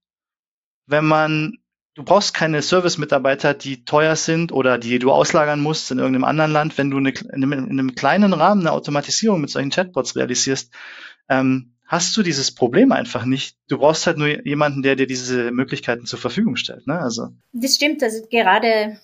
wenn 0.86 1.04
man, 1.04 1.58
du 1.94 2.04
brauchst 2.04 2.32
keine 2.34 2.62
Service-Mitarbeiter, 2.62 3.52
die 3.52 3.84
teuer 3.84 4.16
sind 4.16 4.50
oder 4.52 4.78
die 4.78 4.98
du 4.98 5.12
auslagern 5.12 5.60
musst 5.60 5.90
in 5.90 5.98
irgendeinem 5.98 6.24
anderen 6.24 6.52
Land, 6.52 6.78
wenn 6.78 6.90
du 6.90 6.98
eine, 6.98 7.10
in, 7.10 7.44
einem, 7.44 7.52
in 7.52 7.78
einem 7.78 7.94
kleinen 7.94 8.32
Rahmen 8.32 8.62
eine 8.62 8.72
Automatisierung 8.72 9.40
mit 9.40 9.50
solchen 9.50 9.70
Chatbots 9.70 10.16
realisierst, 10.16 10.72
ähm, 11.28 11.75
hast 11.86 12.16
du 12.16 12.22
dieses 12.22 12.50
Problem 12.50 12.92
einfach 12.92 13.24
nicht. 13.24 13.56
Du 13.68 13.78
brauchst 13.78 14.06
halt 14.06 14.18
nur 14.18 14.46
jemanden, 14.46 14.82
der 14.82 14.96
dir 14.96 15.06
diese 15.06 15.50
Möglichkeiten 15.50 16.06
zur 16.06 16.18
Verfügung 16.18 16.56
stellt. 16.56 16.86
Ne? 16.86 16.98
Also. 16.98 17.28
Das 17.52 17.76
stimmt, 17.76 18.02
also 18.02 18.26
gerade 18.30 19.00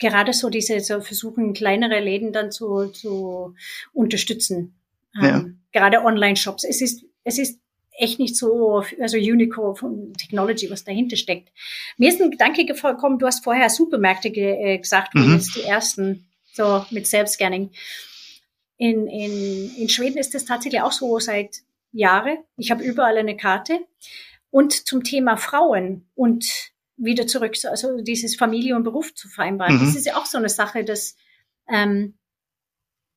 gerade 0.00 0.32
so 0.32 0.48
diese 0.48 0.78
so 0.80 1.00
versuchen 1.00 1.54
kleinere 1.54 1.98
Läden 2.00 2.32
dann 2.32 2.52
zu, 2.52 2.86
zu 2.86 3.54
unterstützen. 3.92 4.76
Ähm, 5.20 5.24
ja. 5.24 5.44
Gerade 5.72 6.04
Online-Shops. 6.04 6.64
Es 6.64 6.80
ist 6.80 7.04
es 7.24 7.38
ist 7.38 7.60
echt 7.98 8.18
nicht 8.18 8.36
so, 8.36 8.84
also 9.00 9.16
Unicorn 9.16 9.76
von 9.76 10.14
Technology, 10.14 10.70
was 10.70 10.84
dahinter 10.84 11.16
steckt. 11.16 11.50
Mir 11.96 12.08
ist 12.08 12.20
ein 12.20 12.30
Gedanke 12.30 12.64
gekommen, 12.64 13.18
du 13.18 13.26
hast 13.26 13.44
vorher 13.44 13.68
Supermärkte 13.68 14.30
ge 14.30 14.74
äh, 14.74 14.78
gesagt, 14.78 15.14
mhm. 15.14 15.34
jetzt 15.34 15.56
die 15.56 15.62
ersten, 15.62 16.26
so 16.52 16.84
mit 16.90 17.06
Selbstscanning. 17.06 17.70
In, 18.76 19.08
in, 19.08 19.74
in 19.76 19.88
Schweden 19.88 20.18
ist 20.18 20.34
das 20.34 20.44
tatsächlich 20.44 20.80
auch 20.80 20.92
so 20.92 21.18
seit 21.18 21.62
Jahre. 21.92 22.38
Ich 22.56 22.70
habe 22.70 22.82
überall 22.82 23.16
eine 23.16 23.36
Karte. 23.36 23.80
Und 24.50 24.72
zum 24.72 25.04
Thema 25.04 25.36
Frauen 25.36 26.08
und 26.14 26.72
wieder 26.96 27.26
zurück, 27.26 27.54
also 27.64 28.00
dieses 28.00 28.36
Familie 28.36 28.74
und 28.76 28.82
Beruf 28.82 29.14
zu 29.14 29.28
vereinbaren, 29.28 29.76
mhm. 29.76 29.80
das 29.80 29.94
ist 29.94 30.06
ja 30.06 30.16
auch 30.16 30.26
so 30.26 30.38
eine 30.38 30.48
Sache, 30.48 30.84
dass 30.84 31.16
ähm, 31.68 32.14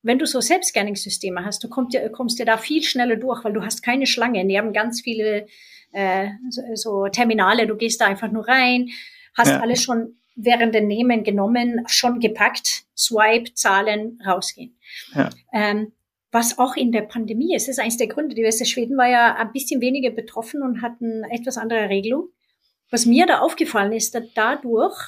wenn 0.02 0.18
du 0.18 0.26
so 0.26 0.40
Selbstscanning-Systeme 0.40 1.44
hast, 1.44 1.62
du 1.64 1.68
kommst 1.68 1.94
ja, 1.94 2.08
kommst 2.08 2.38
ja 2.38 2.44
da 2.44 2.58
viel 2.58 2.82
schneller 2.82 3.16
durch, 3.16 3.44
weil 3.44 3.52
du 3.52 3.62
hast 3.62 3.82
keine 3.82 4.06
Schlange. 4.06 4.46
Die 4.46 4.58
haben 4.58 4.72
ganz 4.72 5.00
viele 5.00 5.46
äh, 5.92 6.28
so, 6.50 6.62
so 6.74 7.08
Terminale, 7.08 7.66
du 7.66 7.76
gehst 7.76 8.00
da 8.00 8.06
einfach 8.06 8.30
nur 8.30 8.46
rein, 8.46 8.88
hast 9.34 9.50
ja. 9.50 9.60
alles 9.60 9.82
schon 9.82 10.16
während 10.34 10.74
der 10.74 10.82
Nehmen 10.82 11.24
genommen, 11.24 11.84
schon 11.86 12.18
gepackt, 12.18 12.84
Swipe, 12.96 13.54
Zahlen, 13.54 14.20
rausgehen. 14.26 14.76
Ja. 15.14 15.30
Ähm, 15.52 15.92
was 16.32 16.58
auch 16.58 16.76
in 16.76 16.92
der 16.92 17.02
Pandemie 17.02 17.54
ist, 17.54 17.68
ist 17.68 17.78
eines 17.78 17.98
der 17.98 18.08
Gründe. 18.08 18.34
Die 18.34 18.42
Weste 18.42 18.64
Schweden 18.64 18.96
war 18.96 19.08
ja 19.08 19.36
ein 19.36 19.52
bisschen 19.52 19.82
weniger 19.82 20.10
betroffen 20.10 20.62
und 20.62 20.80
hatten 20.80 21.24
etwas 21.24 21.58
andere 21.58 21.90
Regelung. 21.90 22.30
Was 22.90 23.06
mir 23.06 23.26
da 23.26 23.40
aufgefallen 23.40 23.92
ist, 23.92 24.14
dass 24.14 24.24
dadurch 24.34 24.98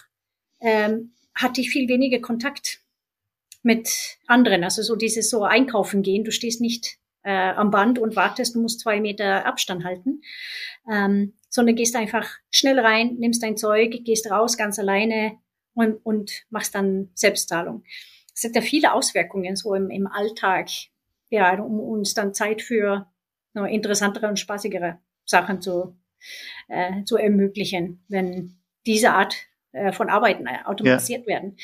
ähm, 0.60 1.12
hatte 1.34 1.62
ich 1.62 1.70
viel 1.70 1.88
weniger 1.88 2.20
Kontakt 2.20 2.80
mit 3.62 4.18
anderen. 4.26 4.64
Also 4.64 4.82
so 4.82 4.96
dieses 4.96 5.30
so 5.30 5.44
einkaufen 5.44 6.02
gehen. 6.02 6.24
Du 6.24 6.30
stehst 6.30 6.60
nicht 6.60 6.98
äh, 7.22 7.50
am 7.52 7.70
Band 7.70 7.98
und 7.98 8.16
wartest, 8.16 8.54
du 8.54 8.60
musst 8.60 8.80
zwei 8.80 9.00
Meter 9.00 9.46
Abstand 9.46 9.84
halten, 9.84 10.20
ähm, 10.90 11.32
sondern 11.48 11.74
gehst 11.74 11.96
einfach 11.96 12.28
schnell 12.50 12.78
rein, 12.78 13.16
nimmst 13.18 13.42
dein 13.42 13.56
Zeug, 13.56 14.04
gehst 14.04 14.30
raus 14.30 14.58
ganz 14.58 14.78
alleine 14.78 15.38
und, 15.72 16.04
und 16.04 16.44
machst 16.50 16.74
dann 16.74 17.10
Selbstzahlung. 17.14 17.82
Es 18.34 18.44
hat 18.44 18.54
ja 18.54 18.60
viele 18.60 18.92
Auswirkungen 18.92 19.56
so 19.56 19.74
im, 19.74 19.90
im 19.90 20.06
Alltag, 20.06 20.68
ja, 21.34 21.60
um 21.60 21.80
uns 21.80 22.14
dann 22.14 22.34
Zeit 22.34 22.62
für 22.62 23.06
no, 23.52 23.64
interessantere 23.64 24.28
und 24.28 24.38
spaßigere 24.38 24.98
Sachen 25.24 25.60
zu, 25.60 25.96
äh, 26.68 27.04
zu 27.04 27.16
ermöglichen, 27.16 28.04
wenn 28.08 28.56
diese 28.86 29.12
Art 29.12 29.36
äh, 29.72 29.92
von 29.92 30.08
Arbeiten 30.08 30.46
automatisiert 30.48 31.22
ja. 31.22 31.34
werden. 31.34 31.56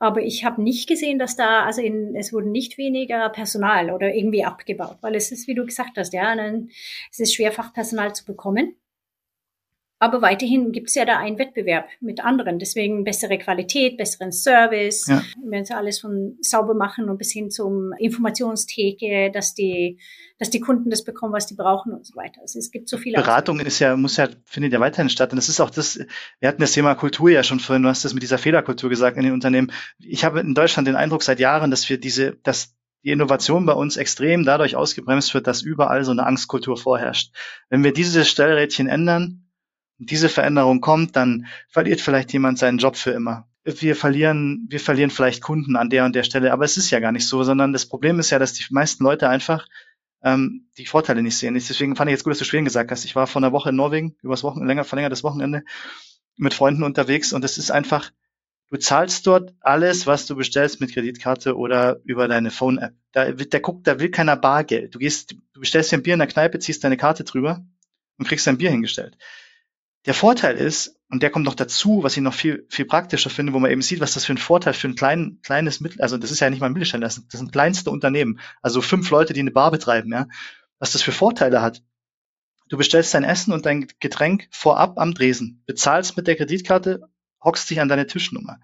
Aber 0.00 0.22
ich 0.22 0.44
habe 0.44 0.62
nicht 0.62 0.88
gesehen, 0.88 1.18
dass 1.18 1.36
da, 1.36 1.64
also 1.64 1.82
in, 1.82 2.14
es 2.14 2.32
wurde 2.32 2.48
nicht 2.48 2.78
weniger 2.78 3.28
Personal 3.30 3.90
oder 3.90 4.14
irgendwie 4.14 4.44
abgebaut, 4.44 4.98
weil 5.00 5.16
es 5.16 5.32
ist, 5.32 5.48
wie 5.48 5.54
du 5.54 5.66
gesagt 5.66 5.96
hast, 5.96 6.12
ja, 6.12 6.36
dann, 6.36 6.70
es 7.10 7.18
ist 7.18 7.34
schwer, 7.34 7.50
Fachpersonal 7.50 8.14
zu 8.14 8.24
bekommen. 8.24 8.76
Aber 10.00 10.22
weiterhin 10.22 10.70
gibt 10.70 10.88
es 10.88 10.94
ja 10.94 11.04
da 11.04 11.18
einen 11.18 11.38
Wettbewerb 11.38 11.88
mit 12.00 12.24
anderen. 12.24 12.60
Deswegen 12.60 13.02
bessere 13.02 13.36
Qualität, 13.36 13.96
besseren 13.96 14.30
Service. 14.30 15.06
Ja. 15.08 15.22
Wenn 15.44 15.64
sie 15.64 15.74
alles 15.74 15.98
von 15.98 16.36
sauber 16.40 16.74
machen 16.74 17.10
und 17.10 17.18
bis 17.18 17.32
hin 17.32 17.50
zum 17.50 17.92
Informationstheke, 17.98 19.32
dass 19.32 19.54
die, 19.54 19.98
dass 20.38 20.50
die 20.50 20.60
Kunden 20.60 20.90
das 20.90 21.02
bekommen, 21.02 21.32
was 21.32 21.46
die 21.46 21.54
brauchen 21.54 21.92
und 21.92 22.06
so 22.06 22.14
weiter. 22.14 22.40
Also 22.40 22.60
es 22.60 22.70
gibt 22.70 22.88
so 22.88 22.96
viele. 22.96 23.16
Beratung 23.16 23.58
ist 23.58 23.80
ja, 23.80 23.96
muss 23.96 24.16
ja, 24.16 24.28
findet 24.44 24.72
ja 24.72 24.78
weiterhin 24.78 25.10
statt. 25.10 25.32
Und 25.32 25.36
das 25.36 25.48
ist 25.48 25.60
auch 25.60 25.70
das, 25.70 25.98
wir 26.38 26.48
hatten 26.48 26.60
das 26.60 26.72
Thema 26.72 26.94
Kultur 26.94 27.30
ja 27.30 27.42
schon 27.42 27.58
vorhin, 27.58 27.82
du 27.82 27.88
hast 27.88 28.04
das 28.04 28.14
mit 28.14 28.22
dieser 28.22 28.38
Fehlerkultur 28.38 28.90
gesagt 28.90 29.16
in 29.16 29.24
den 29.24 29.32
Unternehmen. 29.32 29.72
Ich 29.98 30.24
habe 30.24 30.40
in 30.40 30.54
Deutschland 30.54 30.86
den 30.86 30.96
Eindruck 30.96 31.24
seit 31.24 31.40
Jahren, 31.40 31.72
dass 31.72 31.88
wir 31.88 31.98
diese, 31.98 32.36
dass 32.44 32.76
die 33.04 33.10
Innovation 33.10 33.66
bei 33.66 33.72
uns 33.72 33.96
extrem 33.96 34.44
dadurch 34.44 34.76
ausgebremst 34.76 35.34
wird, 35.34 35.46
dass 35.46 35.62
überall 35.62 36.04
so 36.04 36.12
eine 36.12 36.26
Angstkultur 36.26 36.76
vorherrscht. 36.76 37.32
Wenn 37.68 37.82
wir 37.82 37.92
diese 37.92 38.24
Stellrädchen 38.24 38.88
ändern, 38.88 39.47
diese 39.98 40.28
Veränderung 40.28 40.80
kommt, 40.80 41.16
dann 41.16 41.46
verliert 41.68 42.00
vielleicht 42.00 42.32
jemand 42.32 42.58
seinen 42.58 42.78
Job 42.78 42.96
für 42.96 43.10
immer. 43.10 43.48
Wir 43.64 43.96
verlieren, 43.96 44.66
wir 44.70 44.80
verlieren 44.80 45.10
vielleicht 45.10 45.42
Kunden 45.42 45.76
an 45.76 45.90
der 45.90 46.04
und 46.04 46.14
der 46.14 46.22
Stelle, 46.22 46.52
aber 46.52 46.64
es 46.64 46.76
ist 46.76 46.90
ja 46.90 47.00
gar 47.00 47.12
nicht 47.12 47.28
so, 47.28 47.42
sondern 47.42 47.72
das 47.72 47.86
Problem 47.86 48.18
ist 48.18 48.30
ja, 48.30 48.38
dass 48.38 48.54
die 48.54 48.64
meisten 48.70 49.04
Leute 49.04 49.28
einfach 49.28 49.66
ähm, 50.22 50.68
die 50.78 50.86
Vorteile 50.86 51.22
nicht 51.22 51.36
sehen. 51.36 51.54
Deswegen 51.54 51.96
fand 51.96 52.08
ich 52.08 52.12
jetzt 52.12 52.24
gut, 52.24 52.30
dass 52.30 52.38
du 52.38 52.44
Schweden 52.44 52.64
gesagt 52.64 52.90
hast. 52.90 53.04
Ich 53.04 53.14
war 53.14 53.26
vor 53.26 53.40
einer 53.42 53.52
Woche 53.52 53.70
in 53.70 53.76
Norwegen, 53.76 54.16
übers 54.22 54.42
Wochenende, 54.42 54.68
länger 54.68 54.84
verlängertes 54.84 55.22
Wochenende, 55.22 55.64
mit 56.36 56.54
Freunden 56.54 56.82
unterwegs 56.82 57.32
und 57.32 57.44
es 57.44 57.58
ist 57.58 57.70
einfach, 57.70 58.10
du 58.70 58.78
zahlst 58.78 59.26
dort 59.26 59.54
alles, 59.60 60.06
was 60.06 60.26
du 60.26 60.36
bestellst 60.36 60.80
mit 60.80 60.94
Kreditkarte 60.94 61.56
oder 61.56 62.00
über 62.04 62.28
deine 62.28 62.50
Phone-App. 62.50 62.94
Da, 63.12 63.32
da 63.32 63.58
guckt, 63.58 63.86
da 63.86 63.98
will 63.98 64.10
keiner 64.10 64.36
Bargeld. 64.36 64.94
Du 64.94 64.98
gehst, 64.98 65.34
du 65.52 65.60
bestellst 65.60 65.92
dir 65.92 65.98
ein 65.98 66.02
Bier 66.02 66.14
in 66.14 66.20
der 66.20 66.28
Kneipe, 66.28 66.58
ziehst 66.58 66.84
deine 66.84 66.96
Karte 66.96 67.24
drüber 67.24 67.66
und 68.18 68.28
kriegst 68.28 68.46
dein 68.46 68.58
Bier 68.58 68.70
hingestellt. 68.70 69.18
Der 70.08 70.14
Vorteil 70.14 70.56
ist, 70.56 70.98
und 71.10 71.22
der 71.22 71.28
kommt 71.28 71.44
noch 71.44 71.54
dazu, 71.54 72.02
was 72.02 72.16
ich 72.16 72.22
noch 72.22 72.32
viel, 72.32 72.66
viel 72.70 72.86
praktischer 72.86 73.28
finde, 73.28 73.52
wo 73.52 73.58
man 73.58 73.70
eben 73.70 73.82
sieht, 73.82 74.00
was 74.00 74.14
das 74.14 74.24
für 74.24 74.32
ein 74.32 74.38
Vorteil 74.38 74.72
für 74.72 74.88
ein 74.88 74.94
klein, 74.94 75.38
kleines 75.42 75.82
Mittel, 75.82 76.00
also 76.00 76.16
das 76.16 76.30
ist 76.30 76.40
ja 76.40 76.48
nicht 76.48 76.60
mal 76.60 76.66
ein 76.66 76.72
Mittelständler, 76.72 77.08
das 77.08 77.16
sind, 77.16 77.30
das 77.30 77.38
sind 77.38 77.52
kleinste 77.52 77.90
Unternehmen, 77.90 78.40
also 78.62 78.80
fünf 78.80 79.10
Leute, 79.10 79.34
die 79.34 79.40
eine 79.40 79.50
Bar 79.50 79.70
betreiben, 79.70 80.10
ja, 80.10 80.26
was 80.78 80.92
das 80.92 81.02
für 81.02 81.12
Vorteile 81.12 81.60
hat. 81.60 81.82
Du 82.70 82.78
bestellst 82.78 83.12
dein 83.12 83.22
Essen 83.22 83.52
und 83.52 83.66
dein 83.66 83.86
Getränk 84.00 84.48
vorab 84.50 84.98
am 84.98 85.12
Dresen, 85.12 85.62
bezahlst 85.66 86.16
mit 86.16 86.26
der 86.26 86.36
Kreditkarte, 86.36 87.02
hockst 87.44 87.68
dich 87.68 87.78
an 87.78 87.90
deine 87.90 88.06
Tischnummer. 88.06 88.60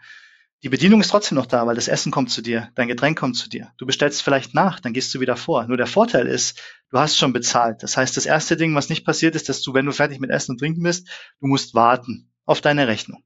Die 0.65 0.71
Bedienung 0.71 1.03
ist 1.03 1.11
trotzdem 1.11 1.37
noch 1.37 1.45
da, 1.45 1.67
weil 1.67 1.75
das 1.75 1.89
Essen 1.89 2.11
kommt 2.11 2.31
zu 2.31 2.41
dir, 2.41 2.71
dein 2.75 2.89
Getränk 2.89 3.19
kommt 3.19 3.37
zu 3.37 3.51
dir. 3.51 3.75
Du 3.77 3.85
bestellst 3.85 4.23
vielleicht 4.23 4.55
nach, 4.55 4.81
dann 4.81 4.95
gehst 4.95 5.15
du 5.15 5.21
wieder 5.21 5.37
vor. 5.37 5.67
Nur 5.67 5.77
der 5.77 5.87
Vorteil 5.87 6.27
ist, 6.27 6.59
du 6.89 6.99
hast 6.99 7.19
schon 7.19 7.35
bezahlt. 7.35 7.83
Das 7.83 7.99
heißt, 7.99 8.17
das 8.17 8.25
erste 8.25 8.57
Ding, 8.57 8.75
was 8.75 8.89
nicht 8.89 9.05
passiert 9.05 9.35
ist, 9.35 9.51
dass 9.51 9.61
du, 9.61 9.75
wenn 9.75 9.85
du 9.85 9.93
fertig 9.93 10.21
mit 10.21 10.31
Essen 10.31 10.53
und 10.53 10.59
Trinken 10.59 10.83
bist, 10.83 11.07
du 11.39 11.49
musst 11.49 11.75
warten 11.75 12.33
auf 12.47 12.62
deine 12.62 12.89
Rechnung. 12.89 13.23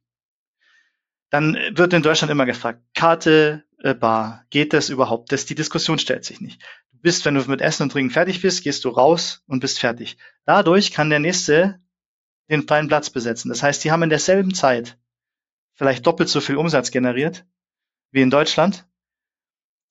Dann 1.31 1.57
wird 1.75 1.93
in 1.93 2.03
Deutschland 2.03 2.33
immer 2.33 2.45
gefragt, 2.45 2.83
Karte, 2.93 3.63
äh, 3.85 3.95
Bar, 3.95 4.45
geht 4.51 4.73
das 4.73 4.89
überhaupt? 4.89 5.31
Das, 5.31 5.47
die 5.47 5.55
Diskussion 5.55 6.01
stellt 6.01 6.25
sich 6.25 6.41
nicht. 6.41 6.61
Du 6.91 6.99
bist, 7.03 7.25
wenn 7.25 7.37
du 7.37 7.49
mit 7.49 7.61
Essen 7.61 7.85
und 7.85 7.93
Trinken 7.93 8.11
fertig 8.11 8.43
bist, 8.43 8.65
gehst 8.65 8.85
du 8.85 8.89
raus 8.89 9.45
und 9.47 9.61
bist 9.61 9.79
fertig. 9.79 10.17
Dadurch 10.45 10.91
kann 10.91 11.09
der 11.09 11.21
nächste 11.21 11.79
den 12.51 12.67
freien 12.67 12.89
Platz 12.89 13.11
besetzen. 13.11 13.49
Das 13.49 13.63
heißt, 13.63 13.85
die 13.85 13.93
haben 13.93 14.03
in 14.03 14.11
derselben 14.11 14.55
Zeit 14.55 14.99
vielleicht 15.79 16.07
doppelt 16.07 16.29
so 16.29 16.41
viel 16.41 16.57
Umsatz 16.57 16.91
generiert 16.91 17.47
wie 18.11 18.21
in 18.21 18.31
Deutschland, 18.31 18.87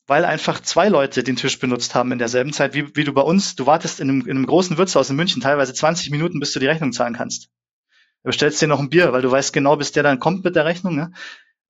weil 0.06 0.26
einfach 0.26 0.60
zwei 0.62 0.90
Leute 0.90 1.24
den 1.24 1.36
Tisch 1.38 1.60
benutzt 1.60 1.96
haben 1.96 2.12
in 2.12 2.20
derselben 2.20 2.54
Zeit, 2.54 2.74
wie, 2.74 2.96
wie 2.96 3.04
du 3.04 3.14
bei 3.14 3.22
uns, 3.22 3.56
du 3.56 3.66
wartest 3.66 4.00
in 4.00 4.10
einem, 4.10 4.22
in 4.22 4.32
einem 4.32 4.46
großen 4.46 4.78
Wirtshaus 4.78 5.10
in 5.10 5.16
München 5.16 5.42
teilweise 5.42 5.74
20 5.74 6.12
Minuten, 6.12 6.40
bis 6.40 6.52
du 6.52 6.60
die 6.60 6.68
Rechnung 6.68 6.92
zahlen 6.92 7.16
kannst. 7.16 7.50
Du 8.24 8.28
bestellst 8.28 8.62
dir 8.62 8.68
noch 8.68 8.80
ein 8.80 8.90
Bier, 8.90 9.14
weil 9.14 9.22
du 9.22 9.32
weißt 9.32 9.54
genau, 9.54 9.78
bis 9.78 9.92
der 9.92 10.04
dann 10.04 10.20
kommt 10.20 10.44
mit 10.44 10.56
der 10.56 10.66
Rechnung. 10.66 10.96
Ne? 10.96 11.14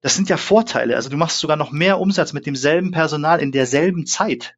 Das 0.02 0.16
sind 0.16 0.30
ja 0.30 0.38
Vorteile. 0.38 0.96
Also 0.96 1.10
du 1.10 1.18
machst 1.18 1.40
sogar 1.40 1.58
noch 1.58 1.72
mehr 1.72 2.00
Umsatz 2.00 2.34
mit 2.34 2.46
demselben 2.46 2.92
Personal 2.92 3.40
in 3.40 3.52
derselben 3.52 4.06
Zeit. 4.06 4.56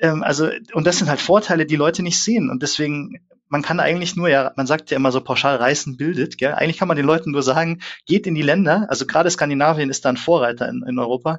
Ähm, 0.00 0.22
also, 0.22 0.50
und 0.72 0.86
das 0.86 0.98
sind 0.98 1.08
halt 1.08 1.20
Vorteile, 1.20 1.66
die 1.66 1.76
Leute 1.76 2.02
nicht 2.02 2.20
sehen. 2.22 2.50
Und 2.50 2.62
deswegen 2.62 3.20
man 3.54 3.62
kann 3.62 3.78
eigentlich 3.78 4.16
nur, 4.16 4.28
ja, 4.28 4.52
man 4.56 4.66
sagt 4.66 4.90
ja 4.90 4.96
immer 4.96 5.12
so 5.12 5.20
pauschal, 5.20 5.54
Reißen 5.54 5.96
bildet, 5.96 6.38
gell? 6.38 6.54
Eigentlich 6.54 6.76
kann 6.76 6.88
man 6.88 6.96
den 6.96 7.06
Leuten 7.06 7.30
nur 7.30 7.44
sagen, 7.44 7.82
geht 8.04 8.26
in 8.26 8.34
die 8.34 8.42
Länder, 8.42 8.86
also 8.88 9.06
gerade 9.06 9.30
Skandinavien 9.30 9.90
ist 9.90 10.04
da 10.04 10.08
ein 10.08 10.16
Vorreiter 10.16 10.68
in, 10.68 10.82
in 10.82 10.98
Europa, 10.98 11.38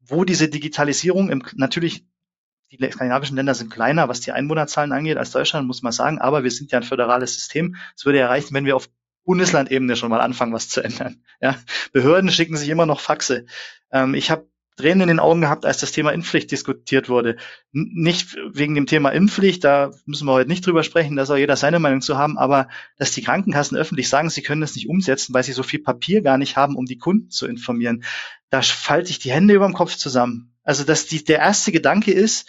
wo 0.00 0.24
diese 0.24 0.48
Digitalisierung 0.48 1.30
im, 1.30 1.44
natürlich, 1.54 2.06
die 2.72 2.90
skandinavischen 2.90 3.36
Länder 3.36 3.54
sind 3.54 3.70
kleiner, 3.70 4.08
was 4.08 4.20
die 4.20 4.32
Einwohnerzahlen 4.32 4.90
angeht, 4.90 5.16
als 5.16 5.30
Deutschland, 5.30 5.68
muss 5.68 5.80
man 5.80 5.92
sagen, 5.92 6.18
aber 6.18 6.42
wir 6.42 6.50
sind 6.50 6.72
ja 6.72 6.80
ein 6.80 6.84
föderales 6.84 7.34
System. 7.34 7.76
Es 7.96 8.04
würde 8.04 8.18
ja 8.18 8.26
reichen, 8.26 8.52
wenn 8.52 8.64
wir 8.64 8.74
auf 8.74 8.88
Bundeslandebene 9.22 9.94
schon 9.94 10.10
mal 10.10 10.20
anfangen, 10.20 10.52
was 10.52 10.68
zu 10.68 10.82
ändern. 10.82 11.22
Ja? 11.40 11.54
Behörden 11.92 12.32
schicken 12.32 12.56
sich 12.56 12.68
immer 12.68 12.84
noch 12.84 12.98
Faxe. 12.98 13.46
Ähm, 13.92 14.14
ich 14.14 14.32
habe 14.32 14.48
Tränen 14.76 15.02
in 15.02 15.08
den 15.08 15.20
Augen 15.20 15.40
gehabt, 15.40 15.64
als 15.64 15.78
das 15.78 15.92
Thema 15.92 16.10
Impfpflicht 16.10 16.50
diskutiert 16.50 17.08
wurde. 17.08 17.36
Nicht 17.72 18.36
wegen 18.52 18.74
dem 18.74 18.86
Thema 18.86 19.10
Impfpflicht, 19.10 19.62
da 19.62 19.92
müssen 20.04 20.26
wir 20.26 20.32
heute 20.32 20.48
nicht 20.48 20.66
drüber 20.66 20.82
sprechen, 20.82 21.16
da 21.16 21.26
soll 21.26 21.38
jeder 21.38 21.56
seine 21.56 21.78
Meinung 21.78 22.00
zu 22.00 22.18
haben, 22.18 22.38
aber 22.38 22.68
dass 22.96 23.12
die 23.12 23.22
Krankenkassen 23.22 23.76
öffentlich 23.76 24.08
sagen, 24.08 24.30
sie 24.30 24.42
können 24.42 24.60
das 24.60 24.74
nicht 24.74 24.88
umsetzen, 24.88 25.32
weil 25.32 25.44
sie 25.44 25.52
so 25.52 25.62
viel 25.62 25.80
Papier 25.80 26.22
gar 26.22 26.38
nicht 26.38 26.56
haben, 26.56 26.76
um 26.76 26.86
die 26.86 26.98
Kunden 26.98 27.30
zu 27.30 27.46
informieren, 27.46 28.04
da 28.50 28.62
falte 28.62 29.10
ich 29.10 29.18
die 29.18 29.32
Hände 29.32 29.54
über 29.54 29.66
dem 29.66 29.74
Kopf 29.74 29.96
zusammen. 29.96 30.54
Also, 30.64 30.84
dass 30.84 31.06
die, 31.06 31.22
der 31.22 31.38
erste 31.38 31.72
Gedanke 31.72 32.12
ist, 32.12 32.48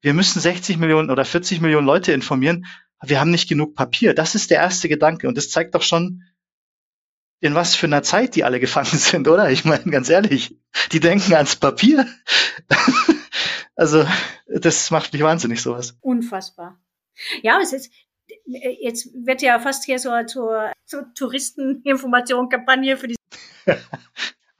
wir 0.00 0.14
müssen 0.14 0.40
60 0.40 0.78
Millionen 0.78 1.10
oder 1.10 1.24
40 1.24 1.60
Millionen 1.60 1.86
Leute 1.86 2.12
informieren, 2.12 2.66
wir 3.02 3.20
haben 3.20 3.30
nicht 3.30 3.48
genug 3.48 3.74
Papier. 3.74 4.14
Das 4.14 4.34
ist 4.34 4.50
der 4.50 4.58
erste 4.58 4.88
Gedanke 4.88 5.28
und 5.28 5.36
das 5.36 5.50
zeigt 5.50 5.74
doch 5.74 5.82
schon, 5.82 6.22
in 7.40 7.54
was 7.54 7.74
für 7.74 7.86
einer 7.86 8.02
Zeit 8.02 8.34
die 8.34 8.44
alle 8.44 8.60
gefangen 8.60 8.86
sind, 8.98 9.28
oder? 9.28 9.50
Ich 9.50 9.64
meine, 9.64 9.84
ganz 9.84 10.08
ehrlich, 10.08 10.56
die 10.92 11.00
denken 11.00 11.34
ans 11.34 11.56
Papier. 11.56 12.06
also, 13.76 14.06
das 14.46 14.90
macht 14.90 15.12
mich 15.12 15.22
wahnsinnig, 15.22 15.62
sowas. 15.62 15.96
Unfassbar. 16.00 16.80
Ja, 17.42 17.60
es 17.60 17.72
ist, 17.72 17.92
jetzt 18.44 19.08
wird 19.14 19.42
ja 19.42 19.58
fast 19.58 19.84
hier 19.84 19.98
so 19.98 20.10
zur, 20.26 20.72
zur 20.84 21.12
Touristeninformation-Kampagne 21.14 22.96
für 22.96 23.08
die. 23.08 23.16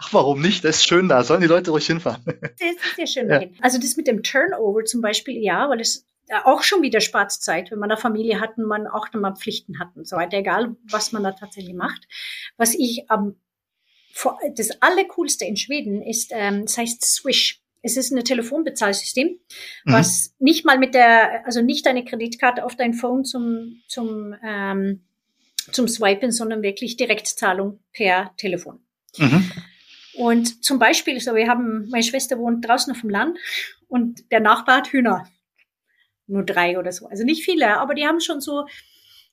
Ach, 0.01 0.13
warum 0.13 0.41
nicht? 0.41 0.65
Das 0.65 0.77
ist 0.77 0.89
schön 0.89 1.09
da. 1.09 1.25
Sollen 1.25 1.41
die 1.41 1.49
Leute 1.49 1.73
ruhig 1.73 1.87
hinfahren. 1.87 2.23
Das 2.25 2.71
ist 2.71 2.97
sehr 2.97 3.07
schön 3.07 3.29
ja. 3.29 3.43
Also 3.61 3.79
das 3.79 3.97
mit 3.97 4.07
dem 4.07 4.23
Turnover 4.23 4.85
zum 4.85 5.01
Beispiel, 5.01 5.43
ja, 5.43 5.69
weil 5.69 5.81
es 5.81 6.07
auch 6.45 6.63
schon 6.63 6.83
wieder 6.83 7.01
Sparzeit, 7.01 7.71
wenn 7.71 7.79
man 7.79 7.91
eine 7.91 8.01
Familie 8.01 8.41
hat 8.41 8.59
und 8.59 8.67
man 8.67 8.87
auch 8.87 9.13
nochmal 9.13 9.37
Pflichten 9.37 9.79
hat 9.79 9.89
und 9.97 10.07
so 10.07 10.17
weiter, 10.17 10.39
egal 10.39 10.77
was 10.91 11.13
man 11.13 11.23
da 11.23 11.33
tatsächlich 11.33 11.75
macht. 11.75 12.07
Was 12.57 12.75
ich 12.75 13.11
am 13.11 13.37
das 14.57 14.71
Allercoolste 14.83 15.45
in 15.45 15.57
Schweden 15.57 16.03
ist, 16.03 16.33
ähm, 16.35 16.63
das 16.63 16.79
heißt 16.79 17.05
Swish. 17.05 17.63
Es 17.83 17.97
ist 17.97 18.11
ein 18.11 18.25
Telefonbezahlsystem, 18.25 19.39
mhm. 19.85 19.93
was 19.93 20.35
nicht 20.41 20.65
mal 20.65 20.79
mit 20.79 20.95
der, 20.95 21.47
also 21.47 21.63
nicht 21.63 21.87
deine 21.87 22.05
Kreditkarte 22.05 22.65
auf 22.65 22.75
dein 22.75 22.95
Phone 22.95 23.25
zum, 23.25 23.81
zum, 23.87 24.35
ähm, 24.45 25.05
zum 25.71 25.87
Swipen, 25.87 26.33
sondern 26.33 26.63
wirklich 26.63 26.97
Direktzahlung 26.97 27.79
per 27.93 28.35
Telefon. 28.37 28.81
Mhm. 29.17 29.49
Und 30.15 30.65
zum 30.65 30.81
Beispiel, 30.81 31.21
so 31.21 31.37
wir 31.37 31.49
haben, 31.49 31.89
meine 31.91 32.03
Schwester 32.03 32.39
wohnt 32.39 32.67
draußen 32.67 32.93
auf 32.93 33.03
dem 33.03 33.11
Land 33.11 33.39
und 33.87 34.31
der 34.33 34.41
Nachbar 34.41 34.79
hat 34.79 34.89
Hühner. 34.89 35.29
Nur 36.29 36.45
drei 36.45 36.79
oder 36.79 36.93
so. 36.93 37.07
Also 37.07 37.25
nicht 37.25 37.45
viele, 37.45 37.79
aber 37.79 37.95
die 37.95 38.07
haben 38.07 38.21
schon 38.21 38.41
so 38.41 38.67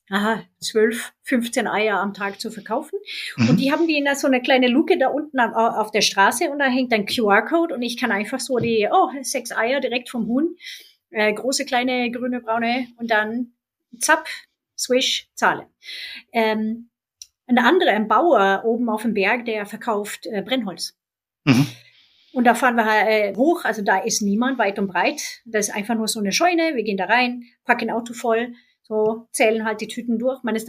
aha, 0.10 0.44
12, 0.60 1.14
15 1.24 1.68
Eier 1.68 2.00
am 2.00 2.14
Tag 2.14 2.40
zu 2.40 2.52
verkaufen. 2.52 3.00
Mhm. 3.38 3.50
Und 3.50 3.58
die 3.58 3.72
haben 3.72 3.88
die 3.88 3.98
in 3.98 4.16
so 4.16 4.28
eine 4.28 4.42
kleine 4.42 4.68
Luke 4.68 4.98
da 4.98 5.08
unten 5.08 5.40
auf 5.40 5.92
der 5.92 6.02
Straße 6.02 6.50
und 6.50 6.60
da 6.60 6.66
hängt 6.66 6.94
ein 6.94 7.06
QR-Code 7.06 7.74
und 7.74 7.82
ich 7.82 7.98
kann 7.98 8.12
einfach 8.12 8.40
so 8.40 8.58
die, 8.58 8.88
oh, 8.92 9.10
sechs 9.22 9.52
Eier 9.52 9.80
direkt 9.82 10.10
vom 10.10 10.28
Huhn, 10.28 10.56
äh, 11.12 11.34
große, 11.34 11.66
kleine, 11.66 12.12
grüne, 12.12 12.42
braune 12.42 12.88
und 12.98 13.10
dann 13.10 13.54
zapp, 14.00 14.28
swish, 14.78 15.30
zahle. 15.34 15.68
Ähm, 16.32 16.90
ein 17.48 17.58
anderer, 17.58 17.92
ein 17.92 18.08
Bauer 18.08 18.64
oben 18.66 18.90
auf 18.90 19.04
dem 19.04 19.14
Berg, 19.14 19.46
der 19.46 19.66
verkauft 19.66 20.26
äh, 20.28 20.42
Brennholz. 20.42 20.98
Mhm. 21.46 21.68
Und 22.36 22.44
da 22.44 22.54
fahren 22.54 22.76
wir 22.76 22.86
äh, 22.86 23.34
hoch, 23.34 23.64
also 23.64 23.82
da 23.82 24.00
ist 24.00 24.22
niemand 24.22 24.58
weit 24.60 24.78
und 24.78 24.88
breit. 24.88 25.42
Das 25.46 25.70
ist 25.70 25.74
einfach 25.74 25.96
nur 25.96 26.10
so 26.10 26.20
eine 26.20 26.34
Scheune. 26.34 26.76
Wir 26.76 26.84
gehen 26.84 26.98
da 26.98 27.06
rein, 27.06 27.44
packen 27.64 27.90
Auto 27.90 28.14
voll, 28.14 28.54
so 28.84 29.30
zählen 29.32 29.64
halt 29.64 29.80
die 29.80 29.88
Tüten 29.88 30.20
durch. 30.20 30.44
Meine 30.44 30.62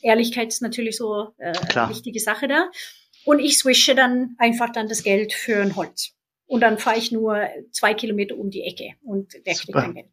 Ehrlichkeit 0.00 0.46
ist 0.46 0.62
natürlich 0.62 0.96
so 0.96 1.34
äh, 1.38 1.52
eine 1.52 1.90
wichtige 1.90 2.20
Sache 2.20 2.46
da. 2.46 2.70
Und 3.24 3.40
ich 3.40 3.58
swische 3.58 3.96
dann 3.96 4.36
einfach 4.38 4.70
dann 4.70 4.88
das 4.88 5.02
Geld 5.02 5.32
für 5.32 5.60
ein 5.60 5.74
Holz. 5.74 6.12
Und 6.46 6.60
dann 6.60 6.78
fahre 6.78 6.98
ich 6.98 7.10
nur 7.10 7.48
zwei 7.72 7.94
Kilometer 7.94 8.38
um 8.38 8.50
die 8.50 8.62
Ecke 8.62 8.94
und 9.02 9.34
der 9.44 9.54
kriegt 9.54 9.74
mein 9.74 9.94
Geld. 9.94 10.06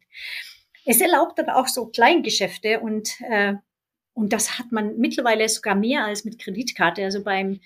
Es 0.86 1.00
erlaubt 1.00 1.38
aber 1.38 1.54
auch 1.54 1.68
so 1.68 1.86
Kleingeschäfte 1.86 2.80
und 2.80 3.20
äh, 3.20 3.54
und 4.12 4.32
das 4.32 4.58
hat 4.58 4.72
man 4.72 4.96
mittlerweile 4.96 5.48
sogar 5.48 5.76
mehr 5.76 6.06
als 6.06 6.24
mit 6.24 6.38
Kreditkarte. 6.40 7.04
Also 7.04 7.22
beim 7.22 7.60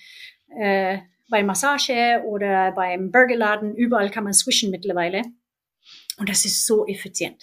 äh, 0.59 0.99
bei 1.31 1.43
Massage 1.43 2.23
oder 2.27 2.73
beim 2.73 3.11
Burgerladen, 3.11 3.75
überall 3.75 4.11
kann 4.11 4.25
man 4.25 4.35
swischen 4.35 4.71
mittlerweile. 4.71 5.23
Und 6.19 6.29
das 6.29 6.45
ist 6.45 6.67
so 6.67 6.87
effizient. 6.87 7.43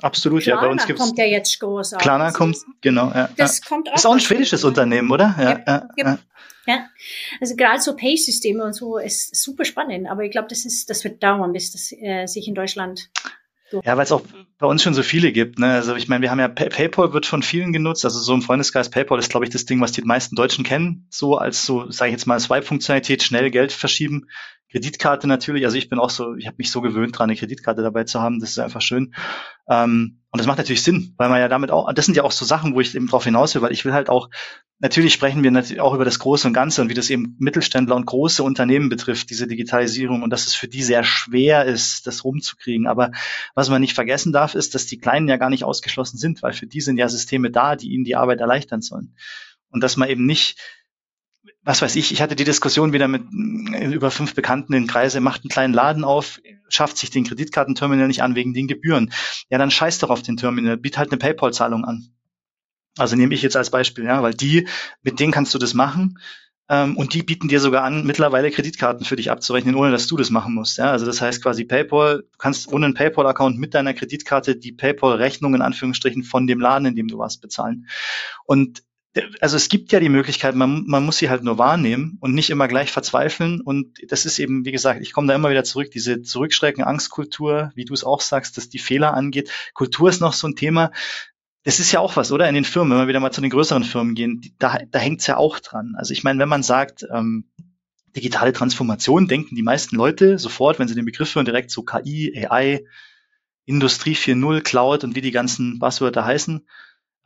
Absolut, 0.00 0.42
Klarna 0.42 0.62
ja. 0.62 0.66
Bei 0.66 0.72
uns 0.72 0.86
gibt 0.86 0.98
kommt 0.98 1.18
ja 1.18 1.24
jetzt 1.24 1.58
groß. 1.58 1.96
Klarna 1.98 2.30
kommt, 2.30 2.56
genau. 2.80 3.10
Ja, 3.12 3.28
das 3.36 3.58
ja. 3.58 3.64
kommt 3.68 3.88
auch. 3.90 3.96
Ist 3.96 4.06
auch 4.06 4.12
ein 4.12 4.20
schwedisches 4.20 4.64
Unternehmen, 4.64 5.10
oder? 5.10 5.34
Ja, 5.38 5.60
ja, 5.66 5.88
ja. 5.96 6.18
ja. 6.66 6.88
Also 7.40 7.56
gerade 7.56 7.80
so 7.80 7.96
Pay-Systeme 7.96 8.64
und 8.64 8.72
so 8.72 8.98
ist 8.98 9.34
super 9.34 9.64
spannend, 9.64 10.08
aber 10.08 10.22
ich 10.22 10.30
glaube, 10.30 10.48
das 10.48 10.64
ist, 10.64 10.88
das 10.88 11.04
wird 11.04 11.22
dauern, 11.22 11.52
bis 11.52 11.72
das 11.72 11.92
äh, 11.92 12.26
sich 12.26 12.46
in 12.46 12.54
Deutschland 12.54 13.10
ja, 13.84 13.96
weil 13.96 14.04
es 14.04 14.12
auch 14.12 14.22
bei 14.58 14.66
uns 14.66 14.82
schon 14.82 14.94
so 14.94 15.02
viele 15.02 15.32
gibt. 15.32 15.58
Ne? 15.58 15.72
Also 15.72 15.94
ich 15.96 16.08
meine, 16.08 16.22
wir 16.22 16.30
haben 16.30 16.38
ja 16.38 16.48
Pay 16.48 16.68
PayPal 16.68 17.12
wird 17.12 17.26
von 17.26 17.42
vielen 17.42 17.72
genutzt. 17.72 18.04
Also 18.04 18.18
so 18.20 18.34
im 18.34 18.42
Freundeskreis 18.42 18.90
PayPal 18.90 19.18
ist, 19.18 19.30
glaube 19.30 19.44
ich, 19.46 19.50
das 19.50 19.64
Ding, 19.64 19.80
was 19.80 19.92
die 19.92 20.02
meisten 20.02 20.36
Deutschen 20.36 20.64
kennen. 20.64 21.06
So 21.10 21.36
als 21.36 21.64
so, 21.64 21.90
sage 21.90 22.10
ich 22.10 22.12
jetzt 22.12 22.26
mal, 22.26 22.38
Swipe-Funktionalität, 22.38 23.22
schnell 23.22 23.50
Geld 23.50 23.72
verschieben. 23.72 24.26
Kreditkarte 24.70 25.26
natürlich. 25.26 25.64
Also 25.64 25.76
ich 25.76 25.88
bin 25.88 25.98
auch 25.98 26.10
so, 26.10 26.34
ich 26.34 26.46
habe 26.46 26.56
mich 26.58 26.70
so 26.70 26.80
gewöhnt 26.80 27.18
dran, 27.18 27.30
eine 27.30 27.38
Kreditkarte 27.38 27.82
dabei 27.82 28.04
zu 28.04 28.20
haben. 28.20 28.40
Das 28.40 28.50
ist 28.50 28.58
einfach 28.58 28.82
schön. 28.82 29.14
Ähm, 29.68 30.19
und 30.32 30.38
das 30.38 30.46
macht 30.46 30.58
natürlich 30.58 30.84
Sinn, 30.84 31.12
weil 31.16 31.28
man 31.28 31.40
ja 31.40 31.48
damit 31.48 31.72
auch, 31.72 31.92
das 31.92 32.06
sind 32.06 32.16
ja 32.16 32.22
auch 32.22 32.30
so 32.30 32.44
Sachen, 32.44 32.74
wo 32.74 32.80
ich 32.80 32.94
eben 32.94 33.08
drauf 33.08 33.24
hinaus 33.24 33.54
will, 33.54 33.62
weil 33.62 33.72
ich 33.72 33.84
will 33.84 33.92
halt 33.92 34.08
auch, 34.08 34.30
natürlich 34.78 35.12
sprechen 35.12 35.42
wir 35.42 35.50
natürlich 35.50 35.80
auch 35.80 35.92
über 35.92 36.04
das 36.04 36.20
Große 36.20 36.46
und 36.46 36.54
Ganze 36.54 36.82
und 36.82 36.88
wie 36.88 36.94
das 36.94 37.10
eben 37.10 37.34
Mittelständler 37.40 37.96
und 37.96 38.06
große 38.06 38.44
Unternehmen 38.44 38.88
betrifft, 38.88 39.30
diese 39.30 39.48
Digitalisierung 39.48 40.22
und 40.22 40.30
dass 40.30 40.46
es 40.46 40.54
für 40.54 40.68
die 40.68 40.84
sehr 40.84 41.02
schwer 41.02 41.64
ist, 41.64 42.06
das 42.06 42.24
rumzukriegen. 42.24 42.86
Aber 42.86 43.10
was 43.56 43.70
man 43.70 43.80
nicht 43.80 43.94
vergessen 43.94 44.32
darf, 44.32 44.54
ist, 44.54 44.76
dass 44.76 44.86
die 44.86 44.98
Kleinen 44.98 45.26
ja 45.26 45.36
gar 45.36 45.50
nicht 45.50 45.64
ausgeschlossen 45.64 46.16
sind, 46.16 46.42
weil 46.44 46.52
für 46.52 46.68
die 46.68 46.80
sind 46.80 46.96
ja 46.96 47.08
Systeme 47.08 47.50
da, 47.50 47.74
die 47.74 47.90
ihnen 47.90 48.04
die 48.04 48.14
Arbeit 48.14 48.40
erleichtern 48.40 48.82
sollen. 48.82 49.16
Und 49.70 49.82
dass 49.82 49.96
man 49.96 50.08
eben 50.08 50.26
nicht 50.26 50.60
was 51.62 51.82
weiß 51.82 51.96
ich, 51.96 52.12
ich 52.12 52.22
hatte 52.22 52.36
die 52.36 52.44
Diskussion 52.44 52.92
wieder 52.92 53.08
mit 53.08 53.22
äh, 53.74 53.92
über 53.92 54.10
fünf 54.10 54.34
Bekannten 54.34 54.72
in 54.72 54.86
Kreise, 54.86 55.20
macht 55.20 55.42
einen 55.42 55.50
kleinen 55.50 55.74
Laden 55.74 56.04
auf, 56.04 56.40
schafft 56.68 56.96
sich 56.96 57.10
den 57.10 57.24
Kreditkartenterminal 57.24 58.06
nicht 58.06 58.22
an 58.22 58.34
wegen 58.34 58.54
den 58.54 58.68
Gebühren. 58.68 59.12
Ja, 59.50 59.58
dann 59.58 59.70
scheiß 59.70 59.98
doch 59.98 60.10
auf 60.10 60.22
den 60.22 60.36
Terminal, 60.36 60.76
biet 60.76 60.96
halt 60.96 61.10
eine 61.10 61.18
PayPal-Zahlung 61.18 61.84
an. 61.84 62.08
Also 62.98 63.16
nehme 63.16 63.34
ich 63.34 63.42
jetzt 63.42 63.56
als 63.56 63.70
Beispiel, 63.70 64.04
ja, 64.04 64.22
weil 64.22 64.34
die, 64.34 64.66
mit 65.02 65.20
denen 65.20 65.32
kannst 65.32 65.54
du 65.54 65.58
das 65.58 65.74
machen 65.74 66.18
ähm, 66.68 66.96
und 66.96 67.14
die 67.14 67.22
bieten 67.22 67.48
dir 67.48 67.60
sogar 67.60 67.84
an, 67.84 68.04
mittlerweile 68.04 68.50
Kreditkarten 68.50 69.04
für 69.04 69.16
dich 69.16 69.30
abzurechnen, 69.30 69.74
ohne 69.74 69.90
dass 69.90 70.06
du 70.06 70.16
das 70.16 70.30
machen 70.30 70.54
musst. 70.54 70.78
Ja? 70.78 70.90
Also 70.90 71.04
das 71.04 71.20
heißt 71.20 71.42
quasi 71.42 71.64
PayPal, 71.64 72.22
du 72.22 72.38
kannst 72.38 72.72
ohne 72.72 72.86
einen 72.86 72.94
PayPal-Account 72.94 73.58
mit 73.58 73.74
deiner 73.74 73.92
Kreditkarte 73.92 74.56
die 74.56 74.72
PayPal-Rechnung 74.72 75.54
in 75.54 75.62
Anführungsstrichen 75.62 76.22
von 76.22 76.46
dem 76.46 76.60
Laden, 76.60 76.86
in 76.86 76.96
dem 76.96 77.08
du 77.08 77.18
warst, 77.18 77.42
bezahlen. 77.42 77.86
Und 78.44 78.82
also 79.40 79.56
es 79.56 79.68
gibt 79.68 79.90
ja 79.90 79.98
die 79.98 80.08
Möglichkeit, 80.08 80.54
man, 80.54 80.84
man 80.86 81.04
muss 81.04 81.18
sie 81.18 81.30
halt 81.30 81.42
nur 81.42 81.58
wahrnehmen 81.58 82.16
und 82.20 82.34
nicht 82.34 82.50
immer 82.50 82.68
gleich 82.68 82.92
verzweifeln. 82.92 83.60
Und 83.60 83.98
das 84.08 84.24
ist 84.24 84.38
eben, 84.38 84.64
wie 84.64 84.72
gesagt, 84.72 85.00
ich 85.00 85.12
komme 85.12 85.26
da 85.26 85.34
immer 85.34 85.50
wieder 85.50 85.64
zurück, 85.64 85.90
diese 85.90 86.22
Zurückschrecken, 86.22 86.84
Angstkultur, 86.84 87.72
wie 87.74 87.84
du 87.84 87.92
es 87.92 88.04
auch 88.04 88.20
sagst, 88.20 88.56
dass 88.56 88.68
die 88.68 88.78
Fehler 88.78 89.14
angeht. 89.14 89.50
Kultur 89.74 90.08
ist 90.08 90.20
noch 90.20 90.32
so 90.32 90.46
ein 90.46 90.54
Thema. 90.54 90.92
Das 91.64 91.80
ist 91.80 91.92
ja 91.92 92.00
auch 92.00 92.16
was, 92.16 92.30
oder? 92.30 92.48
In 92.48 92.54
den 92.54 92.64
Firmen, 92.64 92.92
wenn 92.92 93.04
wir 93.04 93.08
wieder 93.08 93.20
mal 93.20 93.32
zu 93.32 93.40
den 93.40 93.50
größeren 93.50 93.84
Firmen 93.84 94.14
gehen, 94.14 94.54
da, 94.58 94.78
da 94.90 94.98
hängt 94.98 95.20
es 95.20 95.26
ja 95.26 95.36
auch 95.36 95.58
dran. 95.58 95.94
Also 95.96 96.12
ich 96.12 96.22
meine, 96.22 96.38
wenn 96.38 96.48
man 96.48 96.62
sagt, 96.62 97.04
ähm, 97.12 97.50
digitale 98.14 98.52
Transformation, 98.52 99.28
denken 99.28 99.56
die 99.56 99.62
meisten 99.62 99.96
Leute 99.96 100.38
sofort, 100.38 100.78
wenn 100.78 100.88
sie 100.88 100.94
den 100.94 101.04
Begriff 101.04 101.34
hören, 101.34 101.44
direkt 101.44 101.70
zu 101.70 101.84
KI, 101.84 102.46
AI, 102.48 102.84
Industrie 103.66 104.14
4.0, 104.14 104.62
Cloud 104.62 105.04
und 105.04 105.14
wie 105.16 105.20
die 105.20 105.30
ganzen 105.30 105.78
Buzzwörter 105.78 106.24
heißen. 106.24 106.66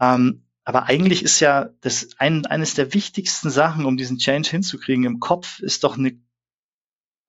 Ähm, 0.00 0.44
aber 0.64 0.84
eigentlich 0.84 1.22
ist 1.22 1.40
ja 1.40 1.70
das 1.82 2.08
ein, 2.18 2.46
eines 2.46 2.74
der 2.74 2.94
wichtigsten 2.94 3.50
Sachen, 3.50 3.84
um 3.84 3.96
diesen 3.96 4.18
Change 4.18 4.48
hinzukriegen 4.48 5.04
im 5.04 5.20
Kopf, 5.20 5.60
ist 5.60 5.84
doch 5.84 5.98
eine 5.98 6.18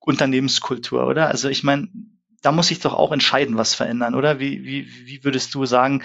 Unternehmenskultur, 0.00 1.06
oder? 1.06 1.28
Also 1.28 1.48
ich 1.48 1.62
meine, 1.62 1.88
da 2.40 2.52
muss 2.52 2.68
sich 2.68 2.80
doch 2.80 2.94
auch 2.94 3.12
entscheiden, 3.12 3.56
was 3.56 3.74
verändern, 3.74 4.14
oder? 4.14 4.40
Wie, 4.40 4.64
wie, 4.64 5.06
wie 5.06 5.24
würdest 5.24 5.54
du 5.54 5.66
sagen, 5.66 6.02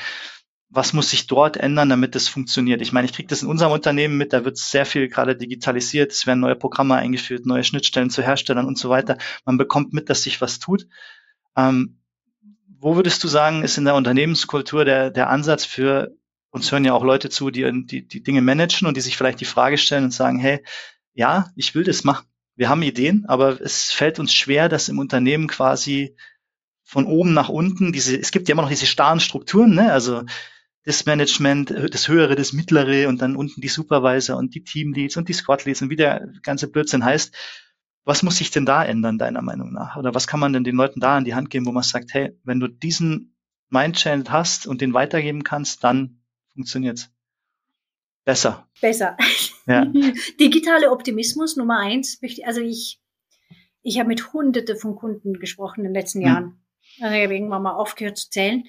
was 0.69 0.93
muss 0.93 1.09
sich 1.09 1.27
dort 1.27 1.57
ändern, 1.57 1.89
damit 1.89 2.15
das 2.15 2.27
funktioniert? 2.27 2.81
Ich 2.81 2.93
meine, 2.93 3.05
ich 3.05 3.13
kriege 3.13 3.27
das 3.27 3.43
in 3.43 3.49
unserem 3.49 3.73
Unternehmen 3.73 4.17
mit, 4.17 4.33
da 4.33 4.43
wird 4.43 4.57
sehr 4.57 4.85
viel 4.85 5.07
gerade 5.07 5.35
digitalisiert, 5.35 6.11
es 6.11 6.25
werden 6.25 6.39
neue 6.39 6.55
Programme 6.55 6.95
eingeführt, 6.95 7.45
neue 7.45 7.63
Schnittstellen 7.63 8.09
zu 8.09 8.23
Herstellern 8.23 8.65
und 8.65 8.77
so 8.77 8.89
weiter. 8.89 9.17
Man 9.45 9.57
bekommt 9.57 9.93
mit, 9.93 10.09
dass 10.09 10.23
sich 10.23 10.41
was 10.41 10.59
tut. 10.59 10.87
Ähm, 11.55 11.99
wo 12.79 12.95
würdest 12.95 13.23
du 13.23 13.27
sagen, 13.27 13.63
ist 13.63 13.77
in 13.77 13.85
der 13.85 13.95
Unternehmenskultur 13.95 14.85
der, 14.85 15.11
der 15.11 15.29
Ansatz 15.29 15.65
für 15.65 16.15
uns 16.51 16.71
hören 16.71 16.85
ja 16.85 16.93
auch 16.93 17.03
Leute 17.03 17.29
zu, 17.29 17.49
die, 17.49 17.85
die 17.85 18.07
die 18.07 18.23
Dinge 18.23 18.41
managen 18.41 18.87
und 18.87 18.95
die 18.95 19.01
sich 19.01 19.17
vielleicht 19.17 19.39
die 19.41 19.45
Frage 19.45 19.77
stellen 19.77 20.03
und 20.05 20.13
sagen, 20.13 20.37
hey, 20.39 20.63
ja, 21.13 21.49
ich 21.55 21.73
will 21.73 21.83
das 21.83 22.03
machen. 22.03 22.27
Wir 22.55 22.69
haben 22.69 22.83
Ideen, 22.83 23.25
aber 23.27 23.59
es 23.59 23.91
fällt 23.91 24.19
uns 24.19 24.33
schwer, 24.33 24.69
dass 24.69 24.89
im 24.89 24.99
Unternehmen 24.99 25.47
quasi 25.47 26.15
von 26.83 27.05
oben 27.05 27.33
nach 27.33 27.49
unten 27.49 27.93
diese, 27.93 28.19
es 28.19 28.31
gibt 28.31 28.49
ja 28.49 28.53
immer 28.53 28.63
noch 28.63 28.69
diese 28.69 28.85
starren 28.85 29.21
Strukturen, 29.21 29.73
ne? 29.73 29.91
Also 29.91 30.23
das 30.83 31.05
Management, 31.05 31.69
das 31.69 32.07
höhere, 32.07 32.35
das 32.35 32.53
mittlere 32.53 33.07
und 33.07 33.21
dann 33.21 33.35
unten 33.35 33.61
die 33.61 33.67
Supervisor 33.67 34.37
und 34.37 34.55
die 34.55 34.63
Teamleads 34.63 35.15
und 35.15 35.29
die 35.29 35.33
Squadleads 35.33 35.81
und 35.81 35.89
wie 35.89 35.95
der 35.95 36.27
ganze 36.41 36.69
Blödsinn 36.69 37.05
heißt. 37.05 37.35
Was 38.03 38.23
muss 38.23 38.37
sich 38.37 38.49
denn 38.49 38.65
da 38.65 38.83
ändern, 38.83 39.19
deiner 39.19 39.43
Meinung 39.43 39.71
nach? 39.71 39.95
Oder 39.95 40.15
was 40.15 40.25
kann 40.25 40.39
man 40.39 40.53
denn 40.53 40.63
den 40.63 40.75
Leuten 40.75 40.99
da 40.99 41.17
an 41.17 41.23
die 41.23 41.35
Hand 41.35 41.51
geben, 41.51 41.67
wo 41.67 41.71
man 41.71 41.83
sagt, 41.83 42.13
hey, 42.13 42.35
wenn 42.43 42.59
du 42.59 42.67
diesen 42.67 43.35
Mindchannel 43.69 44.25
hast 44.29 44.65
und 44.65 44.81
den 44.81 44.93
weitergeben 44.93 45.43
kannst, 45.43 45.83
dann 45.83 46.20
funktioniert 46.53 47.09
besser. 48.25 48.67
Besser. 48.81 49.17
Ja. 49.67 49.85
Digitale 50.39 50.91
Optimismus 50.91 51.55
Nummer 51.55 51.79
eins. 51.79 52.19
Also 52.45 52.61
ich, 52.61 53.01
ich 53.81 53.99
habe 53.99 54.09
mit 54.09 54.33
Hunderte 54.33 54.75
von 54.75 54.95
Kunden 54.95 55.39
gesprochen 55.39 55.81
in 55.81 55.85
den 55.85 55.93
letzten 55.93 56.19
hm. 56.19 56.27
Jahren. 56.27 56.65
Also 56.99 57.15
ich 57.15 57.23
habe 57.23 57.33
irgendwann 57.33 57.63
mal 57.63 57.75
aufgehört 57.75 58.17
zu 58.17 58.29
zählen. 58.29 58.63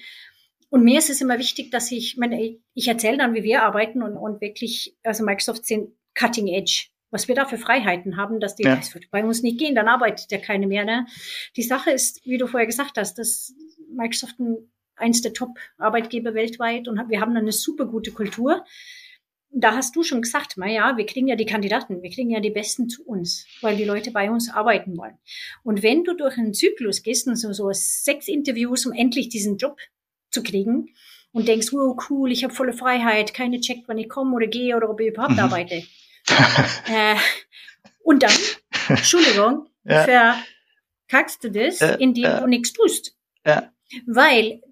Und 0.71 0.85
mir 0.85 0.99
ist 0.99 1.11
es 1.11 1.21
immer 1.21 1.39
wichtig, 1.39 1.71
dass 1.71 1.93
ich, 1.93 2.17
meine, 2.17 2.59
ich 2.73 2.89
erzähle 2.89 3.19
dann, 3.19 3.35
wie 3.35 3.43
wir 3.43 3.63
arbeiten 3.63 4.03
und, 4.03 4.17
und 4.17 4.41
wirklich, 4.41 4.97
also 5.03 5.23
Microsoft 5.23 5.67
sind 5.67 5.91
cutting 6.15 6.49
edge. 6.49 6.87
Was 7.11 7.29
wir 7.29 7.35
da 7.35 7.45
für 7.45 7.59
Freiheiten 7.59 8.17
haben, 8.17 8.41
dass 8.41 8.57
die, 8.57 8.63
ja. 8.63 8.77
das 8.77 8.95
wird 8.95 9.11
bei 9.11 9.23
uns 9.23 9.43
nicht 9.43 9.59
gehen, 9.59 9.75
dann 9.75 9.87
arbeitet 9.87 10.33
ja 10.33 10.39
keine 10.39 10.67
mehr. 10.67 10.87
Ne? 10.87 11.07
Die 11.57 11.63
Sache 11.63 11.91
ist, 11.91 12.25
wie 12.25 12.39
du 12.39 12.47
vorher 12.47 12.67
gesagt 12.67 12.97
hast, 12.97 13.19
dass 13.19 13.53
Microsoft 13.95 14.39
ein 14.39 14.73
eins 15.03 15.21
der 15.21 15.33
Top-Arbeitgeber 15.33 16.35
weltweit 16.35 16.89
und 16.89 16.99
wir 17.09 17.21
haben 17.21 17.37
eine 17.37 17.53
super 17.53 17.87
gute 17.87 18.13
Kultur. 18.13 18.65
Da 19.55 19.75
hast 19.75 19.95
du 19.95 20.03
schon 20.03 20.23
gesagt, 20.23 20.55
na 20.57 20.67
ja, 20.67 20.97
wir 20.97 21.05
kriegen 21.05 21.29
ja 21.29 21.37
die 21.37 21.45
Kandidaten, 21.45 22.03
wir 22.03 22.11
kriegen 22.11 22.31
ja 22.31 22.41
die 22.41 22.51
Besten 22.51 22.89
zu 22.89 23.05
uns, 23.05 23.47
weil 23.61 23.77
die 23.77 23.85
Leute 23.85 24.11
bei 24.11 24.31
uns 24.31 24.49
arbeiten 24.49 24.97
wollen. 24.97 25.19
Und 25.63 25.83
wenn 25.83 26.05
du 26.05 26.15
durch 26.15 26.39
einen 26.39 26.55
Zyklus 26.55 27.03
gehst 27.03 27.27
und 27.27 27.37
so, 27.37 27.53
so 27.53 27.69
sechs 27.73 28.29
Interviews, 28.29 28.87
um 28.87 28.93
endlich 28.93 29.29
diesen 29.29 29.59
Job 29.59 29.79
zu 30.31 30.43
kriegen 30.43 30.89
und 31.33 31.49
denkst, 31.49 31.73
wow, 31.73 31.97
cool, 32.09 32.33
ich 32.33 32.45
habe 32.45 32.55
volle 32.55 32.73
Freiheit, 32.73 33.35
keine 33.35 33.61
checkt, 33.61 33.89
wann 33.89 33.99
ich 33.99 34.09
komme 34.09 34.35
oder 34.35 34.47
gehe 34.47 34.75
oder 34.75 34.89
ob 34.89 35.01
ich 35.01 35.09
überhaupt 35.09 35.33
mhm. 35.33 35.41
arbeite. 35.41 35.83
äh, 36.87 37.17
und 38.03 38.23
dann, 38.23 38.33
Entschuldigung, 38.89 39.69
ja. 39.85 40.39
verkackst 41.09 41.45
du 41.45 41.51
das, 41.51 41.81
äh, 41.81 41.97
indem 41.99 42.25
äh, 42.25 42.41
du 42.41 42.47
nichts 42.47 42.73
tust. 42.73 43.17
Ja. 43.47 43.71
Weil 44.07 44.63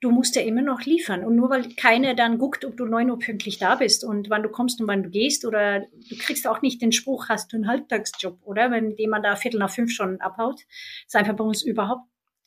du 0.00 0.10
musst 0.10 0.36
ja 0.36 0.42
immer 0.42 0.62
noch 0.62 0.82
liefern. 0.82 1.24
Und 1.24 1.36
nur 1.36 1.50
weil 1.50 1.74
keiner 1.74 2.14
dann 2.14 2.38
guckt, 2.38 2.64
ob 2.64 2.76
du 2.76 2.84
neun 2.84 3.10
Uhr 3.10 3.18
pünktlich 3.18 3.58
da 3.58 3.76
bist 3.76 4.04
und 4.04 4.28
wann 4.30 4.42
du 4.42 4.48
kommst 4.48 4.80
und 4.80 4.88
wann 4.88 5.02
du 5.02 5.10
gehst, 5.10 5.44
oder 5.44 5.80
du 5.80 6.16
kriegst 6.18 6.46
auch 6.46 6.62
nicht 6.62 6.82
den 6.82 6.92
Spruch, 6.92 7.28
hast 7.28 7.52
du 7.52 7.56
einen 7.56 7.68
Halbtagsjob, 7.68 8.38
oder? 8.44 8.70
Wenn 8.70 8.96
jemand 8.96 9.24
da 9.24 9.36
Viertel 9.36 9.58
nach 9.58 9.70
fünf 9.70 9.92
schon 9.92 10.20
abhaut. 10.20 10.60
ist 11.06 11.16
einfach 11.16 11.34
bei 11.34 11.44
uns 11.44 11.62
überhaupt 11.62 12.06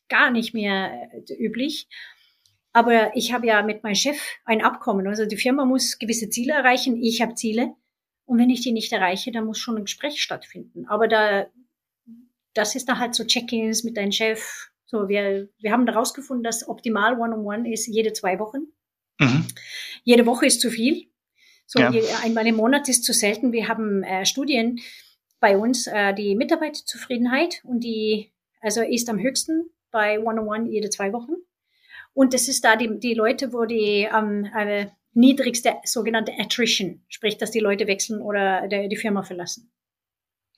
gar 0.09 0.31
nicht 0.31 0.53
mehr 0.53 1.09
äh, 1.13 1.33
üblich. 1.33 1.87
Aber 2.71 3.15
ich 3.15 3.33
habe 3.33 3.47
ja 3.47 3.63
mit 3.63 3.83
meinem 3.83 3.95
Chef 3.95 4.19
ein 4.45 4.61
Abkommen. 4.61 5.07
Also 5.07 5.25
die 5.25 5.37
Firma 5.37 5.65
muss 5.65 5.97
gewisse 5.97 6.29
Ziele 6.29 6.53
erreichen, 6.53 7.01
ich 7.01 7.21
habe 7.21 7.33
Ziele. 7.33 7.73
Und 8.25 8.37
wenn 8.37 8.51
ich 8.51 8.61
die 8.61 8.71
nicht 8.71 8.91
erreiche, 8.93 9.31
dann 9.31 9.45
muss 9.45 9.57
schon 9.57 9.77
ein 9.77 9.85
Gespräch 9.85 10.21
stattfinden. 10.21 10.85
Aber 10.87 11.07
da, 11.07 11.47
das 12.53 12.75
ist 12.75 12.87
da 12.87 12.99
halt 12.99 13.15
so 13.15 13.25
Check-ins 13.25 13.83
mit 13.83 13.97
deinem 13.97 14.11
Chef, 14.11 14.68
so, 14.89 15.07
wir, 15.07 15.47
wir 15.59 15.71
haben 15.71 15.85
herausgefunden, 15.85 16.43
dass 16.43 16.67
optimal 16.67 17.13
One-on-One 17.13 17.57
-on 17.57 17.63
-one 17.65 17.71
ist 17.71 17.85
jede 17.85 18.11
zwei 18.11 18.39
Wochen. 18.39 18.73
Mhm. 19.19 19.45
Jede 20.03 20.25
Woche 20.25 20.47
ist 20.47 20.61
zu 20.61 20.71
viel. 20.71 21.11
So, 21.67 21.79
ja. 21.79 21.91
einmal 22.23 22.47
im 22.47 22.55
Monat 22.55 22.89
ist 22.89 23.03
zu 23.03 23.13
selten. 23.13 23.51
Wir 23.51 23.67
haben 23.67 24.01
äh, 24.01 24.25
Studien 24.25 24.79
bei 25.39 25.57
uns, 25.57 25.85
äh, 25.85 26.15
die 26.15 26.35
Mitarbeiterzufriedenheit 26.35 27.61
und 27.65 27.81
die, 27.81 28.31
also 28.61 28.81
ist 28.81 29.07
am 29.09 29.19
höchsten 29.19 29.69
bei 29.91 30.17
One-on-One 30.17 30.61
-on 30.61 30.65
-one 30.65 30.71
jede 30.71 30.89
zwei 30.89 31.13
Wochen. 31.13 31.33
Und 32.13 32.33
das 32.33 32.47
ist 32.47 32.65
da 32.65 32.75
die, 32.75 32.99
die 32.99 33.13
Leute, 33.13 33.53
wo 33.53 33.65
die 33.65 34.09
ähm, 34.11 34.49
äh, 34.57 34.87
niedrigste 35.13 35.75
sogenannte 35.83 36.33
Attrition, 36.39 37.03
sprich, 37.09 37.37
dass 37.37 37.51
die 37.51 37.59
Leute 37.59 37.85
wechseln 37.85 38.21
oder 38.23 38.67
der, 38.67 38.87
die 38.87 38.97
Firma 38.97 39.21
verlassen. 39.21 39.71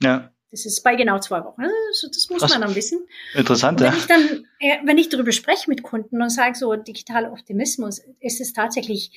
Ja. 0.01 0.32
Das 0.51 0.65
ist 0.65 0.83
bei 0.83 0.95
genau 0.95 1.17
zwei 1.19 1.43
Wochen. 1.43 1.61
Also 1.61 2.07
das 2.07 2.29
muss 2.29 2.39
Krass. 2.39 2.51
man 2.51 2.61
dann 2.61 2.75
wissen. 2.75 3.07
Interessant, 3.33 3.79
und 3.79 3.87
wenn 3.87 3.93
ja. 3.93 3.97
Ich 3.97 4.05
dann, 4.05 4.45
äh, 4.59 4.77
wenn 4.85 4.97
ich 4.97 5.09
darüber 5.09 5.31
spreche 5.31 5.69
mit 5.69 5.81
Kunden 5.81 6.21
und 6.21 6.29
sage 6.29 6.55
so, 6.55 6.75
digitaler 6.75 7.31
Optimismus, 7.31 8.01
ist 8.19 8.41
es 8.41 8.51
tatsächlich, 8.51 9.11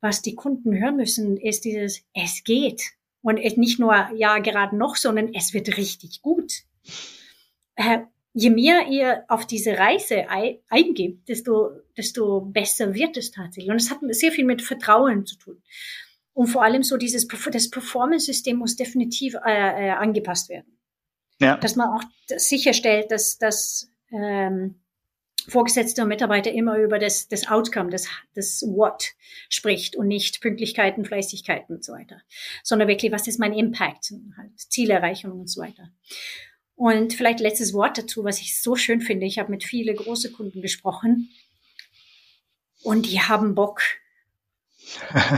was 0.00 0.22
die 0.22 0.36
Kunden 0.36 0.78
hören 0.78 0.96
müssen, 0.96 1.36
ist 1.36 1.64
dieses, 1.64 2.02
es 2.14 2.44
geht. 2.44 2.82
Und 3.22 3.40
nicht 3.58 3.80
nur, 3.80 4.08
ja, 4.14 4.38
gerade 4.38 4.76
noch, 4.76 4.94
sondern 4.94 5.34
es 5.34 5.52
wird 5.52 5.76
richtig 5.76 6.22
gut. 6.22 6.62
Äh, 7.74 7.98
je 8.32 8.50
mehr 8.50 8.86
ihr 8.88 9.24
auf 9.26 9.46
diese 9.46 9.76
Reise 9.78 10.26
eingibt, 10.68 11.28
desto, 11.28 11.72
desto 11.96 12.40
besser 12.40 12.94
wird 12.94 13.16
es 13.16 13.32
tatsächlich. 13.32 13.70
Und 13.70 13.80
es 13.80 13.90
hat 13.90 13.98
sehr 14.10 14.30
viel 14.30 14.44
mit 14.44 14.62
Vertrauen 14.62 15.26
zu 15.26 15.36
tun. 15.36 15.60
Und 16.38 16.46
vor 16.46 16.62
allem 16.62 16.84
so 16.84 16.96
dieses, 16.96 17.26
das 17.26 17.68
Performance-System 17.68 18.56
muss 18.56 18.76
definitiv 18.76 19.34
äh, 19.44 19.88
äh, 19.88 19.90
angepasst 19.90 20.48
werden. 20.48 20.78
Ja. 21.40 21.56
Dass 21.56 21.74
man 21.74 21.88
auch 21.88 22.04
sicherstellt, 22.28 23.10
dass, 23.10 23.38
dass 23.38 23.90
ähm, 24.12 24.76
Vorgesetzte 25.48 26.02
und 26.02 26.06
Mitarbeiter 26.06 26.52
immer 26.52 26.78
über 26.78 27.00
das, 27.00 27.26
das 27.26 27.48
Outcome, 27.48 27.90
das, 27.90 28.06
das 28.36 28.62
What 28.62 29.14
spricht 29.48 29.96
und 29.96 30.06
nicht 30.06 30.40
Pünktlichkeiten, 30.40 31.04
Fleißigkeiten 31.04 31.74
und 31.74 31.84
so 31.84 31.92
weiter, 31.92 32.22
sondern 32.62 32.86
wirklich, 32.86 33.10
was 33.10 33.26
ist 33.26 33.40
mein 33.40 33.52
Impact, 33.52 34.12
halt 34.36 34.56
Zielerreichung 34.60 35.32
und 35.32 35.50
so 35.50 35.60
weiter. 35.60 35.90
Und 36.76 37.14
vielleicht 37.14 37.40
letztes 37.40 37.74
Wort 37.74 37.98
dazu, 37.98 38.22
was 38.22 38.38
ich 38.38 38.62
so 38.62 38.76
schön 38.76 39.00
finde. 39.00 39.26
Ich 39.26 39.40
habe 39.40 39.50
mit 39.50 39.64
vielen 39.64 39.96
großen 39.96 40.32
Kunden 40.32 40.62
gesprochen 40.62 41.30
und 42.84 43.06
die 43.06 43.22
haben 43.22 43.56
Bock, 43.56 43.82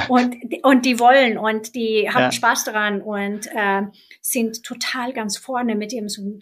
und, 0.09 0.37
und 0.63 0.85
die 0.85 0.99
wollen 0.99 1.39
und 1.39 1.75
die 1.75 2.09
haben 2.11 2.25
ja. 2.25 2.33
Spaß 2.33 2.65
daran 2.65 3.03
und 3.03 3.47
äh, 3.55 3.83
sind 4.21 4.63
total 4.63 5.13
ganz 5.13 5.37
vorne 5.37 5.75
mit 5.75 5.93
ihrem 5.93 6.09
so 6.09 6.39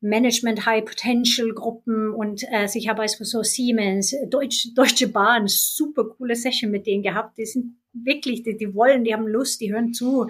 Management 0.00 0.66
High 0.66 0.84
Potential 0.84 1.52
Gruppen 1.54 2.12
und 2.12 2.44
äh, 2.50 2.68
ich 2.74 2.88
habe 2.88 3.02
also 3.02 3.24
so 3.24 3.42
Siemens, 3.42 4.14
Deutsch, 4.28 4.68
Deutsche 4.74 5.08
Bahn, 5.08 5.46
super 5.46 6.04
coole 6.04 6.36
Session 6.36 6.70
mit 6.70 6.86
denen 6.86 7.02
gehabt. 7.02 7.38
Die 7.38 7.46
sind 7.46 7.76
wirklich, 7.92 8.42
die, 8.42 8.56
die 8.56 8.74
wollen, 8.74 9.04
die 9.04 9.14
haben 9.14 9.26
Lust, 9.26 9.60
die 9.60 9.72
hören 9.72 9.92
zu 9.92 10.28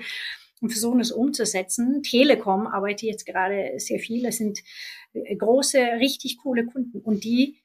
und 0.60 0.70
versuchen 0.70 1.00
es 1.00 1.10
umzusetzen. 1.10 2.02
Telekom 2.02 2.66
arbeitet 2.66 3.02
jetzt 3.02 3.26
gerade 3.26 3.72
sehr 3.78 3.98
viel. 3.98 4.22
Das 4.22 4.36
sind 4.36 4.60
äh, 5.12 5.36
große, 5.36 5.78
richtig 5.98 6.38
coole 6.38 6.66
Kunden 6.66 7.00
und 7.00 7.24
die, 7.24 7.62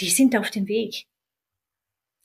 die 0.00 0.08
sind 0.08 0.36
auf 0.36 0.50
dem 0.50 0.68
Weg. 0.68 1.06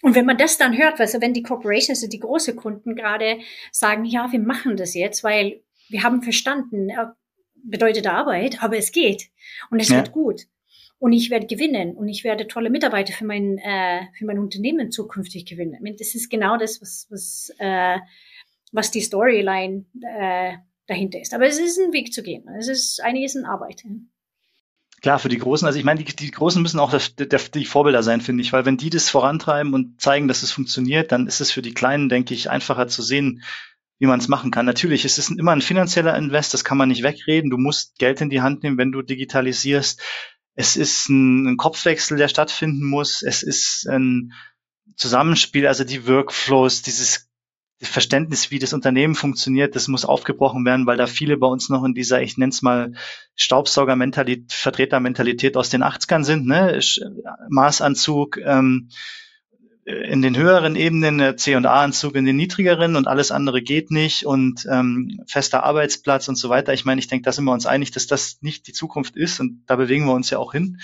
Und 0.04 0.16
wenn 0.16 0.26
man 0.26 0.38
das 0.38 0.58
dann 0.58 0.78
hört, 0.78 1.00
also 1.00 1.22
wenn 1.22 1.34
die 1.34 1.42
Corporations, 1.42 2.00
also 2.00 2.08
die 2.08 2.20
großen 2.20 2.56
Kunden 2.56 2.96
gerade 2.96 3.40
sagen, 3.72 4.06
ja, 4.06 4.32
wir 4.32 4.40
machen 4.40 4.78
das 4.78 4.94
jetzt, 4.94 5.24
weil 5.24 5.62
wir 5.90 6.04
haben 6.04 6.22
verstanden, 6.22 6.92
bedeutet 7.64 8.08
Arbeit, 8.08 8.62
aber 8.64 8.78
es 8.78 8.92
geht 8.92 9.30
und 9.72 9.80
es 9.80 9.90
ja. 9.90 9.98
wird 9.98 10.12
gut 10.12 10.48
und 11.00 11.14
ich 11.14 11.30
werde 11.30 11.48
gewinnen 11.48 11.96
und 11.96 12.08
ich 12.08 12.24
werde 12.24 12.48
tolle 12.48 12.70
Mitarbeiter 12.70 13.14
für 13.14 13.26
mein 13.26 13.58
äh, 13.58 14.06
für 14.18 14.26
mein 14.26 14.40
Unternehmen 14.40 14.92
zukünftig 14.92 15.46
gewinnen. 15.46 15.80
Das 15.98 16.16
ist 16.16 16.30
genau 16.30 16.58
das, 16.58 16.82
was 16.82 17.08
was 17.10 17.54
äh, 17.60 17.98
was 18.72 18.92
die 18.92 19.02
Storyline 19.02 19.86
äh, 20.02 20.54
dahinter 20.88 21.20
ist. 21.20 21.34
Aber 21.34 21.46
es 21.46 21.60
ist 21.60 21.80
ein 21.80 21.94
Weg 21.94 22.14
zu 22.14 22.24
gehen. 22.24 22.48
Es 22.58 22.68
ist 22.68 23.02
einiges 23.02 23.36
in 23.36 23.46
Arbeit. 23.46 23.84
Klar, 25.02 25.20
für 25.20 25.30
die 25.30 25.38
Großen, 25.38 25.68
also 25.68 25.78
ich 25.78 25.86
meine, 25.86 26.04
die, 26.04 26.16
die 26.16 26.32
Großen 26.32 26.62
müssen 26.62 26.80
auch 26.80 26.90
das, 26.90 27.16
der, 27.16 27.28
die 27.28 27.66
Vorbilder 27.66 28.02
sein, 28.02 28.20
finde 28.20 28.42
ich, 28.42 28.52
weil 28.52 28.66
wenn 28.66 28.78
die 28.78 28.90
das 28.90 29.10
vorantreiben 29.10 29.74
und 29.74 30.02
zeigen, 30.02 30.28
dass 30.28 30.42
es 30.42 30.52
funktioniert, 30.52 31.12
dann 31.12 31.28
ist 31.28 31.40
es 31.40 31.52
für 31.52 31.62
die 31.62 31.74
Kleinen, 31.74 32.10
denke 32.10 32.34
ich, 32.34 32.50
einfacher 32.50 32.88
zu 32.88 33.04
sehen, 33.04 33.44
wie 34.00 34.08
man 34.08 34.20
es 34.20 34.28
machen 34.28 34.50
kann. 34.50 34.66
Natürlich, 34.66 35.06
es 35.06 35.20
ist 35.20 35.30
immer 35.30 35.52
ein 35.52 35.62
finanzieller 35.62 36.16
Invest, 36.18 36.54
das 36.54 36.64
kann 36.64 36.78
man 36.78 36.90
nicht 36.90 37.04
wegreden. 37.04 37.52
Du 37.52 37.58
musst 37.58 37.98
Geld 38.00 38.22
in 38.22 38.30
die 38.30 38.42
Hand 38.42 38.64
nehmen, 38.64 38.78
wenn 38.78 38.92
du 38.92 39.04
digitalisierst. 39.04 40.02
Es 40.56 40.76
ist 40.76 41.10
ein, 41.10 41.48
ein 41.48 41.58
Kopfwechsel, 41.58 42.18
der 42.18 42.28
stattfinden 42.28 42.86
muss. 42.86 43.22
Es 43.22 43.44
ist 43.44 43.88
ein 43.88 44.34
Zusammenspiel, 44.96 45.68
also 45.68 45.84
die 45.84 46.08
Workflows, 46.08 46.82
dieses 46.82 47.27
Verständnis, 47.80 48.50
wie 48.50 48.58
das 48.58 48.74
Unternehmen 48.74 49.14
funktioniert, 49.14 49.76
das 49.76 49.88
muss 49.88 50.04
aufgebrochen 50.04 50.66
werden, 50.66 50.88
weil 50.88 50.98
da 50.98 51.06
viele 51.06 51.38
bei 51.38 51.48
uns 51.48 51.70
noch 51.70 51.84
in 51.84 51.94
dieser, 51.94 52.22
ich 52.22 52.38
nenne 52.38 52.50
es 52.50 52.64
mal, 52.64 52.94
Staubsauger-Mentalität, 53.36 54.52
Vertreter-Mentalität 54.52 55.56
aus 55.56 55.70
den 55.70 55.84
80ern 55.84 56.24
sind, 56.24 56.48
ne? 56.48 56.80
Maßanzug 57.50 58.38
ähm, 58.38 58.90
in 59.86 60.22
den 60.22 60.36
höheren 60.36 60.76
Ebenen, 60.76 61.38
C&A-Anzug 61.38 62.16
in 62.16 62.26
den 62.26 62.36
niedrigeren 62.36 62.96
und 62.96 63.08
alles 63.08 63.32
andere 63.32 63.62
geht 63.62 63.90
nicht 63.90 64.26
und 64.26 64.68
ähm, 64.70 65.24
fester 65.28 65.64
Arbeitsplatz 65.64 66.28
und 66.28 66.36
so 66.36 66.50
weiter. 66.50 66.74
Ich 66.74 66.84
meine, 66.84 67.00
ich 67.00 67.08
denke, 67.08 67.24
da 67.24 67.32
sind 67.32 67.46
wir 67.46 67.54
uns 67.54 67.66
einig, 67.66 67.92
dass 67.92 68.06
das 68.06 68.40
nicht 68.42 68.68
die 68.68 68.74
Zukunft 68.74 69.16
ist 69.16 69.40
und 69.40 69.64
da 69.68 69.78
bewegen 69.78 70.06
wir 70.06 70.14
uns 70.14 70.30
ja 70.30 70.40
auch 70.40 70.52
hin. 70.52 70.82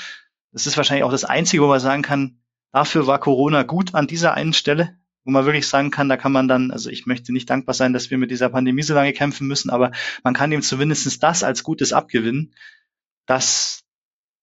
Das 0.53 0.67
ist 0.67 0.77
wahrscheinlich 0.77 1.03
auch 1.03 1.11
das 1.11 1.25
Einzige, 1.25 1.63
wo 1.63 1.67
man 1.67 1.81
sagen 1.81 2.03
kann, 2.03 2.37
dafür 2.71 3.05
war 3.05 3.19
Corona 3.19 3.63
gut 3.63 3.93
an 3.93 4.07
dieser 4.07 4.35
einen 4.35 4.53
Stelle, 4.53 4.95
wo 5.26 5.32
man 5.32 5.45
wirklich 5.45 5.67
sagen 5.67 5.91
kann, 5.91 6.09
da 6.09 6.17
kann 6.17 6.32
man 6.32 6.47
dann, 6.47 6.71
also 6.71 6.89
ich 6.89 7.05
möchte 7.05 7.32
nicht 7.32 7.49
dankbar 7.49 7.74
sein, 7.74 7.93
dass 7.93 8.09
wir 8.09 8.17
mit 8.17 8.32
dieser 8.32 8.49
Pandemie 8.49 8.84
so 8.84 8.93
lange 8.93 9.13
kämpfen 9.13 9.47
müssen, 9.47 9.69
aber 9.69 9.91
man 10.24 10.34
kann 10.34 10.51
ihm 10.51 10.61
zumindest 10.61 11.24
das 11.24 11.43
als 11.43 11.63
Gutes 11.63 11.93
abgewinnen, 11.93 12.53
dass 13.26 13.84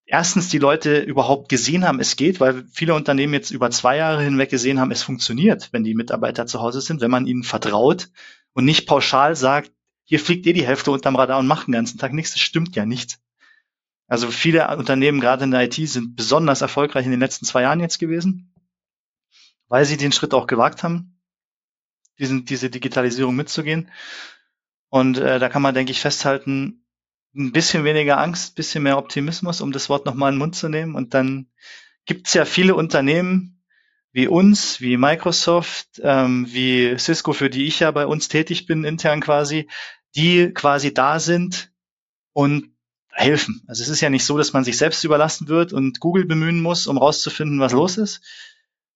erstens 0.06 0.48
die 0.48 0.58
Leute 0.58 1.00
überhaupt 1.00 1.48
gesehen 1.48 1.86
haben, 1.86 2.00
es 2.00 2.16
geht, 2.16 2.40
weil 2.40 2.64
viele 2.72 2.94
Unternehmen 2.94 3.34
jetzt 3.34 3.50
über 3.50 3.70
zwei 3.70 3.96
Jahre 3.96 4.22
hinweg 4.22 4.50
gesehen 4.50 4.80
haben, 4.80 4.90
es 4.90 5.02
funktioniert, 5.02 5.68
wenn 5.72 5.84
die 5.84 5.94
Mitarbeiter 5.94 6.46
zu 6.46 6.60
Hause 6.60 6.80
sind, 6.80 7.00
wenn 7.00 7.10
man 7.10 7.26
ihnen 7.26 7.44
vertraut 7.44 8.08
und 8.52 8.64
nicht 8.64 8.86
pauschal 8.86 9.36
sagt, 9.36 9.70
hier 10.04 10.18
fliegt 10.18 10.46
ihr 10.46 10.54
die 10.54 10.66
Hälfte 10.66 10.90
unterm 10.90 11.14
Radar 11.14 11.38
und 11.38 11.46
macht 11.46 11.68
den 11.68 11.72
ganzen 11.72 11.98
Tag 11.98 12.12
nichts. 12.12 12.32
Das 12.32 12.40
stimmt 12.40 12.74
ja 12.74 12.84
nicht. 12.84 13.18
Also 14.08 14.28
viele 14.32 14.76
Unternehmen, 14.76 15.20
gerade 15.20 15.44
in 15.44 15.52
der 15.52 15.62
IT, 15.62 15.74
sind 15.74 16.16
besonders 16.16 16.62
erfolgreich 16.62 17.04
in 17.04 17.12
den 17.12 17.20
letzten 17.20 17.46
zwei 17.46 17.62
Jahren 17.62 17.78
jetzt 17.78 18.00
gewesen 18.00 18.49
weil 19.70 19.86
sie 19.86 19.96
den 19.96 20.12
Schritt 20.12 20.34
auch 20.34 20.46
gewagt 20.46 20.82
haben, 20.82 21.18
diesen, 22.18 22.44
diese 22.44 22.68
Digitalisierung 22.68 23.34
mitzugehen. 23.34 23.90
Und 24.90 25.16
äh, 25.18 25.38
da 25.38 25.48
kann 25.48 25.62
man, 25.62 25.74
denke 25.74 25.92
ich, 25.92 26.00
festhalten, 26.00 26.84
ein 27.34 27.52
bisschen 27.52 27.84
weniger 27.84 28.18
Angst, 28.18 28.56
bisschen 28.56 28.82
mehr 28.82 28.98
Optimismus, 28.98 29.60
um 29.60 29.70
das 29.70 29.88
Wort 29.88 30.04
nochmal 30.04 30.30
in 30.30 30.34
den 30.34 30.40
Mund 30.40 30.56
zu 30.56 30.68
nehmen. 30.68 30.96
Und 30.96 31.14
dann 31.14 31.46
gibt 32.04 32.26
es 32.26 32.34
ja 32.34 32.44
viele 32.44 32.74
Unternehmen 32.74 33.62
wie 34.12 34.26
uns, 34.26 34.80
wie 34.80 34.96
Microsoft, 34.96 36.00
ähm, 36.02 36.46
wie 36.50 36.98
Cisco, 36.98 37.32
für 37.32 37.48
die 37.48 37.66
ich 37.66 37.78
ja 37.78 37.92
bei 37.92 38.06
uns 38.06 38.26
tätig 38.26 38.66
bin, 38.66 38.82
intern 38.82 39.20
quasi, 39.20 39.68
die 40.16 40.52
quasi 40.52 40.92
da 40.92 41.20
sind 41.20 41.70
und 42.32 42.74
helfen. 43.12 43.62
Also 43.68 43.84
es 43.84 43.88
ist 43.88 44.00
ja 44.00 44.10
nicht 44.10 44.24
so, 44.24 44.36
dass 44.36 44.52
man 44.52 44.64
sich 44.64 44.76
selbst 44.76 45.04
überlassen 45.04 45.46
wird 45.46 45.72
und 45.72 46.00
Google 46.00 46.24
bemühen 46.24 46.60
muss, 46.60 46.88
um 46.88 46.98
rauszufinden, 46.98 47.60
was 47.60 47.72
los 47.72 47.98
ist, 47.98 48.20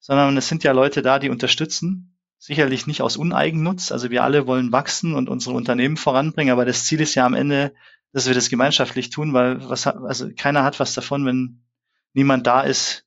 sondern 0.05 0.37
es 0.37 0.49
sind 0.49 0.65
ja 0.65 0.73
Leute 0.73 1.01
da, 1.01 1.19
die 1.19 1.31
unterstützen. 1.31 2.15
Sicherlich 2.37 2.87
nicht 2.87 3.01
aus 3.01 3.17
Uneigennutz. 3.17 3.91
Also 3.91 4.11
wir 4.11 4.23
alle 4.23 4.47
wollen 4.47 4.71
wachsen 4.71 5.15
und 5.15 5.31
unsere 5.31 5.55
Unternehmen 5.57 5.97
voranbringen, 5.97 6.53
aber 6.53 6.67
das 6.67 6.85
Ziel 6.85 7.01
ist 7.01 7.15
ja 7.15 7.25
am 7.25 7.33
Ende, 7.33 7.73
dass 8.13 8.27
wir 8.27 8.35
das 8.35 8.51
gemeinschaftlich 8.51 9.09
tun, 9.09 9.33
weil 9.33 9.67
was, 9.67 9.87
also 9.87 10.29
keiner 10.37 10.63
hat 10.63 10.79
was 10.79 10.93
davon, 10.93 11.25
wenn 11.25 11.65
niemand 12.13 12.47
da 12.47 12.61
ist, 12.61 13.07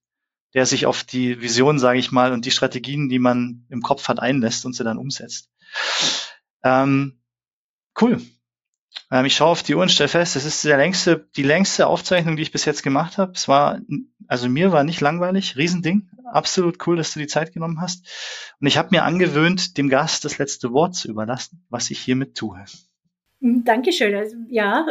der 0.55 0.65
sich 0.65 0.87
auf 0.87 1.03
die 1.03 1.39
Vision, 1.39 1.77
sage 1.77 1.99
ich 1.99 2.11
mal, 2.11 2.31
und 2.31 2.45
die 2.45 2.51
Strategien, 2.51 3.09
die 3.09 3.19
man 3.19 3.67
im 3.69 3.83
Kopf 3.83 4.07
hat, 4.07 4.19
einlässt 4.19 4.65
und 4.65 4.73
sie 4.73 4.83
dann 4.83 4.97
umsetzt. 4.97 5.51
Ähm, 6.63 7.21
cool. 8.01 8.19
Ähm, 9.11 9.25
ich 9.25 9.35
schaue 9.35 9.49
auf 9.49 9.63
die 9.63 9.75
Uhr 9.75 9.81
und 9.81 9.91
stelle 9.91 10.09
fest, 10.09 10.35
das 10.35 10.45
ist 10.45 10.63
der 10.65 10.77
längste, 10.77 11.27
die 11.35 11.43
längste 11.43 11.87
Aufzeichnung, 11.87 12.35
die 12.35 12.43
ich 12.43 12.51
bis 12.51 12.65
jetzt 12.65 12.83
gemacht 12.83 13.17
habe. 13.17 13.33
Es 13.35 13.47
war, 13.47 13.79
also 14.27 14.49
mir 14.49 14.71
war 14.71 14.83
nicht 14.83 15.01
langweilig, 15.01 15.57
Riesending. 15.57 16.09
Absolut 16.31 16.85
cool, 16.87 16.97
dass 16.97 17.13
du 17.13 17.19
die 17.19 17.27
Zeit 17.27 17.53
genommen 17.53 17.81
hast. 17.81 18.05
Und 18.59 18.67
ich 18.67 18.77
habe 18.77 18.89
mir 18.91 19.03
angewöhnt, 19.03 19.77
dem 19.77 19.89
Gast 19.89 20.25
das 20.25 20.37
letzte 20.37 20.73
Wort 20.73 20.95
zu 20.95 21.07
überlassen, 21.07 21.65
was 21.69 21.89
ich 21.89 21.99
hiermit 21.99 22.35
tue. 22.35 22.63
Dankeschön. 23.39 24.15
Also, 24.15 24.35
ja, 24.49 24.85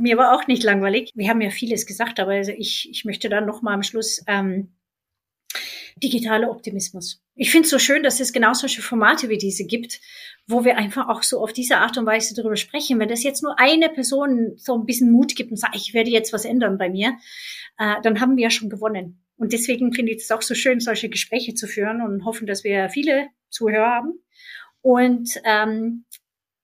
mir 0.00 0.16
war 0.16 0.34
auch 0.34 0.46
nicht 0.46 0.62
langweilig. 0.62 1.10
Wir 1.14 1.28
haben 1.28 1.40
ja 1.40 1.50
vieles 1.50 1.86
gesagt, 1.86 2.20
aber 2.20 2.32
also 2.32 2.52
ich, 2.56 2.88
ich 2.90 3.04
möchte 3.04 3.28
dann 3.28 3.46
noch 3.46 3.62
mal 3.62 3.74
am 3.74 3.82
Schluss 3.82 4.22
ähm, 4.26 4.72
digitaler 5.96 6.50
Optimismus. 6.50 7.22
Ich 7.34 7.50
finde 7.50 7.64
es 7.64 7.70
so 7.70 7.78
schön, 7.78 8.02
dass 8.02 8.20
es 8.20 8.32
genau 8.32 8.52
solche 8.52 8.82
Formate 8.82 9.28
wie 9.28 9.38
diese 9.38 9.64
gibt, 9.64 10.00
wo 10.46 10.64
wir 10.64 10.76
einfach 10.76 11.08
auch 11.08 11.22
so 11.22 11.40
auf 11.40 11.52
diese 11.52 11.78
Art 11.78 11.96
und 11.96 12.06
Weise 12.06 12.34
darüber 12.34 12.56
sprechen. 12.56 12.98
Wenn 12.98 13.08
das 13.08 13.22
jetzt 13.22 13.42
nur 13.42 13.58
eine 13.58 13.88
Person 13.88 14.52
so 14.56 14.74
ein 14.74 14.84
bisschen 14.84 15.10
Mut 15.10 15.34
gibt 15.34 15.50
und 15.50 15.56
sagt, 15.56 15.76
ich 15.76 15.94
werde 15.94 16.10
jetzt 16.10 16.32
was 16.32 16.44
ändern 16.44 16.78
bei 16.78 16.90
mir, 16.90 17.16
äh, 17.78 17.96
dann 18.02 18.20
haben 18.20 18.36
wir 18.36 18.44
ja 18.44 18.50
schon 18.50 18.68
gewonnen. 18.68 19.22
Und 19.36 19.52
deswegen 19.52 19.92
finde 19.92 20.12
ich 20.12 20.18
es 20.18 20.30
auch 20.30 20.42
so 20.42 20.54
schön, 20.54 20.80
solche 20.80 21.08
Gespräche 21.08 21.54
zu 21.54 21.66
führen 21.66 22.02
und 22.02 22.24
hoffen, 22.24 22.46
dass 22.46 22.64
wir 22.64 22.88
viele 22.90 23.28
Zuhörer 23.48 23.88
haben. 23.88 24.12
Und 24.82 25.40
ähm, 25.44 26.04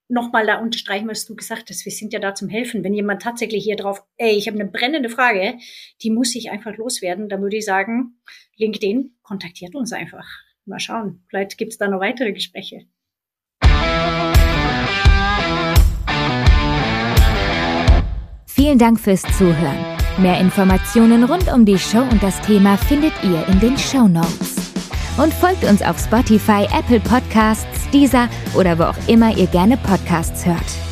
nochmal 0.09 0.45
da 0.45 0.59
unterstreichen, 0.59 1.07
was 1.07 1.25
du 1.25 1.35
gesagt 1.35 1.69
hast. 1.69 1.85
Wir 1.85 1.91
sind 1.91 2.11
ja 2.11 2.19
da 2.19 2.35
zum 2.35 2.49
Helfen. 2.49 2.83
Wenn 2.83 2.93
jemand 2.93 3.21
tatsächlich 3.21 3.63
hier 3.63 3.75
drauf, 3.75 4.03
ey, 4.17 4.35
ich 4.35 4.47
habe 4.47 4.59
eine 4.59 4.69
brennende 4.69 5.09
Frage, 5.09 5.57
die 6.01 6.11
muss 6.11 6.35
ich 6.35 6.51
einfach 6.51 6.75
loswerden, 6.75 7.29
dann 7.29 7.41
würde 7.41 7.57
ich 7.57 7.65
sagen, 7.65 8.19
LinkedIn 8.57 9.15
kontaktiert 9.21 9.75
uns 9.75 9.93
einfach. 9.93 10.27
Mal 10.65 10.79
schauen. 10.79 11.23
Vielleicht 11.29 11.57
gibt 11.57 11.71
es 11.71 11.77
da 11.77 11.87
noch 11.87 11.99
weitere 11.99 12.33
Gespräche. 12.33 12.85
Vielen 18.45 18.77
Dank 18.77 18.99
fürs 18.99 19.21
Zuhören. 19.37 19.77
Mehr 20.17 20.39
Informationen 20.41 21.23
rund 21.23 21.47
um 21.51 21.65
die 21.65 21.79
Show 21.79 22.01
und 22.01 22.21
das 22.21 22.41
Thema 22.41 22.77
findet 22.77 23.13
ihr 23.23 23.47
in 23.47 23.59
den 23.61 23.77
Show 23.77 24.07
Notes. 24.07 24.68
Und 25.21 25.33
folgt 25.33 25.65
uns 25.65 25.81
auf 25.81 25.99
Spotify, 25.99 26.65
Apple 26.73 27.01
Podcasts, 27.01 27.89
Deezer 27.91 28.29
oder 28.55 28.79
wo 28.79 28.83
auch 28.83 29.07
immer 29.07 29.35
ihr 29.35 29.47
gerne 29.47 29.75
Podcasts 29.75 30.45
hört. 30.45 30.88